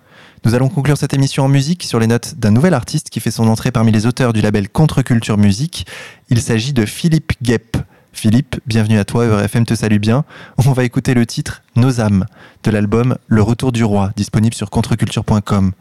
Nous 0.45 0.55
allons 0.55 0.69
conclure 0.69 0.97
cette 0.97 1.15
émission 1.15 1.47
en 1.47 1.49
musique 1.49 1.83
sur 1.83 1.99
les 1.99 2.07
notes 2.07 2.37
d'un 2.37 2.53
nouvel 2.53 2.75
artiste 2.75 3.11
qui 3.11 3.19
fait 3.19 3.33
son 3.33 3.49
entrée 3.49 3.73
parmi 3.73 3.91
les 3.91 4.07
auteurs 4.07 4.33
du 4.33 4.41
label 4.41 4.69
Contre-Culture 4.69 5.37
Musique. 5.37 5.85
Il 6.31 6.41
s'agit 6.41 6.73
de 6.73 6.87
Philippe 6.87 7.33
Guep. 7.43 7.78
Philippe, 8.13 8.57
bienvenue 8.67 8.99
à 8.99 9.05
toi, 9.05 9.27
EurFM 9.27 9.65
te 9.65 9.75
salue 9.75 9.99
bien. 9.99 10.25
On 10.59 10.73
va 10.73 10.85
écouter 10.85 11.15
le 11.15 11.25
titre 11.27 11.63
Nos 11.77 12.01
âmes 12.01 12.27
de 12.65 12.71
l'album 12.71 13.17
Le 13.27 13.43
Retour 13.43 13.73
du 13.73 13.85
Roi, 13.85 14.11
disponible 14.17 14.55
sur 14.55 14.71
contreculture.com. 14.71 15.73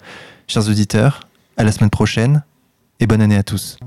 Chers 0.47 0.69
auditeurs, 0.69 1.27
à 1.57 1.63
la 1.63 1.71
semaine 1.71 1.89
prochaine 1.89 2.43
et 2.99 3.07
bonne 3.07 3.21
année 3.21 3.37
à 3.37 3.43
tous. 3.43 3.77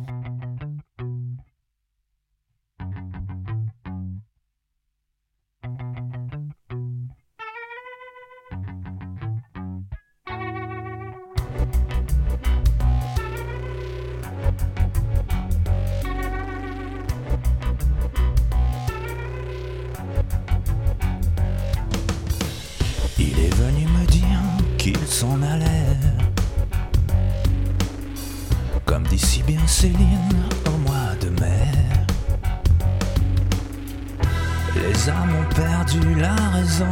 Comme 28.86 29.02
dit 29.02 29.18
si 29.18 29.42
bien 29.42 29.60
Céline 29.66 30.48
au 30.66 30.78
mois 30.78 31.14
de 31.20 31.28
mai. 31.40 31.66
Les 34.76 35.10
âmes 35.10 35.34
ont 35.38 35.54
perdu 35.54 36.14
la 36.18 36.34
raison. 36.56 36.86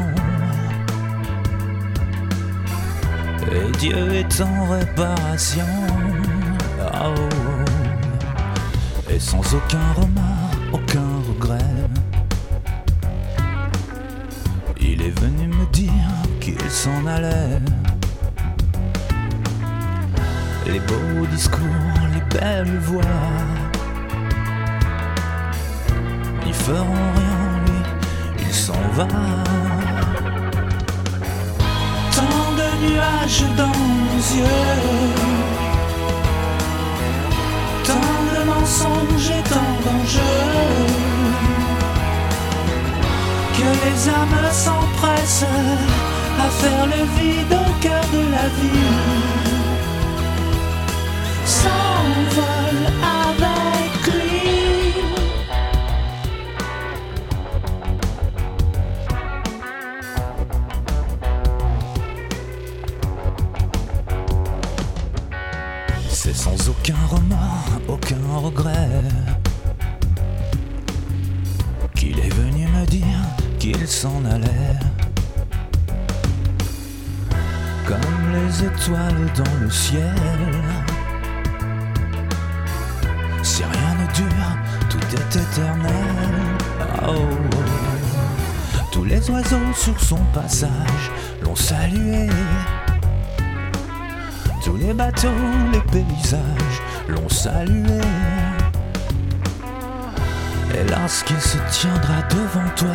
Et 3.50 3.78
Dieu 3.78 4.12
est 4.12 4.40
en 4.42 4.68
réparation. 4.68 5.64
Oh. 6.82 7.14
Et 9.08 9.18
sans 9.18 9.40
aucun 9.54 9.92
remords, 9.96 10.74
aucun 10.74 11.22
regret. 11.30 11.58
Il 14.78 15.00
est 15.00 15.18
venu 15.18 15.48
me 15.48 15.64
dire 15.72 16.12
qu'il 16.40 16.60
s'en 16.70 17.06
allait. 17.06 17.62
Les 20.70 20.80
beaux 20.80 21.26
discours, 21.30 21.60
les 22.12 22.38
belles 22.38 22.78
voix 22.80 23.00
n'y 26.44 26.52
feront 26.52 26.84
rien, 27.16 27.38
lui, 27.64 28.46
il 28.46 28.54
s'en 28.54 28.74
va. 28.92 29.06
Tant 32.14 32.52
de 32.60 32.68
nuages 32.84 33.44
dans 33.56 33.78
nos 34.08 34.22
yeux, 34.36 34.68
tant 37.84 38.18
de 38.34 38.44
mensonges 38.44 39.30
et 39.30 39.44
tant 39.48 39.74
d'enjeux 39.84 40.20
que 43.56 43.68
les 43.84 44.08
âmes 44.10 44.52
s'empressent 44.52 45.46
à 46.38 46.48
faire 46.60 46.86
le 46.86 47.02
vide 47.18 47.54
au 47.54 47.80
cœur 47.80 48.04
de 48.12 48.30
la 48.30 48.48
vie. 48.60 49.37
Oiseaux 89.30 89.72
sur 89.74 90.00
son 90.00 90.20
passage 90.32 91.10
l'ont 91.42 91.56
salué. 91.56 92.28
Tous 94.64 94.76
les 94.76 94.92
bateaux, 94.92 95.28
les 95.72 95.80
paysages 95.80 96.82
l'ont 97.08 97.28
salué. 97.28 98.00
Et 100.74 100.84
lorsqu'il 100.90 101.40
se 101.40 101.58
tiendra 101.70 102.22
devant 102.30 102.68
toi, 102.76 102.88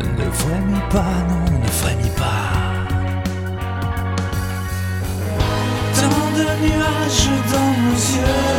ne 0.00 0.30
frémis 0.30 0.82
pas, 0.90 1.14
non, 1.28 1.58
ne 1.58 1.68
frémis 1.68 2.10
pas. 2.16 2.52
Tant 5.94 6.30
de 6.36 6.46
nuages 6.64 7.30
dans 7.52 7.72
nos 7.82 7.98
yeux, 8.16 8.57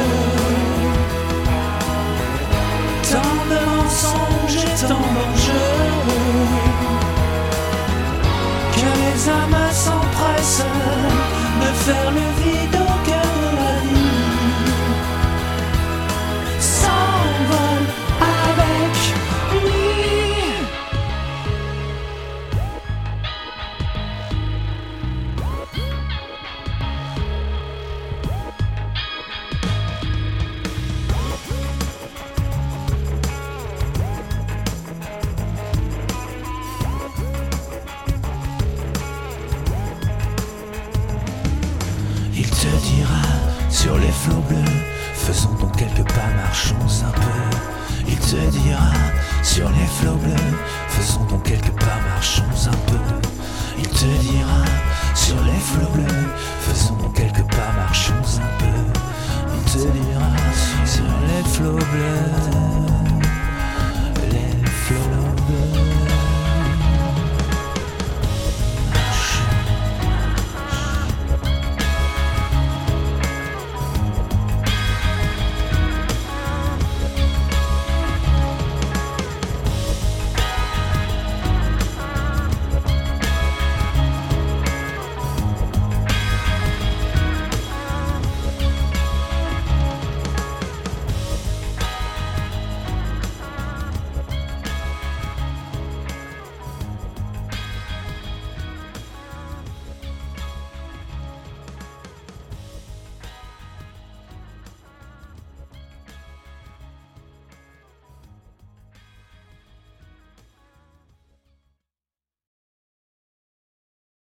tant 4.87 4.95
d'enjeux, 5.15 5.53
que 8.73 8.89
les 9.01 9.29
âmes 9.29 9.71
s'empressent 9.71 10.65
de 11.61 11.69
faire 11.83 12.11
le 12.11 12.25
vide 12.41 12.78